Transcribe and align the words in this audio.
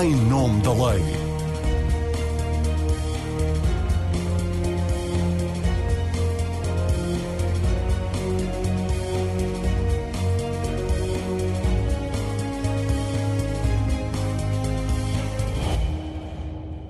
em 0.00 0.16
nome 0.16 0.62
da 0.62 0.72
lei. 0.72 1.02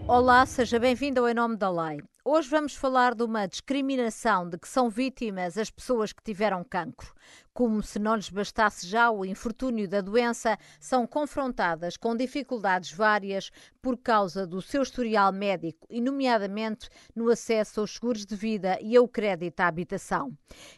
Olá, 0.07 0.47
seja 0.47 0.79
bem-vindo 0.79 1.21
ao 1.21 1.29
Em 1.29 1.35
Nome 1.35 1.57
da 1.57 1.71
Lei. 1.71 2.01
Hoje 2.25 2.49
vamos 2.49 2.77
falar 2.77 3.17
de 3.17 3.25
uma 3.25 3.49
discriminação 3.49 4.49
de 4.49 4.57
que 4.57 4.69
são 4.69 4.89
vítimas 4.89 5.59
as 5.59 5.71
pessoas 5.71 6.13
que 6.13 6.23
tiveram 6.23 6.63
cancro. 6.63 7.13
Como 7.53 7.83
se 7.83 7.99
não 7.99 8.17
lhes 8.17 8.31
bastasse 8.31 8.87
já 8.87 9.11
o 9.11 9.27
infortúnio 9.27 9.87
da 9.87 10.01
doença, 10.01 10.59
são 10.81 11.07
confrontadas 11.07 11.99
com 11.99 12.17
dificuldades 12.17 12.93
várias 12.93 13.51
por 13.83 13.99
causa 13.99 14.47
do 14.47 14.63
seu 14.63 14.83
historial 14.83 15.31
médico 15.33 15.87
e, 15.91 16.01
nomeadamente, 16.01 16.89
no 17.15 17.29
acesso 17.29 17.81
aos 17.81 17.95
seguros 17.95 18.25
de 18.25 18.35
vida 18.35 18.79
e 18.81 18.97
ao 18.97 19.07
crédito 19.07 19.61
à 19.61 19.67
habitação. 19.67 20.33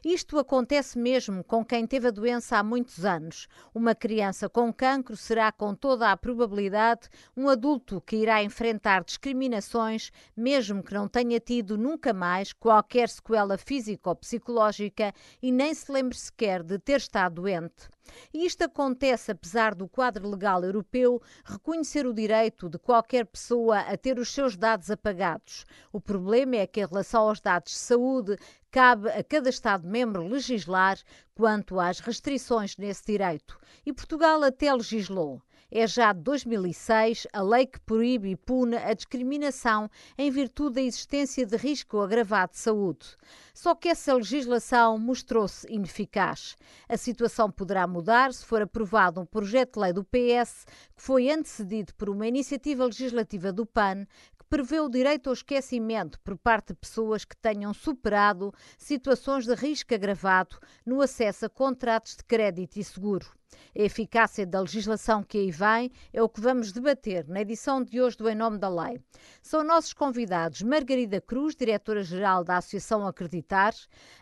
Isto 0.04 0.36
acontece 0.36 0.98
mesmo 0.98 1.44
com 1.44 1.64
quem 1.64 1.86
teve 1.86 2.08
a 2.08 2.10
doença 2.10 2.56
há 2.56 2.62
muitos 2.62 3.04
anos. 3.04 3.46
Uma 3.72 3.94
criança 3.94 4.48
com 4.48 4.72
cancro 4.72 5.16
será, 5.16 5.52
com 5.52 5.76
toda 5.76 6.10
a 6.10 6.16
probabilidade, 6.16 7.08
um 7.36 7.48
adulto 7.48 8.00
que 8.00 8.16
irá 8.16 8.42
enfrentar 8.42 9.04
discriminações, 9.04 10.10
mesmo 10.36 10.82
que 10.82 10.94
não 10.94 11.06
tenha 11.06 11.33
tido 11.40 11.76
nunca 11.76 12.12
mais 12.12 12.52
qualquer 12.52 13.08
sequela 13.08 13.56
física 13.58 14.10
ou 14.10 14.16
psicológica 14.16 15.12
e 15.42 15.50
nem 15.50 15.74
se 15.74 15.90
lembre 15.90 16.16
sequer 16.16 16.62
de 16.62 16.78
ter 16.78 16.98
estado 16.98 17.42
doente. 17.42 17.88
E 18.32 18.44
isto 18.44 18.62
acontece 18.62 19.30
apesar 19.30 19.74
do 19.74 19.88
quadro 19.88 20.28
legal 20.28 20.62
europeu 20.62 21.20
reconhecer 21.44 22.06
o 22.06 22.12
direito 22.12 22.68
de 22.68 22.78
qualquer 22.78 23.26
pessoa 23.26 23.80
a 23.80 23.96
ter 23.96 24.18
os 24.18 24.32
seus 24.32 24.56
dados 24.56 24.90
apagados. 24.90 25.64
O 25.92 26.00
problema 26.00 26.56
é 26.56 26.66
que, 26.66 26.80
em 26.80 26.86
relação 26.86 27.28
aos 27.28 27.40
dados 27.40 27.72
de 27.72 27.78
saúde, 27.78 28.36
cabe 28.70 29.08
a 29.08 29.24
cada 29.24 29.48
Estado-membro 29.48 30.26
legislar 30.26 30.98
quanto 31.34 31.80
às 31.80 32.00
restrições 32.00 32.76
nesse 32.76 33.04
direito. 33.06 33.58
E 33.86 33.92
Portugal 33.92 34.42
até 34.42 34.72
legislou. 34.72 35.40
É 35.76 35.88
já 35.88 36.12
de 36.12 36.20
2006 36.20 37.26
a 37.32 37.42
lei 37.42 37.66
que 37.66 37.80
proíbe 37.80 38.30
e 38.30 38.36
pune 38.36 38.76
a 38.76 38.94
discriminação 38.94 39.90
em 40.16 40.30
virtude 40.30 40.76
da 40.76 40.80
existência 40.80 41.44
de 41.44 41.56
risco 41.56 41.98
agravado 41.98 42.52
de 42.52 42.58
saúde. 42.58 43.04
Só 43.52 43.74
que 43.74 43.88
essa 43.88 44.14
legislação 44.14 44.96
mostrou-se 44.96 45.66
ineficaz. 45.68 46.54
A 46.88 46.96
situação 46.96 47.50
poderá 47.50 47.88
mudar 47.88 48.32
se 48.32 48.46
for 48.46 48.62
aprovado 48.62 49.20
um 49.20 49.26
projeto 49.26 49.74
de 49.74 49.80
lei 49.80 49.92
do 49.92 50.04
PS 50.04 50.64
que 50.94 51.02
foi 51.02 51.28
antecedido 51.28 51.92
por 51.96 52.08
uma 52.08 52.28
iniciativa 52.28 52.84
legislativa 52.84 53.52
do 53.52 53.66
PAN 53.66 54.06
que 54.38 54.44
prevê 54.48 54.78
o 54.78 54.88
direito 54.88 55.26
ao 55.26 55.34
esquecimento 55.34 56.20
por 56.20 56.38
parte 56.38 56.68
de 56.68 56.74
pessoas 56.74 57.24
que 57.24 57.36
tenham 57.36 57.74
superado 57.74 58.54
situações 58.78 59.44
de 59.44 59.54
risco 59.56 59.92
agravado 59.92 60.56
no 60.86 61.00
acesso 61.00 61.46
a 61.46 61.50
contratos 61.50 62.14
de 62.14 62.22
crédito 62.22 62.76
e 62.76 62.84
seguro. 62.84 63.26
A 63.76 63.82
eficácia 63.82 64.46
da 64.46 64.60
legislação 64.60 65.22
que 65.22 65.38
aí 65.38 65.50
vem 65.50 65.90
é 66.12 66.22
o 66.22 66.28
que 66.28 66.40
vamos 66.40 66.72
debater 66.72 67.26
na 67.28 67.40
edição 67.40 67.82
de 67.82 68.00
hoje 68.00 68.16
do 68.16 68.28
Em 68.28 68.34
Nome 68.34 68.58
da 68.58 68.68
Lei. 68.68 69.00
São 69.42 69.64
nossos 69.64 69.92
convidados 69.92 70.62
Margarida 70.62 71.20
Cruz, 71.20 71.54
diretora-geral 71.54 72.44
da 72.44 72.56
Associação 72.56 73.06
Acreditar, 73.06 73.74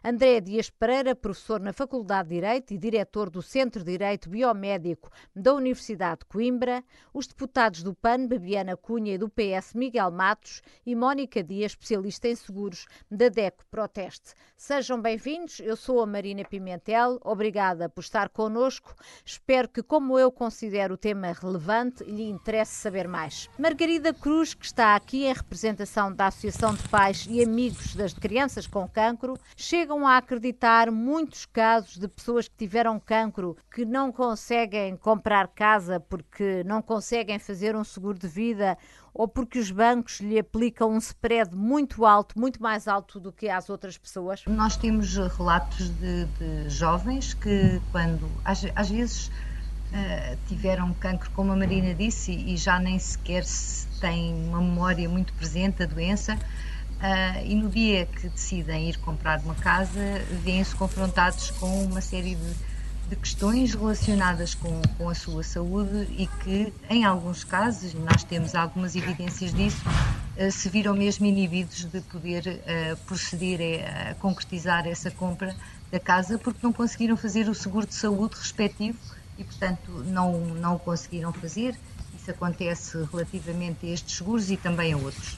André 0.05 0.41
Dias 0.41 0.70
Pereira, 0.70 1.14
professor 1.14 1.60
na 1.60 1.72
Faculdade 1.72 2.28
de 2.28 2.34
Direito 2.34 2.75
e 2.75 2.78
diretor 2.78 3.30
do 3.30 3.42
Centro 3.42 3.84
de 3.84 3.92
Direito 3.92 4.28
Biomédico 4.28 5.10
da 5.34 5.55
Universidade 5.55 6.20
de 6.20 6.27
Coimbra, 6.27 6.83
os 7.12 7.27
deputados 7.27 7.83
do 7.83 7.94
PAN, 7.94 8.27
Babiana 8.27 8.77
Cunha 8.77 9.14
e 9.14 9.19
do 9.19 9.28
PS, 9.28 9.75
Miguel 9.75 10.10
Matos 10.10 10.62
e 10.84 10.94
Mónica 10.94 11.42
Dias, 11.42 11.72
especialista 11.72 12.28
em 12.28 12.34
seguros 12.34 12.86
da 13.10 13.28
DECO 13.28 13.64
Proteste. 13.70 14.34
Sejam 14.56 15.00
bem-vindos, 15.00 15.60
eu 15.60 15.76
sou 15.76 16.00
a 16.00 16.06
Marina 16.06 16.44
Pimentel, 16.44 17.19
obrigada 17.22 17.88
por 17.88 18.00
estar 18.00 18.28
connosco. 18.28 18.94
Espero 19.25 19.69
que, 19.69 19.83
como 19.83 20.19
eu 20.19 20.33
considero 20.33 20.94
o 20.94 20.97
tema 20.97 21.33
relevante, 21.33 22.03
lhe 22.05 22.28
interesse 22.28 22.75
saber 22.75 23.06
mais. 23.06 23.49
Margarida 23.59 24.12
Cruz, 24.12 24.53
que 24.53 24.66
está 24.66 24.97
aqui 24.97 25.25
em 25.25 25.33
representação 25.33 26.12
da 26.12 26.27
Associação 26.27 26.75
de 26.75 26.88
Pais 26.88 27.27
e 27.31 27.43
Amigos 27.43 27.94
das 27.94 28.12
Crianças 28.12 28.66
com 28.66 28.88
Cancro, 28.88 29.38
chegam 29.56 30.06
a 30.06 30.16
acreditar 30.16 30.91
muitos 30.91 31.47
casos 31.47 31.99
de 31.99 32.09
pessoas 32.09 32.49
que 32.49 32.56
tiveram 32.56 32.99
cancro 32.99 33.56
que 33.72 33.84
não 33.84 34.11
conseguem 34.11 34.97
comprar 34.97 35.49
casa 35.49 36.00
porque 36.00 36.65
não 36.65 36.82
conseguem 36.82 37.38
fazer 37.38 37.77
um 37.77 37.84
seguro 37.84 38.19
de 38.19 38.28
vida 38.28 38.77
ou 39.15 39.28
porque 39.28 39.59
os 39.59 39.71
bancos 39.71 40.21
lhe 40.21 40.39
aplicam 40.39 40.91
um 40.91 40.99
spread 40.99 41.55
muito 41.55 42.06
alto, 42.06 42.39
muito 42.39 42.62
mais 42.62 42.89
alto 42.89 43.21
do 43.21 43.31
que 43.31 43.49
às 43.49 43.69
outras 43.69 43.99
pessoas? 43.99 44.43
Nós 44.47 44.77
temos 44.77 45.17
relatos 45.17 45.89
de, 45.91 46.25
de 46.25 46.69
jovens 46.71 47.34
que, 47.34 47.81
quando 47.91 48.28
às, 48.45 48.65
às 48.75 48.89
vezes 48.89 49.27
uh, 49.27 50.39
tiveram 50.49 50.93
cancro, 50.95 51.31
como 51.33 51.53
a 51.53 51.56
Marina 51.56 51.95
disse, 51.95 52.33
e, 52.33 52.56
já 52.56 52.78
nem 52.78 52.99
sequer 52.99 53.45
se 53.45 53.87
tem 54.00 54.34
uma 54.49 54.61
memória 54.61 55.09
muito 55.09 55.33
presente 55.34 55.79
da 55.79 55.87
doença. 55.87 56.34
Uh, 56.34 57.44
e 57.44 57.55
no 57.55 57.69
dia 57.69 58.06
que 58.06 58.29
decidem 58.29 58.89
ir 58.89 58.97
comprar 58.99 59.41
uma 59.41 59.56
casa, 59.56 60.00
vêm-se 60.43 60.75
confrontados 60.77 61.50
com 61.50 61.84
uma 61.84 62.00
série 62.00 62.37
de 62.37 62.72
de 63.12 63.17
questões 63.17 63.75
relacionadas 63.75 64.55
com, 64.55 64.81
com 64.97 65.11
a 65.11 65.15
sua 65.15 65.43
saúde 65.43 66.09
e 66.17 66.27
que, 66.43 66.73
em 66.89 67.05
alguns 67.05 67.45
casos, 67.45 67.93
nós 67.93 68.25
temos 68.25 68.55
algumas 68.55 68.97
evidências 68.97 69.53
disso, 69.53 69.83
uh, 69.87 70.50
se 70.50 70.71
viram 70.71 70.95
mesmo 70.95 71.27
inibidos 71.27 71.84
de 71.84 72.00
poder 72.00 72.43
uh, 72.47 72.97
proceder 73.05 73.84
a, 73.84 74.15
concretizar 74.15 74.89
essa 74.89 75.11
compra 75.11 75.55
da 75.91 76.00
casa 76.00 76.39
porque 76.39 76.61
não 76.62 76.73
conseguiram 76.73 77.15
fazer 77.15 77.50
o 77.50 77.55
seguro 77.55 77.87
de 77.87 77.95
saúde 77.95 78.34
respectivo 78.34 78.97
e, 79.37 79.44
portanto, 79.44 79.91
não, 80.06 80.41
não 80.41 80.77
o 80.77 80.79
conseguiram 80.79 81.34
fazer. 81.34 81.79
Isso 82.19 82.31
acontece 82.31 82.97
relativamente 83.12 83.84
a 83.84 83.91
estes 83.91 84.17
seguros 84.17 84.50
e 84.50 84.56
também 84.56 84.94
a 84.94 84.97
outros. 84.97 85.37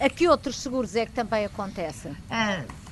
A 0.00 0.10
que 0.10 0.26
outros 0.26 0.58
seguros 0.58 0.96
é 0.96 1.06
que 1.06 1.12
também 1.12 1.44
acontece? 1.44 2.08
Uh, 2.08 2.83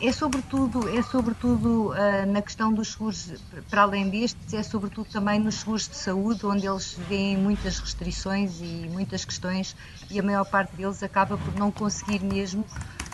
é 0.00 0.12
sobretudo, 0.12 0.88
é 0.88 1.02
sobretudo 1.02 1.90
uh, 1.90 2.26
na 2.26 2.40
questão 2.40 2.72
dos 2.72 2.92
seguros, 2.92 3.34
para 3.68 3.82
além 3.82 4.08
destes, 4.08 4.54
é 4.54 4.62
sobretudo 4.62 5.08
também 5.10 5.38
nos 5.38 5.56
seguros 5.56 5.88
de 5.88 5.96
saúde, 5.96 6.46
onde 6.46 6.66
eles 6.66 6.96
veem 7.08 7.36
muitas 7.36 7.78
restrições 7.78 8.60
e 8.60 8.88
muitas 8.90 9.24
questões 9.24 9.76
e 10.10 10.18
a 10.18 10.22
maior 10.22 10.44
parte 10.44 10.74
deles 10.74 11.02
acaba 11.02 11.36
por 11.36 11.54
não 11.54 11.70
conseguir 11.70 12.22
mesmo 12.24 12.64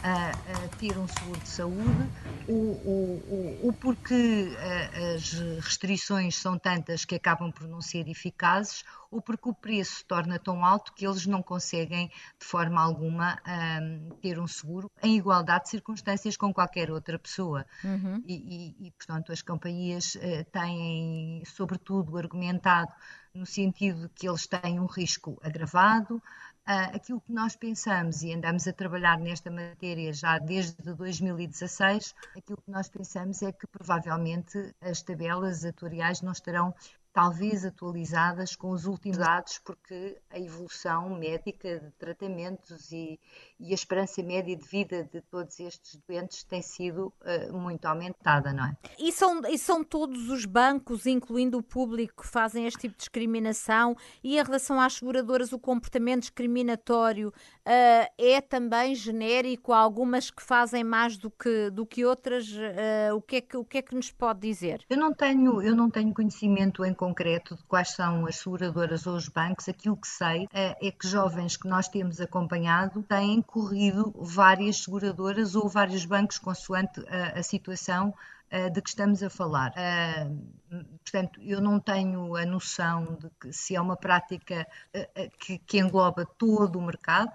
uh, 0.06 0.76
ter 0.76 0.96
um 0.96 1.08
seguro 1.08 1.40
de 1.40 1.48
saúde, 1.48 2.10
o, 2.48 2.52
o, 2.52 3.58
o, 3.64 3.68
o 3.68 3.72
porque 3.72 4.48
as 5.14 5.32
restrições 5.60 6.36
são 6.36 6.58
tantas 6.58 7.04
que 7.04 7.14
acabam 7.14 7.50
por 7.50 7.66
não 7.66 7.80
ser 7.80 8.08
eficazes, 8.08 8.84
ou 9.10 9.20
porque 9.20 9.48
o 9.48 9.54
preço 9.54 9.96
se 9.96 10.04
torna 10.04 10.38
tão 10.38 10.64
alto 10.64 10.92
que 10.92 11.06
eles 11.06 11.26
não 11.26 11.42
conseguem, 11.42 12.08
de 12.38 12.46
forma 12.46 12.80
alguma, 12.82 13.40
um, 13.82 14.10
ter 14.20 14.38
um 14.38 14.46
seguro 14.46 14.90
em 15.02 15.16
igualdade 15.16 15.64
de 15.64 15.70
circunstâncias 15.70 16.36
com 16.36 16.52
qualquer 16.52 16.90
outra 16.90 17.18
pessoa. 17.18 17.64
Uhum. 17.84 18.22
E, 18.26 18.74
e, 18.80 18.86
e, 18.86 18.90
portanto, 18.92 19.32
as 19.32 19.42
companhias 19.42 20.14
uh, 20.16 20.44
têm, 20.52 21.42
sobretudo, 21.46 22.16
argumentado 22.16 22.92
no 23.36 23.47
sentido 23.47 24.08
de 24.08 24.08
que 24.14 24.28
eles 24.28 24.47
têm 24.47 24.80
um 24.80 24.86
risco 24.86 25.38
agravado. 25.42 26.16
Uh, 26.16 26.97
aquilo 26.97 27.20
que 27.20 27.32
nós 27.32 27.54
pensamos 27.54 28.22
e 28.22 28.32
andamos 28.32 28.66
a 28.66 28.72
trabalhar 28.72 29.19
nesta 29.20 29.50
matéria 29.50 30.12
já 30.12 30.36
desde 30.38 30.94
2016, 30.94 32.12
aquilo 32.36 32.60
que 32.60 32.70
nós 32.70 32.88
pensamos 32.88 33.41
é 33.42 33.52
que 33.52 33.69
provavelmente 33.69 34.74
as 34.80 35.00
tabelas 35.00 35.64
atuariais 35.64 36.22
não 36.22 36.32
estarão 36.32 36.74
talvez 37.16 37.64
atualizadas 37.64 38.54
com 38.54 38.70
os 38.72 38.84
últimos 38.84 39.16
dados, 39.16 39.58
porque 39.64 40.20
a 40.28 40.38
evolução 40.38 41.09
médica 41.16 41.80
de 41.80 41.91
tratamentos 41.92 42.92
e, 42.92 43.18
e 43.58 43.72
a 43.72 43.74
esperança 43.74 44.22
média 44.22 44.56
de 44.56 44.64
vida 44.64 45.08
de 45.12 45.20
todos 45.22 45.58
estes 45.60 45.98
doentes 46.06 46.44
tem 46.44 46.60
sido 46.60 47.12
uh, 47.22 47.56
muito 47.56 47.84
aumentada, 47.86 48.53
não 48.53 48.66
é? 48.66 48.76
E 48.98 49.10
são, 49.10 49.41
e 49.47 49.58
são 49.58 49.82
todos 49.82 50.28
os 50.28 50.44
bancos, 50.44 51.06
incluindo 51.06 51.58
o 51.58 51.62
público, 51.62 52.22
que 52.22 52.28
fazem 52.28 52.66
este 52.66 52.80
tipo 52.80 52.94
de 52.94 52.98
discriminação 52.98 53.97
e 54.22 54.38
em 54.38 54.42
relação 54.42 54.80
às 54.80 54.94
seguradoras 54.94 55.53
o 55.53 55.58
comportamento 55.58 56.22
discriminatório 56.22 57.28
uh, 57.28 58.12
é 58.18 58.41
também 58.41 58.94
genérico, 58.94 59.72
há 59.72 59.78
algumas 59.78 60.30
que 60.30 60.42
fazem 60.42 60.84
mais 60.84 61.16
do 61.16 61.30
que, 61.30 61.70
do 61.70 61.86
que 61.86 62.04
outras, 62.04 62.48
uh, 62.50 63.14
o, 63.16 63.22
que 63.22 63.36
é 63.36 63.41
que, 63.41 63.56
o 63.56 63.64
que 63.64 63.78
é 63.78 63.82
que 63.82 63.94
nos 63.94 64.10
pode 64.10 64.41
dizer? 64.41 64.84
Eu 64.88 64.98
não 64.98 65.14
tenho, 65.14 65.62
eu 65.62 65.74
não 65.74 65.91
tenho 65.91 66.12
conhecimento 66.12 66.84
em 66.84 66.92
concreto 66.92 67.56
de 67.56 67.64
quais 67.64 67.91
são 67.91 68.26
as 68.26 68.36
seguradoras 68.36 69.06
ou 69.06 69.14
os 69.14 69.28
bancos, 69.28 69.68
aquilo 69.68 69.97
que 69.97 70.09
sei 70.09 70.47
é, 70.52 70.76
é 70.86 70.91
que 70.91 71.06
jovens 71.06 71.56
que 71.56 71.68
nós 71.68 71.88
temos 71.88 72.20
acompanhado 72.20 73.02
têm 73.02 73.42
corrido 73.47 74.15
várias 74.16 74.78
seguradoras 74.78 75.54
ou 75.54 75.69
vários 75.69 76.04
bancos 76.04 76.39
consoante 76.39 77.01
a, 77.09 77.39
a 77.39 77.43
situação 77.43 78.13
uh, 78.53 78.71
de 78.71 78.83
que 78.83 78.89
estamos 78.89 79.22
a 79.22 79.31
falar. 79.31 79.72
Uh, 79.72 80.84
portanto, 81.03 81.41
eu 81.43 81.60
não 81.60 81.81
tenho 81.81 82.37
a 82.37 82.45
noção 82.45 83.16
de 83.21 83.31
que 83.41 83.53
se 83.53 83.77
é 83.77 83.81
uma 83.81 83.97
prática 83.97 84.66
uh, 84.95 85.31
que, 85.39 85.59
que 85.59 85.78
engloba 85.78 86.27
todo 86.27 86.78
o 86.78 86.83
mercado, 86.83 87.33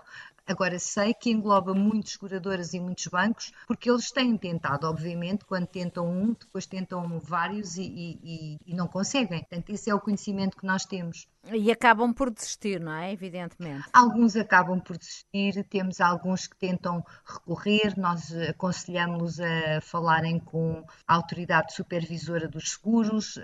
Agora, 0.48 0.78
sei 0.80 1.14
que 1.14 1.30
engloba 1.30 1.74
muitas 1.74 2.14
seguradoras 2.14 2.74
e 2.74 2.80
muitos 2.80 3.08
bancos, 3.08 3.54
porque 3.68 3.90
eles 3.90 4.12
têm 4.12 4.36
tentado, 4.38 4.88
obviamente, 4.88 5.46
quando 5.46 5.68
tentam 5.68 6.10
um, 6.10 6.34
depois 6.34 6.66
tentam 6.66 7.20
vários 7.20 7.78
e, 7.78 8.20
e, 8.24 8.58
e 8.66 8.74
não 8.74 8.88
conseguem. 8.88 9.40
Portanto, 9.40 9.70
esse 9.70 9.90
é 9.90 9.96
o 9.96 10.00
conhecimento 10.00 10.58
que 10.58 10.66
nós 10.66 10.84
temos. 10.84 11.28
E 11.50 11.72
acabam 11.72 12.14
por 12.14 12.30
desistir, 12.30 12.80
não 12.80 12.94
é? 12.94 13.12
Evidentemente. 13.12 13.86
Alguns 13.92 14.36
acabam 14.36 14.80
por 14.80 14.96
desistir, 14.96 15.64
temos 15.70 16.00
alguns 16.00 16.46
que 16.46 16.56
tentam 16.56 17.04
recorrer, 17.26 17.94
nós 17.98 18.32
aconselhamos 18.50 19.40
a 19.40 19.82
falarem 19.82 20.40
com 20.40 20.84
a 21.08 21.16
autoridade 21.16 21.74
supervisora 21.74 22.48
dos 22.48 22.74
seguros. 22.74 23.38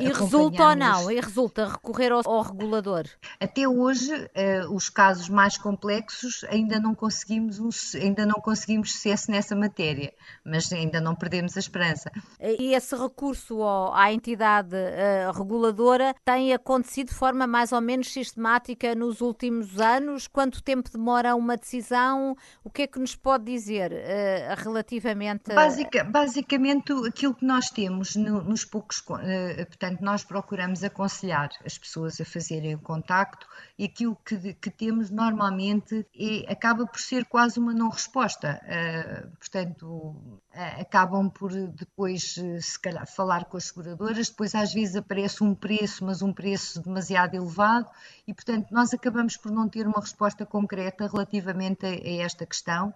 E 0.00 0.12
resulta 0.12 0.68
ou 0.68 0.76
não? 0.76 1.10
E 1.10 1.20
resulta 1.20 1.66
recorrer 1.66 2.12
ao, 2.12 2.22
ao 2.24 2.42
regulador? 2.42 3.06
Até 3.40 3.66
hoje, 3.66 4.14
uh, 4.14 4.72
os 4.72 4.88
casos 4.88 5.28
mais 5.28 5.58
complexos 5.58 6.44
ainda 6.48 6.78
não 6.78 6.94
conseguimos 6.94 7.60
ainda 7.96 8.24
não 8.24 8.40
conseguimos 8.40 8.92
sucesso 8.92 9.30
nessa 9.30 9.56
matéria, 9.56 10.12
mas 10.44 10.72
ainda 10.72 11.00
não 11.00 11.14
perdemos 11.14 11.56
a 11.56 11.60
esperança. 11.60 12.10
E 12.40 12.72
esse 12.74 12.94
recurso 12.94 13.62
à 13.92 14.12
entidade 14.12 14.76
uh, 14.76 15.32
reguladora 15.36 16.14
tem 16.24 16.52
acontecido 16.52 17.08
de 17.08 17.14
forma 17.14 17.31
forma 17.32 17.46
mais 17.46 17.72
ou 17.72 17.80
menos 17.80 18.12
sistemática 18.12 18.94
nos 18.94 19.22
últimos 19.22 19.80
anos? 19.80 20.28
Quanto 20.28 20.62
tempo 20.62 20.90
demora 20.92 21.34
uma 21.34 21.56
decisão? 21.56 22.36
O 22.62 22.68
que 22.68 22.82
é 22.82 22.86
que 22.86 22.98
nos 22.98 23.16
pode 23.16 23.44
dizer 23.44 23.90
uh, 23.90 24.62
relativamente? 24.62 25.54
Basica, 25.54 26.04
basicamente, 26.04 26.92
aquilo 27.08 27.34
que 27.34 27.46
nós 27.46 27.70
temos 27.70 28.16
no, 28.16 28.42
nos 28.42 28.66
poucos. 28.66 28.98
Uh, 28.98 29.64
portanto, 29.66 30.02
nós 30.02 30.22
procuramos 30.22 30.84
aconselhar 30.84 31.48
as 31.64 31.78
pessoas 31.78 32.20
a 32.20 32.24
fazerem 32.24 32.74
o 32.74 32.78
contacto 32.78 33.46
e 33.78 33.86
aquilo 33.86 34.14
que, 34.26 34.52
que 34.52 34.70
temos 34.70 35.10
normalmente 35.10 36.06
é, 36.14 36.52
acaba 36.52 36.86
por 36.86 37.00
ser 37.00 37.24
quase 37.24 37.58
uma 37.58 37.72
não 37.72 37.88
resposta. 37.88 38.60
Uh, 38.62 39.36
portanto, 39.38 40.42
acabam 40.80 41.30
por 41.30 41.52
depois, 41.52 42.34
se 42.60 42.80
calhar, 42.80 43.06
falar 43.06 43.44
com 43.46 43.56
as 43.56 43.64
seguradoras, 43.64 44.28
depois 44.28 44.54
às 44.54 44.72
vezes 44.72 44.96
aparece 44.96 45.42
um 45.42 45.54
preço, 45.54 46.04
mas 46.04 46.20
um 46.20 46.32
preço 46.32 46.80
demasiado 46.82 47.02
demasiado 47.12 47.34
elevado 47.34 47.88
e, 48.26 48.34
portanto, 48.34 48.68
nós 48.70 48.92
acabamos 48.94 49.36
por 49.36 49.50
não 49.50 49.68
ter 49.68 49.86
uma 49.86 50.00
resposta 50.00 50.46
concreta 50.46 51.06
relativamente 51.06 51.84
a, 51.84 51.90
a 51.90 52.24
esta 52.24 52.46
questão. 52.46 52.94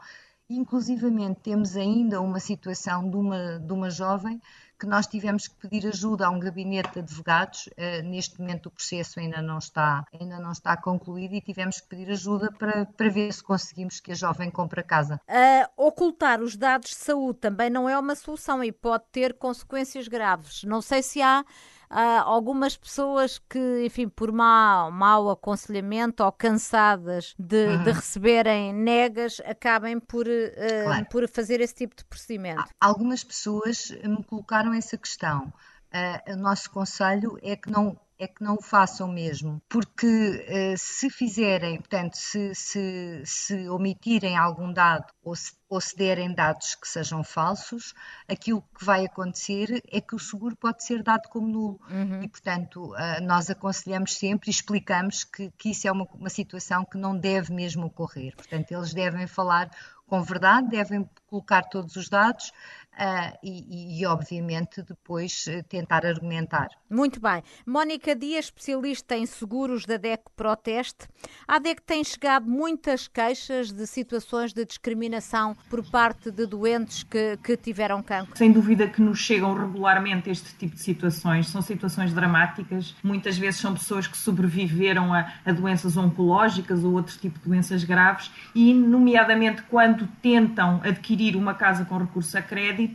Inclusivamente, 0.49 1.41
temos 1.41 1.76
ainda 1.76 2.20
uma 2.20 2.38
situação 2.38 3.11
de 3.11 3.17
uma, 3.17 3.58
de 3.58 3.73
uma 3.73 3.91
jovem 3.91 4.41
que 4.78 4.87
nós 4.87 5.06
tivemos 5.06 5.49
que 5.49 5.55
pedir 5.56 5.88
ajuda 5.88 6.26
a 6.26 6.31
um 6.31 6.38
gabinete 6.38 6.94
de 6.94 6.99
advogados. 7.00 7.67
Uh, 7.69 8.02
neste 8.05 8.40
momento 8.40 8.67
o 8.67 8.70
processo 8.70 9.19
ainda 9.20 9.40
não 9.40 9.58
está, 9.58 10.05
ainda 10.19 10.38
não 10.38 10.52
está 10.52 10.76
concluído 10.76 11.34
e 11.34 11.40
tivemos 11.40 11.81
que 11.81 11.88
pedir 11.88 12.11
ajuda 12.11 12.52
para, 12.52 12.87
para 12.87 13.08
ver 13.08 13.32
se 13.32 13.43
conseguimos 13.43 14.00
que 14.00 14.12
a 14.12 14.14
jovem 14.14 14.50
compre 14.50 14.81
a 14.81 14.84
casa. 14.84 15.20
Uh, 15.28 15.87
ocultar 15.87 16.40
os 16.40 16.56
dados 16.56 16.90
de 16.90 16.96
saúde 16.96 17.38
também 17.38 17.70
não 17.70 17.88
é 17.88 17.99
uma 17.99 18.14
solução 18.14 18.62
e 18.62 18.70
pode 18.70 19.05
ter 19.11 19.34
consequências 19.34 20.08
graves. 20.08 20.64
Não 20.64 20.82
sei 20.82 21.02
se 21.02 21.22
há 21.22 21.44
uh, 21.91 22.23
algumas 22.25 22.77
pessoas 22.77 23.38
que, 23.38 23.85
enfim, 23.85 24.09
por 24.09 24.33
mau, 24.33 24.91
mau 24.91 25.31
aconselhamento 25.31 26.23
ou 26.25 26.33
cansadas 26.33 27.35
de, 27.38 27.67
uhum. 27.67 27.85
de 27.85 27.93
receberem 27.93 28.73
negas, 28.73 29.41
acabem 29.44 29.99
por, 29.99 30.27
uh, 30.27 30.85
claro. 30.85 31.06
por 31.11 31.29
fazer 31.29 31.61
esse 31.61 31.75
tipo 31.75 31.97
de 31.97 32.05
procedimento. 32.05 32.65
Algumas 32.81 33.23
pessoas 33.25 33.91
me 34.05 34.23
colocaram 34.25 34.73
essa 34.73 34.97
questão. 34.97 35.53
Uh, 35.93 36.33
o 36.33 36.37
nosso 36.37 36.71
conselho 36.71 37.38
é 37.43 37.56
que 37.56 37.71
não 37.71 37.97
é 38.19 38.27
que 38.27 38.43
não 38.43 38.55
o 38.55 38.63
façam 38.63 39.09
mesmo, 39.09 39.61
porque 39.69 40.07
uh, 40.07 40.75
se 40.77 41.11
fizerem, 41.11 41.77
portanto, 41.79 42.15
se, 42.15 42.55
se, 42.55 43.23
se 43.25 43.69
omitirem 43.69 44.37
algum 44.37 44.73
dado 44.73 45.07
ou 45.23 45.37
se, 45.37 45.53
ou 45.69 45.81
se 45.81 45.97
derem 45.97 46.35
dados 46.35 46.75
que 46.75 46.89
sejam 46.89 47.23
falsos, 47.23 47.93
aquilo 48.29 48.63
que 48.79 48.85
vai 48.85 49.05
acontecer 49.05 49.83
é 49.91 50.01
que 50.01 50.15
o 50.15 50.19
seguro 50.19 50.57
pode 50.57 50.85
ser 50.85 51.03
dado 51.03 51.29
como 51.29 51.47
nulo. 51.47 51.81
Uhum. 51.91 52.23
E, 52.23 52.29
portanto, 52.29 52.93
uh, 52.95 53.23
nós 53.23 53.51
aconselhamos 53.51 54.17
sempre 54.17 54.49
e 54.49 54.53
explicamos 54.53 55.25
que, 55.25 55.51
que 55.59 55.71
isso 55.71 55.87
é 55.87 55.93
uma, 55.93 56.07
uma 56.15 56.31
situação 56.31 56.85
que 56.85 56.97
não 56.97 57.17
deve 57.17 57.53
mesmo 57.53 57.87
ocorrer. 57.87 58.35
Portanto, 58.35 58.71
eles 58.71 58.95
devem 58.95 59.27
falar 59.27 59.71
com 60.07 60.23
verdade, 60.23 60.69
devem 60.69 61.09
colocar 61.27 61.63
todos 61.63 61.97
os 61.97 62.09
dados 62.09 62.53
uh, 62.96 63.37
e, 63.43 64.00
e, 64.00 64.06
obviamente, 64.06 64.82
depois 64.82 65.46
uh, 65.46 65.62
tentar 65.69 66.04
argumentar. 66.04 66.69
Muito 66.88 67.20
bem. 67.20 67.43
Mónica 67.66 68.14
Dias, 68.14 68.46
especialista 68.46 69.16
em 69.16 69.26
seguros 69.26 69.84
da 69.84 69.96
DEC 69.96 70.22
Proteste. 70.37 71.06
A 71.46 71.58
DEC 71.58 71.81
tem 71.82 72.02
chegado 72.02 72.48
muitas 72.48 73.08
queixas 73.08 73.72
de 73.72 73.87
situações 73.87 74.52
de 74.52 74.64
discriminação 74.64 75.56
por 75.69 75.84
parte 75.90 76.31
de 76.31 76.46
doentes 76.46 77.02
que, 77.02 77.37
que 77.38 77.56
tiveram 77.56 78.02
cancro. 78.02 78.37
Sem 78.37 78.52
dúvida 78.52 78.87
que 78.87 79.02
nos 79.02 79.19
chegam 79.19 79.54
regularmente 79.54 80.31
este 80.31 80.54
tipo 80.56 80.76
de 80.76 80.82
situações. 80.82 81.48
São 81.48 81.60
situações 81.60 82.12
dramáticas. 82.12 82.94
Muitas 83.02 83.37
vezes 83.37 83.60
são 83.60 83.75
pessoas 83.75 84.06
que 84.06 84.16
sobreviveram 84.16 85.12
a, 85.12 85.32
a 85.44 85.52
doenças 85.52 85.96
oncológicas 85.96 86.84
ou 86.84 86.94
outro 86.94 87.16
tipo 87.19 87.38
de 87.38 87.48
doenças 87.48 87.84
graves 87.84 88.31
e, 88.54 88.72
nomeadamente, 88.72 89.62
quando 89.62 90.06
tentam 90.22 90.81
adquirir 90.84 91.37
uma 91.37 91.54
casa 91.54 91.84
com 91.84 91.98
recurso 91.98 92.37
a 92.38 92.43
crédito, 92.43 92.86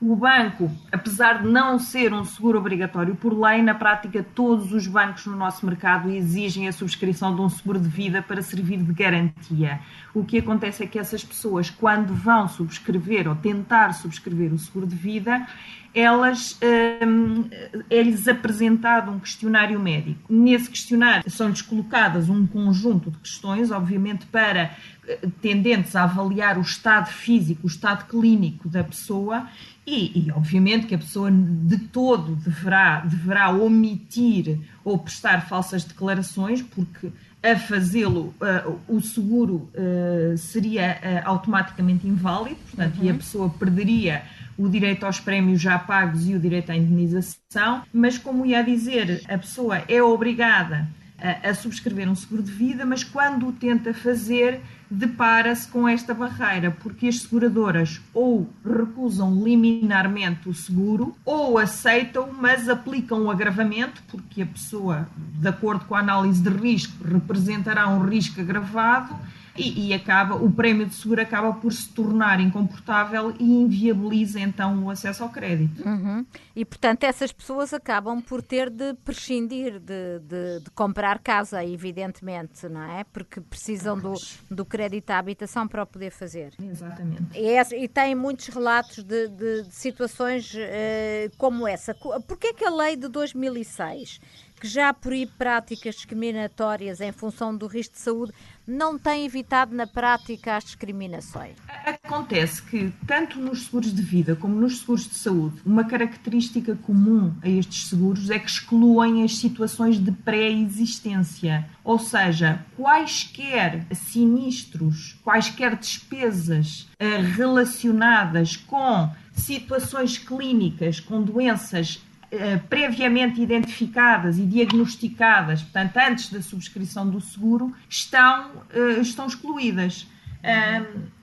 o 0.00 0.14
banco, 0.14 0.70
apesar 0.92 1.42
de 1.42 1.48
não 1.48 1.78
ser 1.78 2.12
um 2.12 2.24
seguro 2.24 2.58
obrigatório 2.58 3.14
por 3.14 3.32
lei, 3.32 3.62
na 3.62 3.74
prática 3.74 4.24
todos 4.34 4.70
os 4.72 4.86
bancos 4.86 5.24
no 5.24 5.36
nosso 5.36 5.64
mercado 5.64 6.10
exigem 6.10 6.68
a 6.68 6.72
subscrição 6.72 7.34
de 7.34 7.40
um 7.40 7.48
seguro 7.48 7.80
de 7.80 7.88
vida 7.88 8.20
para 8.20 8.42
servir 8.42 8.82
de 8.82 8.92
garantia. 8.92 9.80
O 10.12 10.22
que 10.22 10.38
acontece 10.38 10.82
é 10.84 10.86
que 10.86 10.98
essas 10.98 11.24
pessoas, 11.24 11.70
quando 11.70 12.12
vão 12.12 12.46
subscrever 12.48 13.26
ou 13.26 13.34
tentar 13.34 13.94
subscrever 13.94 14.52
o 14.52 14.58
seguro 14.58 14.86
de 14.86 14.96
vida, 14.96 15.46
elas 15.94 16.58
hum, 17.06 17.44
é-lhes 17.88 18.26
apresentado 18.26 19.12
um 19.12 19.20
questionário 19.20 19.78
médico. 19.78 20.20
Nesse 20.28 20.68
questionário 20.68 21.30
são-lhes 21.30 21.62
colocadas 21.62 22.28
um 22.28 22.46
conjunto 22.46 23.10
de 23.10 23.18
questões, 23.18 23.70
obviamente 23.70 24.26
para 24.26 24.76
eh, 25.06 25.28
tendentes 25.40 25.94
a 25.94 26.02
avaliar 26.02 26.58
o 26.58 26.62
estado 26.62 27.06
físico, 27.06 27.60
o 27.64 27.66
estado 27.68 28.06
clínico 28.06 28.68
da 28.68 28.82
pessoa 28.82 29.46
e, 29.86 30.26
e, 30.26 30.32
obviamente 30.32 30.86
que 30.86 30.94
a 30.94 30.98
pessoa 30.98 31.30
de 31.30 31.78
todo 31.78 32.34
deverá, 32.36 33.00
deverá 33.00 33.50
omitir 33.50 34.58
ou 34.82 34.98
prestar 34.98 35.46
falsas 35.46 35.84
declarações, 35.84 36.62
porque 36.62 37.12
a 37.42 37.56
fazê-lo 37.56 38.34
uh, 38.40 38.80
o 38.88 39.02
seguro 39.02 39.68
uh, 39.74 40.38
seria 40.38 40.98
uh, 41.02 41.28
automaticamente 41.28 42.08
inválido, 42.08 42.56
portanto, 42.70 42.96
uhum. 42.96 43.04
e 43.04 43.10
a 43.10 43.14
pessoa 43.14 43.50
perderia 43.50 44.22
o 44.56 44.68
direito 44.68 45.04
aos 45.04 45.20
prémios 45.20 45.60
já 45.60 45.78
pagos 45.78 46.28
e 46.28 46.34
o 46.34 46.38
direito 46.38 46.70
à 46.70 46.76
indenização, 46.76 47.82
mas 47.92 48.18
como 48.18 48.46
ia 48.46 48.62
dizer, 48.62 49.22
a 49.28 49.38
pessoa 49.38 49.82
é 49.88 50.02
obrigada 50.02 50.88
a, 51.18 51.50
a 51.50 51.54
subscrever 51.54 52.08
um 52.08 52.14
seguro 52.14 52.42
de 52.42 52.52
vida, 52.52 52.84
mas 52.84 53.02
quando 53.02 53.48
o 53.48 53.52
tenta 53.52 53.94
fazer, 53.94 54.60
depara-se 54.90 55.66
com 55.68 55.88
esta 55.88 56.12
barreira, 56.12 56.70
porque 56.70 57.08
as 57.08 57.20
seguradoras 57.20 58.00
ou 58.12 58.48
recusam 58.64 59.42
liminarmente 59.42 60.48
o 60.48 60.54
seguro 60.54 61.16
ou 61.24 61.58
aceitam, 61.58 62.30
mas 62.32 62.68
aplicam 62.68 63.22
o 63.22 63.30
agravamento, 63.30 64.02
porque 64.08 64.42
a 64.42 64.46
pessoa, 64.46 65.08
de 65.16 65.48
acordo 65.48 65.84
com 65.86 65.94
a 65.94 66.00
análise 66.00 66.42
de 66.42 66.50
risco, 66.50 67.02
representará 67.04 67.88
um 67.88 68.04
risco 68.04 68.40
agravado 68.40 69.14
e, 69.56 69.88
e, 69.88 69.94
acaba, 69.94 70.34
o 70.34 70.50
prémio 70.50 70.86
de 70.86 70.94
seguro 70.94 71.20
acaba 71.20 71.52
por 71.54 71.72
se 71.72 71.88
tornar 71.88 72.40
incomportável 72.40 73.34
e 73.38 73.44
inviabiliza 73.44 74.40
então 74.40 74.84
o 74.84 74.90
acesso 74.90 75.22
ao 75.22 75.28
crédito. 75.28 75.86
Uhum. 75.86 76.26
E 76.56 76.64
portanto 76.64 77.04
essas 77.04 77.32
pessoas 77.32 77.72
acabam 77.72 78.20
por 78.20 78.42
ter 78.42 78.68
de 78.70 78.94
prescindir 78.94 79.78
de, 79.78 80.18
de, 80.20 80.60
de, 80.60 80.70
comprar 80.74 81.18
casa, 81.20 81.64
evidentemente, 81.64 82.68
não 82.68 82.82
é? 82.82 83.04
Porque 83.04 83.40
precisam 83.40 83.98
do, 83.98 84.14
do 84.50 84.64
crédito 84.64 85.10
à 85.10 85.18
habitação 85.18 85.68
para 85.68 85.82
o 85.82 85.86
poder 85.86 86.10
fazer. 86.10 86.52
Exatamente. 86.60 87.38
E, 87.38 87.46
é, 87.46 87.84
e 87.84 87.88
tem 87.88 88.14
muitos 88.14 88.48
relatos 88.48 89.04
de, 89.04 89.28
de 89.28 89.64
situações 89.70 90.52
uh, 90.54 91.36
como 91.36 91.66
essa. 91.66 91.94
Porquê 91.94 92.52
que 92.52 92.64
a 92.64 92.70
lei 92.70 92.96
de 92.96 93.08
2006 93.08 94.20
que 94.64 94.68
já 94.68 94.96
aí 95.04 95.26
práticas 95.26 95.94
discriminatórias 95.94 96.98
em 97.02 97.12
função 97.12 97.54
do 97.54 97.66
risco 97.66 97.96
de 97.96 98.00
saúde 98.00 98.32
não 98.66 98.98
têm 98.98 99.26
evitado 99.26 99.74
na 99.74 99.86
prática 99.86 100.56
as 100.56 100.64
discriminações? 100.64 101.54
Acontece 101.84 102.62
que, 102.62 102.90
tanto 103.06 103.38
nos 103.38 103.64
seguros 103.64 103.94
de 103.94 104.00
vida 104.00 104.34
como 104.34 104.54
nos 104.54 104.78
seguros 104.78 105.06
de 105.06 105.16
saúde, 105.16 105.60
uma 105.66 105.84
característica 105.84 106.74
comum 106.76 107.34
a 107.42 107.48
estes 107.48 107.88
seguros 107.88 108.30
é 108.30 108.38
que 108.38 108.48
excluem 108.48 109.22
as 109.22 109.36
situações 109.36 109.98
de 109.98 110.10
pré-existência. 110.10 111.68
Ou 111.84 111.98
seja, 111.98 112.64
quaisquer 112.74 113.84
sinistros, 113.92 115.14
quaisquer 115.22 115.76
despesas 115.76 116.88
eh, 116.98 117.18
relacionadas 117.18 118.56
com 118.56 119.10
situações 119.34 120.16
clínicas, 120.16 121.00
com 121.00 121.20
doenças 121.20 122.00
eh, 122.30 122.56
previamente 122.68 123.40
identificadas 123.40 124.38
e 124.38 124.42
diagnosticadas, 124.42 125.62
portanto, 125.62 125.96
antes 125.96 126.30
da 126.30 126.42
subscrição 126.42 127.08
do 127.08 127.20
seguro, 127.20 127.72
estão, 127.88 128.50
uh, 128.74 129.00
estão 129.00 129.26
excluídas. 129.26 130.06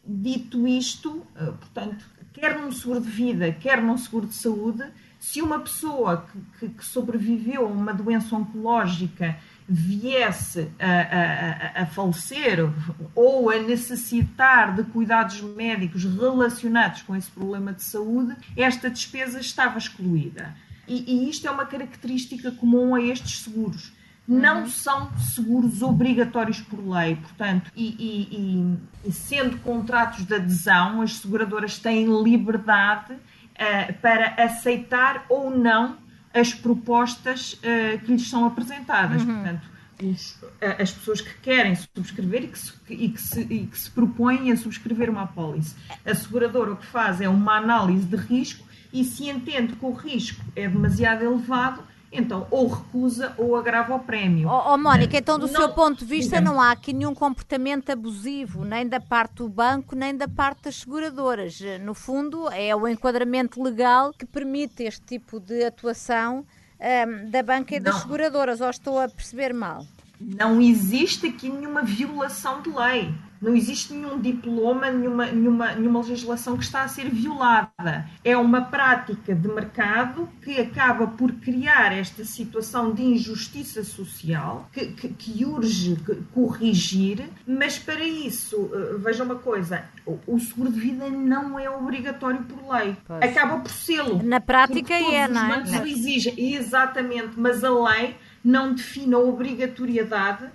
dito 0.06 0.68
isto, 0.68 1.10
uh, 1.10 1.54
portanto, 1.54 2.06
quer 2.34 2.60
num 2.60 2.72
seguro 2.72 3.02
de 3.02 3.10
vida, 3.10 3.52
quer 3.52 3.82
num 3.82 3.98
seguro 3.98 4.28
de 4.28 4.36
saúde, 4.36 4.84
se 5.20 5.42
uma 5.42 5.60
pessoa 5.60 6.26
que, 6.32 6.68
que, 6.68 6.74
que 6.76 6.86
sobreviveu 6.86 7.66
a 7.68 7.70
uma 7.70 7.94
doença 7.94 8.36
oncológica 8.36 9.38
viesse 9.70 10.70
a, 10.80 11.80
a, 11.80 11.84
a, 11.84 11.86
falecer 11.86 12.58
ou 13.14 13.50
a 13.50 13.60
necessitar 13.60 14.76
de 14.76 14.84
cuidados 14.84 15.40
médicos 15.42 16.04
relacionados 16.04 17.04
com 17.04 17.16
esse 17.16 17.30
problema 17.30 17.72
de 17.72 17.84
saúde, 17.84 18.36
esta 18.58 18.90
despesa 18.90 19.40
estava 19.40 19.78
excluída 19.78 20.56
e, 20.88 21.26
e 21.26 21.30
isto 21.30 21.48
é 21.48 21.52
uma 21.52 21.66
característica 21.66 22.52
comum 22.52 22.96
a 22.96 23.02
estes 23.02 23.44
seguros 23.44 23.92
não 24.28 24.62
uhum. 24.62 24.70
são 24.70 25.18
seguros 25.18 25.82
obrigatórios 25.82 26.62
por 26.62 26.80
lei, 26.88 27.16
portanto, 27.16 27.72
e, 27.76 27.88
e, 28.00 28.78
e, 29.06 29.12
sendo 29.12 29.58
contratos 29.58 30.26
de 30.26 30.36
adesão, 30.36 31.02
as 31.02 31.18
seguradoras 31.18 31.80
têm 31.80 32.06
liberdade 32.24 33.14
uh, 33.14 33.94
para 34.02 34.36
aceitar 34.44 35.26
ou 35.28 35.50
não 35.50 35.98
as 36.34 36.54
propostas 36.54 37.54
uh, 37.54 38.00
que 38.06 38.12
lhes 38.14 38.30
são 38.30 38.46
apresentadas. 38.46 39.22
Uhum. 39.24 39.34
Portanto, 39.34 39.72
os, 40.02 40.32
uh, 40.44 40.82
as 40.82 40.92
pessoas 40.92 41.20
que 41.20 41.34
querem 41.42 41.76
subscrever 41.76 42.44
e 42.44 42.48
que, 42.48 42.60
se, 42.60 42.74
e, 42.90 43.10
que 43.10 43.22
se, 43.22 43.42
e 43.42 43.68
que 43.68 43.78
se 43.78 43.92
propõem 43.92 44.52
a 44.52 44.56
subscrever 44.56 45.10
uma 45.10 45.24
apólice. 45.24 45.76
A 46.06 46.16
seguradora 46.16 46.72
o 46.72 46.78
que 46.78 46.86
faz 46.86 47.20
é 47.20 47.28
uma 47.28 47.58
análise 47.58 48.06
de 48.06 48.16
risco 48.16 48.71
e 48.94 49.04
se 49.04 49.30
entende 49.30 49.76
que 49.76 49.86
o 49.86 49.92
risco 49.92 50.44
é 50.56 50.68
demasiado 50.68 51.24
elevado, 51.24 51.84
então 52.12 52.46
ou 52.52 52.68
recusa 52.68 53.34
ou 53.38 53.56
agrava 53.56 53.96
o 53.96 54.00
prémio. 54.00 54.50
Oh, 54.50 54.74
oh 54.74 54.78
Mónica, 54.78 55.18
então 55.18 55.40
do 55.40 55.48
não, 55.48 55.56
seu 55.56 55.70
ponto 55.70 56.00
de 56.00 56.06
vista 56.06 56.38
digamos, 56.38 56.52
não 56.52 56.62
há 56.62 56.72
aqui 56.72 56.92
nenhum 56.92 57.16
comportamento 57.16 57.90
abusivo, 57.90 58.66
nem 58.66 58.86
da 58.86 59.00
parte 59.00 59.36
do 59.36 59.48
banco, 59.48 59.96
nem 59.96 60.16
da 60.16 60.28
parte 60.28 60.64
das 60.64 60.76
seguradoras. 60.78 61.60
No 61.82 61.94
fundo, 61.94 62.50
é 62.52 62.76
o 62.76 62.88
enquadramento 62.88 63.64
legal 63.64 64.12
que 64.14 64.26
permite 64.26 64.84
este 64.84 65.02
tipo 65.06 65.40
de 65.40 65.64
atuação 65.64 66.46
um, 66.80 67.30
da 67.30 67.42
banca 67.42 67.76
e 67.76 67.80
das 67.80 67.94
não, 67.94 68.02
seguradoras, 68.02 68.60
ou 68.60 68.70
estou 68.70 69.00
a 69.00 69.08
perceber 69.08 69.54
mal? 69.54 69.86
Não 70.20 70.62
existe 70.62 71.28
aqui 71.28 71.50
nenhuma 71.50 71.82
violação 71.82 72.62
de 72.62 72.70
lei 72.70 73.14
não 73.42 73.56
existe 73.56 73.94
nenhum 73.94 74.20
diploma, 74.20 74.92
nenhuma, 74.92 75.26
nenhuma, 75.26 75.72
nenhuma 75.74 76.00
legislação 76.00 76.56
que 76.58 76.64
está 76.64 76.84
a 76.84 76.88
ser 76.88 77.10
violada. 77.10 78.08
É 78.24 78.38
uma 78.38 78.62
prática 78.62 79.34
de 79.34 79.48
mercado 79.48 80.30
que 80.42 80.60
acaba 80.60 81.08
por 81.08 81.32
criar 81.34 81.92
esta 81.92 82.24
situação 82.24 82.94
de 82.94 83.04
injustiça 83.04 83.84
social 83.84 84.70
que, 84.72 84.88
que, 84.88 85.10
que 85.10 85.46
urge 85.46 85.98
corrigir, 86.34 87.30
mas 87.48 87.80
para 87.80 88.04
isso, 88.04 88.70
eh, 88.74 88.98
veja 89.00 89.24
uma 89.24 89.36
coisa, 89.36 89.86
o 90.28 90.40
seguro 90.40 90.72
de 90.72 90.80
vida 90.80 91.10
não 91.10 91.58
é 91.58 91.70
obrigatório 91.70 92.44
por 92.44 92.76
lei. 92.76 92.96
Pois. 93.08 93.24
Acaba 93.24 93.60
por 93.60 93.72
sê-lo. 93.72 94.22
Na 94.24 94.40
prática 94.40 94.94
é, 94.94 95.28
não 95.28 95.54
é? 95.54 95.64
Não. 95.64 95.86
exigem, 95.86 96.54
exatamente, 96.54 97.32
mas 97.38 97.64
a 97.64 97.70
lei 97.70 98.16
não 98.44 98.74
define 98.74 99.14
a 99.14 99.20
obrigatoriedade 99.20 100.46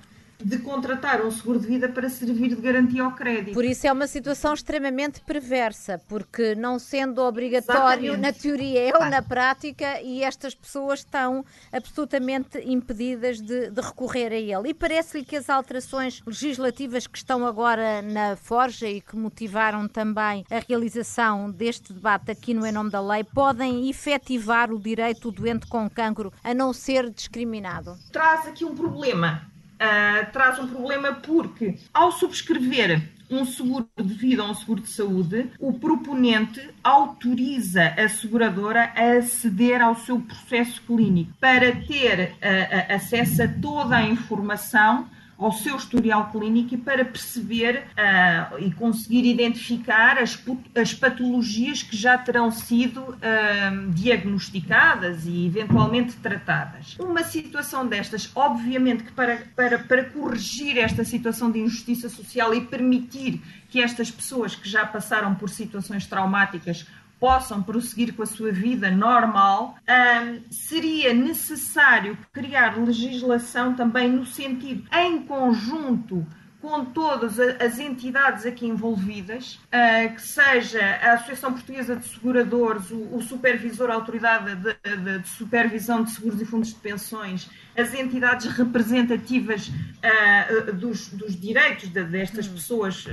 de 0.43 0.59
contratar 0.59 1.25
um 1.25 1.31
seguro 1.31 1.59
de 1.59 1.67
vida 1.67 1.89
para 1.89 2.09
servir 2.09 2.55
de 2.55 2.61
garantia 2.61 3.03
ao 3.03 3.13
crédito. 3.13 3.55
Por 3.55 3.65
isso 3.65 3.87
é 3.87 3.93
uma 3.93 4.07
situação 4.07 4.55
extremamente 4.55 5.21
perversa, 5.21 6.01
porque 6.09 6.55
não 6.55 6.79
sendo 6.79 7.23
obrigatório 7.23 8.13
Exatamente. 8.13 8.21
na 8.21 8.33
teoria 8.33 8.91
é 8.91 8.97
ou 8.97 9.07
na 9.07 9.23
prática, 9.23 10.01
e 10.03 10.23
estas 10.23 10.55
pessoas 10.55 11.01
estão 11.01 11.45
absolutamente 11.73 12.59
impedidas 12.59 13.41
de, 13.41 13.71
de 13.71 13.81
recorrer 13.81 14.33
a 14.33 14.37
ele. 14.37 14.71
E 14.71 14.75
parece-lhe 14.75 15.25
que 15.25 15.37
as 15.37 15.49
alterações 15.49 16.23
legislativas 16.27 17.07
que 17.07 17.19
estão 17.19 17.47
agora 17.47 18.03
na 18.03 18.37
Forja 18.37 18.89
e 18.89 19.01
que 19.01 19.17
motivaram 19.17 19.89
também 19.89 20.45
a 20.51 20.59
realização 20.67 21.51
deste 21.51 21.93
debate 21.93 22.31
aqui 22.31 22.53
no 22.53 22.67
Em 22.67 22.73
Nome 22.73 22.91
da 22.91 23.01
Lei 23.01 23.25
podem 23.25 23.89
efetivar 23.89 24.73
o 24.73 24.79
direito 24.79 25.31
do 25.31 25.43
doente 25.43 25.67
com 25.67 25.89
cancro 25.89 26.33
a 26.43 26.53
não 26.55 26.73
ser 26.73 27.11
discriminado? 27.11 27.97
Traz 28.13 28.47
aqui 28.47 28.65
um 28.65 28.75
problema 28.75 29.56
uh, 29.77 30.33
traz 30.33 30.59
um 30.59 30.67
problema 30.67 31.15
porque, 31.15 31.77
ao 31.93 32.13
subscrever 32.13 33.03
um 33.31 33.45
seguro 33.45 33.89
de 33.97 34.15
vida 34.15 34.45
ou 34.45 34.51
um 34.51 34.55
seguro 34.55 34.81
de 34.81 34.91
saúde, 34.91 35.51
o 35.59 35.73
proponente 35.73 36.61
autoriza 36.83 37.89
a 37.97 38.09
seguradora 38.09 38.93
a 38.95 39.19
aceder 39.19 39.83
ao 39.83 39.97
seu 39.97 40.21
processo 40.21 40.81
clínico. 40.83 41.33
Para 41.41 41.75
ter 41.85 42.33
uh, 42.35 42.95
acesso 42.95 43.43
a 43.43 43.49
toda 43.49 43.97
a 43.97 44.03
informação 44.03 45.09
ao 45.39 45.53
seu 45.53 45.77
historial 45.77 46.31
clínico 46.31 46.75
e 46.75 46.79
para 46.79 47.05
perceber 47.05 47.87
uh, 47.93 48.59
e 48.59 48.73
conseguir 48.73 49.27
identificar 49.27 50.19
as, 50.19 50.43
as, 50.75 50.95
patologias 50.95 51.83
que 51.83 51.97
já 51.97 52.17
terão 52.17 52.51
sido 52.51 53.01
uh, 53.01 53.91
diagnosticadas 53.91 55.27
e 55.27 55.47
eventualmente 55.47 56.15
tratadas. 56.17 56.97
Uma 56.99 57.23
situação 57.23 57.87
destas, 57.87 58.31
obviamente 58.35 59.05
que 59.05 59.13
para, 59.13 59.43
para, 59.55 59.79
para 59.79 60.05
corrigir 60.05 60.79
esta 60.79 61.05
situação 61.05 61.51
de 61.51 61.59
injustiça 61.59 62.09
social 62.09 62.55
e 62.55 62.63
permitir 62.63 63.43
que 63.69 63.83
estas 63.83 64.11
pessoas 64.11 64.55
que 64.55 64.69
já 64.69 64.87
passaram 64.87 65.35
por 65.35 65.51
situações 65.51 66.07
traumáticas 66.07 66.87
possam 67.19 67.63
prosseguir 67.63 68.15
com 68.15 68.23
a 68.23 68.27
sua 68.27 68.53
vida 68.53 68.91
normal, 68.91 69.77
um, 69.89 70.43
seria 70.51 71.15
necessário 71.15 72.17
criar 72.33 72.79
legislação 72.79 73.75
também 73.75 74.11
no 74.11 74.27
sentido, 74.27 74.85
em 74.93 75.23
conjunto 75.23 76.27
com 76.61 76.85
todas 76.87 77.39
as 77.39 77.79
entidades 77.79 78.45
aqui 78.45 78.67
envolvidas, 78.67 79.55
uh, 79.67 80.15
que 80.15 80.21
seja 80.23 80.81
a 80.81 81.13
Associação 81.13 81.53
Portuguesa 81.53 81.95
de 81.95 82.09
Seguradores, 82.09 82.91
o, 82.91 83.15
o 83.15 83.23
Supervisor, 83.23 83.91
a 83.91 83.95
Autoridade 83.95 84.57
de, 84.57 84.75
de, 84.97 85.19
de, 85.21 85.29
Supervisão 85.29 86.03
de 86.03 86.11
Seguros 86.11 86.41
e 86.41 86.45
Fundos 86.45 86.71
de 86.71 86.81
Pensões, 86.81 87.49
as 87.77 87.95
entidades 87.95 88.47
representativas 88.47 89.69
uh, 89.69 90.73
dos, 90.73 91.09
dos, 91.11 91.39
direitos 91.39 91.89
de, 91.89 92.03
destas 92.03 92.49
hum. 92.49 92.55
pessoas 92.55 93.07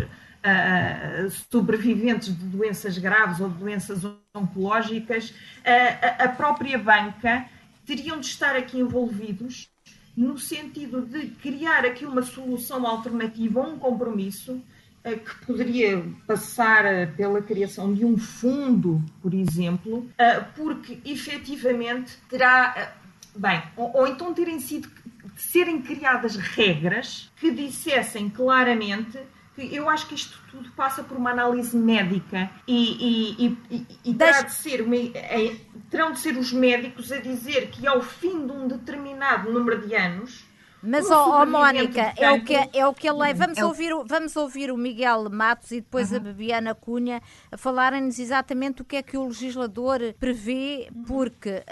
uh, 0.43 1.31
sobreviventes 1.49 2.27
de 2.37 2.45
doenças 2.45 2.97
graves 2.97 3.39
ou 3.39 3.49
de 3.49 3.57
doenças 3.57 4.01
oncológicas, 4.35 5.29
uh, 5.29 6.23
a 6.23 6.27
própria 6.29 6.77
banca 6.77 7.45
teriam 7.85 8.19
de 8.19 8.27
estar 8.27 8.55
aqui 8.55 8.79
envolvidos 8.79 9.69
no 10.15 10.37
sentido 10.37 11.01
de 11.01 11.27
criar 11.27 11.85
aqui 11.85 12.05
uma 12.05 12.21
solução 12.21 12.85
alternativa, 12.85 13.61
um 13.61 13.79
compromisso 13.79 14.53
uh, 14.53 15.19
que 15.19 15.45
poderia 15.45 16.03
passar 16.27 17.13
pela 17.15 17.41
criação 17.41 17.93
de 17.93 18.05
um 18.05 18.17
fundo, 18.17 19.03
por 19.21 19.33
exemplo, 19.33 20.07
porque 20.55 20.99
efetivamente 21.05 22.17
terá, 22.29 22.93
bem, 23.35 23.63
ou, 23.75 23.91
ou 23.97 24.07
então 24.07 24.33
terem 24.33 24.59
sido 24.59 24.89
serem 25.35 25.81
criadas 25.81 26.35
regras 26.35 27.31
que 27.37 27.49
dissessem 27.49 28.29
claramente 28.29 29.19
eu 29.57 29.89
acho 29.89 30.07
que 30.07 30.15
isto 30.15 30.39
tudo 30.49 30.71
passa 30.71 31.03
por 31.03 31.17
uma 31.17 31.31
análise 31.31 31.75
médica 31.77 32.49
e, 32.67 33.37
e, 33.39 33.57
e, 33.69 33.87
e 34.05 34.13
terá 34.13 34.41
de 34.41 34.53
ser 34.53 34.81
uma, 34.81 34.95
é, 34.95 35.55
terão 35.89 36.11
de 36.11 36.19
ser 36.19 36.37
os 36.37 36.51
médicos 36.51 37.11
a 37.11 37.19
dizer 37.19 37.69
que 37.69 37.85
ao 37.85 38.01
fim 38.01 38.45
de 38.45 38.51
um 38.51 38.67
determinado 38.67 39.51
número 39.51 39.87
de 39.87 39.93
anos 39.95 40.43
mas, 40.85 41.09
ó 41.09 41.41
oh, 41.41 41.45
Mónica, 41.45 42.13
é 42.17 42.29
o, 42.29 42.43
que, 42.43 42.53
é 42.73 42.85
o 42.85 42.93
que 42.93 43.07
a 43.07 43.13
lei. 43.13 43.33
Vamos, 43.33 43.57
é 43.57 43.65
ouvir, 43.65 43.93
vamos 44.05 44.35
ouvir 44.35 44.69
o 44.69 44.75
Miguel 44.75 45.29
Matos 45.29 45.71
e 45.71 45.79
depois 45.79 46.11
uhum. 46.11 46.17
a 46.17 46.19
Bebiana 46.19 46.75
Cunha 46.75 47.21
a 47.49 47.57
falarem-nos 47.57 48.19
exatamente 48.19 48.81
o 48.81 48.85
que 48.85 48.97
é 48.97 49.01
que 49.01 49.15
o 49.15 49.25
legislador 49.27 50.01
prevê, 50.19 50.89
porque 51.07 51.63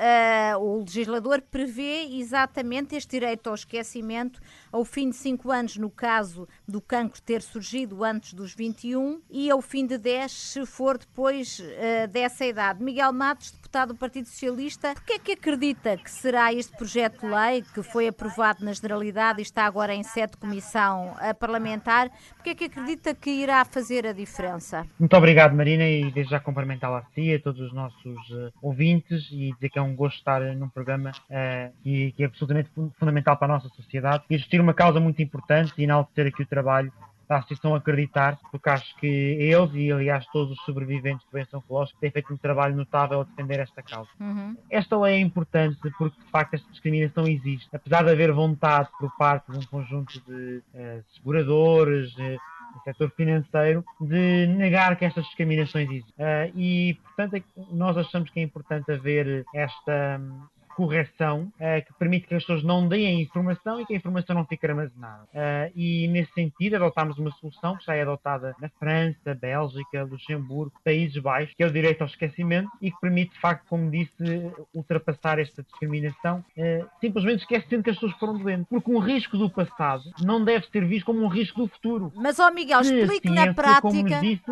uh, 0.56 0.58
o 0.60 0.80
legislador 0.80 1.42
prevê 1.42 2.08
exatamente 2.12 2.96
este 2.96 3.12
direito 3.12 3.50
ao 3.50 3.56
esquecimento 3.56 4.40
ao 4.72 4.86
fim 4.86 5.10
de 5.10 5.18
5 5.18 5.52
anos, 5.52 5.76
no 5.76 5.90
caso 5.90 6.48
do 6.66 6.80
cancro 6.80 7.22
ter 7.22 7.42
surgido 7.42 8.06
antes 8.06 8.34
dos 8.34 8.54
21, 8.56 9.22
e 9.30 9.52
ao 9.52 9.62
fim 9.62 9.86
de 9.86 9.98
10, 9.98 10.32
se 10.32 10.66
for 10.66 10.98
depois 10.98 11.60
uh, 11.60 12.08
dessa 12.08 12.46
idade. 12.46 12.82
Miguel 12.82 13.12
Matos, 13.12 13.54
deputado 13.72 13.94
do 13.94 13.96
Partido 13.96 14.26
Socialista. 14.26 14.94
Porquê 14.94 15.14
é 15.14 15.20
que 15.20 15.32
acredita 15.32 15.96
que 15.96 16.12
será 16.12 16.54
este 16.54 16.76
projeto 16.76 17.22
de 17.22 17.34
lei, 17.34 17.62
que 17.62 17.82
foi 17.82 18.10
aprovado 18.10 18.66
na 18.66 18.74
Generalidade 18.74 19.40
e 19.40 19.44
está 19.44 19.66
agora 19.66 19.96
em 19.96 20.04
sede 20.04 20.34
de 20.34 20.38
comissão 20.38 21.16
parlamentar, 21.40 22.12
porquê 22.36 22.50
é 22.50 22.56
que 22.56 22.66
acredita 22.66 23.16
que 23.16 23.30
irá 23.30 23.64
fazer 23.64 24.06
a 24.06 24.12
diferença? 24.12 24.86
Muito 25.00 25.16
obrigado, 25.16 25.56
Marina, 25.56 25.88
e 25.88 26.12
desde 26.12 26.32
já 26.32 26.40
cumprimentá-la 26.42 27.00
a 27.00 27.06
si, 27.16 27.34
a 27.34 27.40
todos 27.40 27.62
os 27.62 27.74
nossos 27.74 28.30
uh, 28.32 28.52
ouvintes 28.62 29.30
e 29.32 29.54
dizer 29.54 29.70
que 29.70 29.80
é 29.80 29.82
um 29.82 29.96
gosto 29.96 30.18
estar 30.18 30.42
num 30.56 30.68
programa 30.68 31.12
uh, 31.12 31.74
que, 31.82 32.12
que, 32.12 32.24
é 32.24 32.26
absolutamente 32.26 32.70
fundamental 33.00 33.38
para 33.38 33.54
a 33.54 33.56
nossa 33.56 33.70
sociedade 33.70 34.26
e 34.30 34.36
existir 34.36 34.60
uma 34.60 34.74
causa 34.74 35.00
muito 35.00 35.22
importante 35.22 35.74
e 35.78 35.84
enaltecer 35.84 36.28
aqui 36.28 36.44
o 36.44 36.46
trabalho 36.46 36.92
da 37.32 37.38
Associação 37.38 37.74
Acreditar, 37.74 38.38
porque 38.52 38.70
acho 38.70 38.94
que 38.98 39.08
eles 39.08 39.72
e, 39.74 39.90
aliás, 39.90 40.26
todos 40.34 40.52
os 40.52 40.66
sobreviventes 40.66 41.26
de 41.26 41.32
doença 41.32 41.58
oncológica 41.58 41.98
têm 42.02 42.12
feito 42.12 42.34
um 42.34 42.36
trabalho 42.36 42.76
notável 42.76 43.22
a 43.22 43.24
defender 43.24 43.62
esta 43.62 43.82
causa. 43.82 44.10
Uhum. 44.20 44.58
Esta 44.70 45.00
lei 45.00 45.16
é 45.16 45.20
importante 45.20 45.80
porque, 45.98 46.20
de 46.20 46.30
facto, 46.30 46.56
esta 46.56 46.70
discriminação 46.70 47.26
existe. 47.26 47.70
Apesar 47.74 48.04
de 48.04 48.12
haver 48.12 48.34
vontade 48.34 48.90
por 49.00 49.10
parte 49.18 49.50
de 49.50 49.58
um 49.60 49.62
conjunto 49.62 50.22
de 50.28 50.62
uh, 50.76 51.04
seguradores, 51.16 52.14
uh, 52.16 52.38
do 52.74 52.84
setor 52.84 53.10
financeiro, 53.12 53.86
de 54.02 54.48
negar 54.48 54.98
que 54.98 55.06
estas 55.06 55.24
discriminações 55.24 55.90
existem. 55.90 56.14
Uh, 56.18 56.52
e, 56.54 56.94
portanto, 56.96 57.36
é 57.36 57.44
nós 57.72 57.96
achamos 57.96 58.30
que 58.30 58.42
é 58.42 58.44
importante 58.44 58.92
haver 58.92 59.46
esta 59.56 60.20
correção 60.82 61.54
uh, 61.60 61.86
que 61.86 61.94
permite 62.00 62.28
que 62.28 62.34
as 62.34 62.42
pessoas 62.42 62.64
não 62.64 62.88
deem 62.88 63.06
a 63.06 63.22
informação 63.22 63.80
e 63.80 63.86
que 63.86 63.94
a 63.94 63.98
informação 63.98 64.36
não 64.36 64.46
fique 64.46 64.66
armazenada. 64.66 65.24
Uh, 65.26 65.72
e 65.76 66.08
nesse 66.08 66.34
sentido 66.34 66.76
adotámos 66.76 67.20
uma 67.20 67.30
solução 67.34 67.78
que 67.78 67.86
já 67.86 67.94
é 67.94 68.02
adotada 68.02 68.56
na 68.60 68.68
França, 68.80 69.36
Bélgica, 69.40 70.04
Luxemburgo, 70.04 70.74
Países 70.84 71.22
Baixos, 71.22 71.54
que 71.56 71.64
é 71.64 71.68
o 71.68 71.72
direito 71.72 72.02
ao 72.02 72.08
esquecimento 72.08 72.68
e 72.82 72.90
que 72.90 73.00
permite, 73.00 73.32
de 73.34 73.40
facto, 73.40 73.64
como 73.70 73.92
disse, 73.92 74.52
ultrapassar 74.74 75.38
esta 75.38 75.62
discriminação, 75.62 76.44
uh, 76.58 76.90
simplesmente 77.00 77.42
esquecendo 77.42 77.84
que 77.84 77.92
as 77.92 77.96
pessoas 77.98 78.18
foram 78.18 78.40
doentes. 78.40 78.66
Porque 78.68 78.90
um 78.90 79.00
risco 79.00 79.38
do 79.38 79.52
passado 79.52 80.04
não 80.20 80.44
deve 80.44 80.66
ser 80.72 80.84
visto 80.86 81.06
como 81.06 81.24
um 81.24 81.28
risco 81.28 81.62
do 81.62 81.68
futuro. 81.68 82.12
Mas, 82.16 82.40
ó 82.40 82.48
oh 82.48 82.52
Miguel, 82.52 82.82
explique 82.82 83.30
na 83.30 83.54
prática. 83.54 83.82
Como 83.82 84.04
disse, 84.04 84.52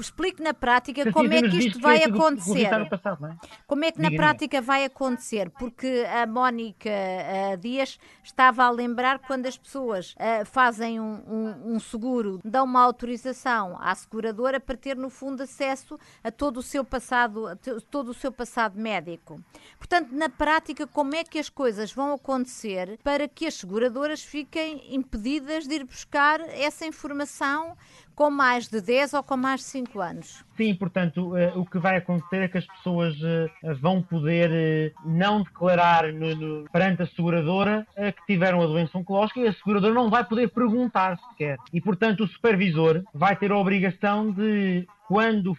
explique 0.00 0.42
na 0.42 0.54
prática 0.54 1.10
como 1.12 1.32
é 1.32 1.42
que 1.42 1.56
isto 1.58 1.80
vai 1.80 2.02
acontecer. 2.02 2.68
Passado, 2.88 3.26
é? 3.26 3.36
Como 3.66 3.84
é 3.84 3.92
que 3.92 4.00
na 4.00 4.10
prática 4.10 4.60
vai 4.60 4.84
acontecer? 4.84 5.50
Porque 5.50 6.06
a 6.10 6.26
Mónica 6.26 6.90
uh, 6.90 7.56
Dias 7.56 7.98
estava 8.22 8.64
a 8.64 8.70
lembrar 8.70 9.18
quando 9.20 9.46
as 9.46 9.56
pessoas 9.56 10.14
uh, 10.14 10.44
fazem 10.44 11.00
um, 11.00 11.22
um, 11.26 11.74
um, 11.74 11.80
seguro, 11.80 12.40
dão 12.44 12.64
uma 12.64 12.82
autorização 12.82 13.76
à 13.80 13.94
seguradora 13.94 14.60
para 14.60 14.76
ter 14.76 14.96
no 14.96 15.10
fundo 15.10 15.42
acesso 15.42 15.98
a 16.22 16.30
todo 16.30 16.58
o 16.58 16.62
seu 16.62 16.84
passado, 16.84 17.56
todo 17.90 18.10
o 18.10 18.14
seu 18.14 18.32
passado 18.32 18.78
médico. 18.78 19.40
Portanto, 19.78 20.12
na 20.12 20.28
prática, 20.28 20.86
como 20.86 21.14
é 21.14 21.24
que 21.24 21.38
as 21.38 21.48
coisas 21.48 21.92
vão 21.92 22.12
acontecer 22.12 22.98
para 23.02 23.28
que 23.28 23.46
as 23.46 23.54
seguradoras 23.54 24.22
fiquem 24.22 24.94
impedidas 24.94 25.66
de 25.66 25.74
ir 25.74 25.84
buscar 25.84 26.40
essa 26.40 26.86
informação 26.86 27.76
com 28.18 28.32
mais 28.32 28.66
de 28.66 28.80
10 28.80 29.14
ou 29.14 29.22
com 29.22 29.36
mais 29.36 29.60
de 29.60 29.66
5 29.66 30.00
anos. 30.00 30.44
Sim, 30.56 30.74
portanto, 30.74 31.36
uh, 31.36 31.56
o 31.56 31.64
que 31.64 31.78
vai 31.78 31.98
acontecer 31.98 32.38
é 32.38 32.48
que 32.48 32.58
as 32.58 32.66
pessoas 32.66 33.14
uh, 33.14 33.76
vão 33.80 34.02
poder 34.02 34.50
uh, 34.50 35.08
não 35.08 35.44
declarar 35.44 36.12
no, 36.12 36.34
no, 36.34 36.64
perante 36.72 37.02
a 37.02 37.06
seguradora 37.06 37.86
que 37.96 38.26
tiveram 38.26 38.60
a 38.60 38.66
doença 38.66 38.98
oncológica 38.98 39.38
e 39.38 39.46
a 39.46 39.52
seguradora 39.52 39.94
não 39.94 40.10
vai 40.10 40.24
poder 40.24 40.48
perguntar 40.48 41.16
sequer. 41.30 41.58
E, 41.72 41.80
portanto, 41.80 42.24
o 42.24 42.26
supervisor 42.26 43.04
vai 43.14 43.36
ter 43.36 43.52
a 43.52 43.56
obrigação 43.56 44.32
de, 44.32 44.84
quando 45.06 45.56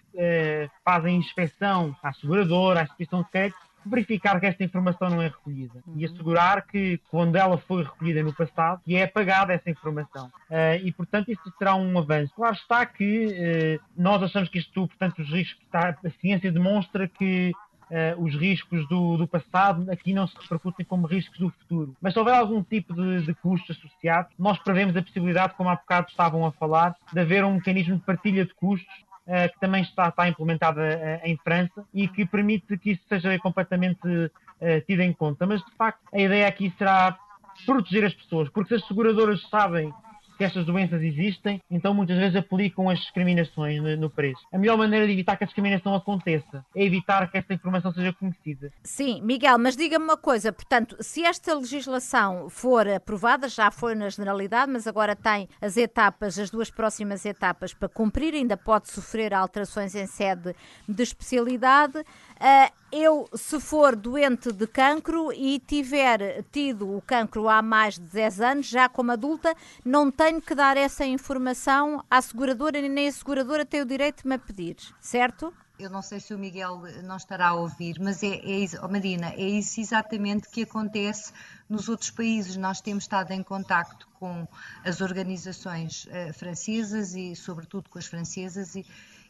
fazem 0.83 1.15
inspeção 1.15 1.95
à 2.03 2.11
seguradora, 2.11 2.81
à 2.81 2.83
instituição 2.83 3.21
de 3.21 3.29
crédito, 3.29 3.68
verificar 3.85 4.39
que 4.39 4.45
esta 4.45 4.63
informação 4.63 5.09
não 5.09 5.21
é 5.21 5.27
recolhida 5.27 5.81
uhum. 5.87 5.93
e 5.97 6.05
assegurar 6.05 6.65
que, 6.65 6.99
quando 7.09 7.35
ela 7.35 7.57
foi 7.57 7.83
recolhida 7.83 8.23
no 8.23 8.33
passado, 8.33 8.81
que 8.83 8.95
é 8.95 9.03
apagada 9.03 9.53
essa 9.53 9.69
informação. 9.69 10.27
Uh, 10.49 10.83
e, 10.83 10.91
portanto, 10.91 11.31
isso 11.31 11.41
será 11.57 11.75
um 11.75 11.97
avanço. 11.97 12.33
Claro 12.35 12.55
está 12.55 12.85
que 12.85 13.27
uh, 13.27 13.83
nós 13.97 14.21
achamos 14.21 14.49
que 14.49 14.59
isto, 14.59 14.87
portanto, 14.87 15.19
os 15.21 15.29
riscos, 15.29 15.63
está, 15.63 15.89
a 15.89 16.09
ciência 16.21 16.51
demonstra 16.51 17.07
que 17.07 17.51
Uh, 17.89 18.23
os 18.23 18.35
riscos 18.35 18.87
do, 18.87 19.17
do, 19.17 19.27
passado 19.27 19.89
aqui 19.89 20.13
não 20.13 20.27
se 20.27 20.35
repercutem 20.39 20.85
como 20.85 21.07
riscos 21.07 21.39
do 21.39 21.49
futuro. 21.49 21.95
Mas 21.99 22.13
se 22.13 22.19
houver 22.19 22.35
algum 22.35 22.61
tipo 22.61 22.93
de, 22.93 23.23
de 23.23 23.33
custo 23.33 23.71
associado, 23.71 24.27
nós 24.37 24.59
prevemos 24.59 24.95
a 24.95 25.01
possibilidade, 25.01 25.55
como 25.55 25.69
há 25.69 25.75
bocado 25.75 26.05
estavam 26.07 26.45
a 26.45 26.51
falar, 26.51 26.95
de 27.11 27.19
haver 27.19 27.43
um 27.43 27.55
mecanismo 27.55 27.95
de 27.95 28.03
partilha 28.03 28.45
de 28.45 28.53
custos 28.53 28.93
que 29.49 29.59
também 29.59 29.83
está, 29.83 30.09
está 30.09 30.27
implementada 30.27 30.81
eh, 30.81 31.21
em 31.23 31.37
França 31.37 31.85
e 31.93 32.07
que 32.07 32.25
permite 32.25 32.77
que 32.77 32.91
isso 32.91 33.03
seja 33.07 33.37
completamente 33.39 34.07
uh, 34.07 34.81
tido 34.87 35.01
em 35.01 35.13
conta. 35.13 35.45
Mas, 35.45 35.63
de 35.63 35.71
facto, 35.77 36.01
a 36.11 36.19
ideia 36.19 36.47
aqui 36.47 36.73
será 36.77 37.17
proteger 37.65 38.05
as 38.05 38.13
pessoas, 38.13 38.49
porque 38.49 38.69
se 38.69 38.75
as 38.75 38.87
seguradoras 38.87 39.41
sabem 39.49 39.93
que 40.39 40.45
estas 40.45 40.65
doenças 40.65 41.01
existem, 41.03 41.61
então 41.69 41.93
muitas 41.93 42.17
vezes 42.17 42.37
aplicam 42.37 42.89
as 42.89 42.97
discriminações 42.97 43.81
no 43.99 44.09
preço. 44.09 44.39
A 44.53 44.57
melhor 44.57 44.77
maneira 44.77 45.05
de 45.05 45.11
evitar 45.11 45.35
que 45.35 45.43
a 45.43 45.47
discriminação 45.47 45.93
aconteça 45.93 46.65
é 46.73 46.81
evitar 46.81 47.29
que 47.29 47.37
esta 47.37 47.53
informação 47.53 47.91
seja 47.91 48.13
conhecida. 48.13 48.71
Sim, 48.81 49.21
Miguel, 49.21 49.57
mas 49.59 49.75
diga-me 49.75 50.05
uma 50.05 50.15
coisa, 50.15 50.53
portanto, 50.53 50.95
se 51.01 51.25
esta 51.25 51.53
legislação 51.53 52.49
for 52.49 52.87
aprovada, 52.87 53.49
já 53.49 53.69
foi 53.69 53.93
na 53.95 54.07
generalidade, 54.07 54.71
mas 54.71 54.87
agora 54.87 55.13
tem 55.13 55.49
as 55.61 55.75
etapas, 55.75 56.39
as 56.39 56.49
duas 56.49 56.71
próximas 56.71 57.25
etapas 57.25 57.73
para 57.73 57.89
cumprir, 57.89 58.33
ainda 58.33 58.55
pode 58.55 58.89
sofrer 58.89 59.33
alterações 59.33 59.93
em 59.93 60.07
sede 60.07 60.55
de 60.87 61.03
especialidade. 61.03 61.97
Uh, 61.99 62.79
eu, 62.91 63.29
se 63.35 63.59
for 63.59 63.95
doente 63.95 64.51
de 64.51 64.65
cancro 64.65 65.31
e 65.31 65.59
tiver 65.59 66.43
tido 66.51 66.95
o 66.95 67.01
cancro 67.01 67.47
há 67.47 67.61
mais 67.61 67.95
de 67.95 68.05
10 68.05 68.41
anos, 68.41 68.65
já 68.67 68.89
como 68.89 69.11
adulta, 69.11 69.53
não 69.85 70.09
tenho 70.09 70.28
que 70.37 70.53
dar 70.53 70.77
essa 70.77 71.05
informação 71.05 72.03
à 72.09 72.21
seguradora, 72.21 72.79
nem 72.81 73.07
a 73.07 73.11
seguradora 73.11 73.65
tem 73.65 73.81
o 73.81 73.85
direito 73.85 74.21
de 74.21 74.29
me 74.29 74.37
pedir, 74.37 74.75
certo? 74.99 75.51
Eu 75.79 75.89
não 75.89 76.01
sei 76.01 76.19
se 76.19 76.33
o 76.33 76.37
Miguel 76.37 76.83
não 77.03 77.15
estará 77.15 77.47
a 77.47 77.53
ouvir, 77.53 77.97
mas 77.99 78.21
é, 78.21 78.35
é 78.35 78.65
oh 78.83 78.89
Marina, 78.89 79.29
é 79.29 79.47
isso 79.47 79.79
exatamente 79.79 80.49
que 80.49 80.63
acontece 80.63 81.31
nos 81.69 81.87
outros 81.87 82.11
países. 82.11 82.57
Nós 82.57 82.81
temos 82.81 83.05
estado 83.05 83.31
em 83.31 83.41
contacto 83.41 84.07
com 84.19 84.45
as 84.83 84.99
organizações 84.99 86.05
uh, 86.05 86.33
francesas 86.33 87.15
e, 87.15 87.33
sobretudo, 87.35 87.89
com 87.89 87.97
as 87.97 88.05
francesas 88.05 88.75
e, 88.75 88.85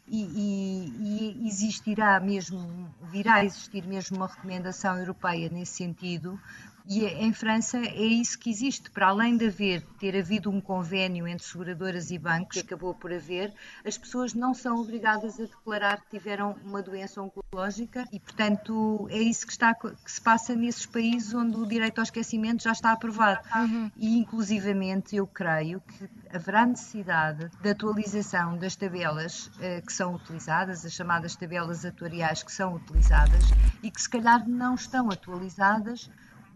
e, 0.08 1.36
e, 1.38 1.46
existirá 1.46 2.18
mesmo, 2.18 2.92
virá 3.12 3.34
a 3.36 3.44
existir 3.44 3.86
mesmo 3.86 4.16
uma 4.16 4.26
recomendação 4.26 4.98
europeia 4.98 5.48
nesse 5.48 5.76
sentido, 5.76 6.38
e 6.86 7.04
em 7.04 7.32
França 7.32 7.78
é 7.78 8.02
isso 8.02 8.38
que 8.38 8.50
existe. 8.50 8.90
Para 8.90 9.08
além 9.08 9.36
de 9.36 9.46
haver, 9.46 9.82
ter 9.98 10.16
havido 10.16 10.50
um 10.50 10.60
convênio 10.60 11.26
entre 11.26 11.46
seguradoras 11.46 12.10
e 12.10 12.18
bancos, 12.18 12.54
que 12.54 12.60
acabou 12.60 12.94
por 12.94 13.12
haver, 13.12 13.52
as 13.84 13.96
pessoas 13.96 14.34
não 14.34 14.54
são 14.54 14.80
obrigadas 14.80 15.38
a 15.38 15.44
declarar 15.44 16.00
que 16.00 16.18
tiveram 16.18 16.56
uma 16.64 16.82
doença 16.82 17.20
oncológica 17.22 18.04
e, 18.12 18.18
portanto, 18.18 19.06
é 19.10 19.18
isso 19.18 19.46
que, 19.46 19.52
está, 19.52 19.74
que 19.74 20.10
se 20.10 20.20
passa 20.20 20.54
nesses 20.54 20.86
países 20.86 21.34
onde 21.34 21.56
o 21.56 21.66
direito 21.66 21.98
ao 21.98 22.04
esquecimento 22.04 22.62
já 22.62 22.72
está 22.72 22.92
aprovado. 22.92 23.40
Uhum. 23.54 23.90
E, 23.96 24.18
inclusivamente, 24.18 25.16
eu 25.16 25.26
creio 25.26 25.80
que 25.80 26.08
haverá 26.32 26.66
necessidade 26.66 27.50
de 27.60 27.70
atualização 27.70 28.56
das 28.56 28.76
tabelas 28.76 29.46
uh, 29.46 29.84
que 29.84 29.92
são 29.92 30.14
utilizadas, 30.14 30.84
as 30.84 30.92
chamadas 30.92 31.36
tabelas 31.36 31.84
atuariais 31.84 32.42
que 32.42 32.52
são 32.52 32.74
utilizadas 32.74 33.44
e 33.82 33.90
que, 33.90 34.00
se 34.00 34.08
calhar, 34.08 34.48
não 34.48 34.74
estão 34.74 35.10
atualizadas 35.10 36.10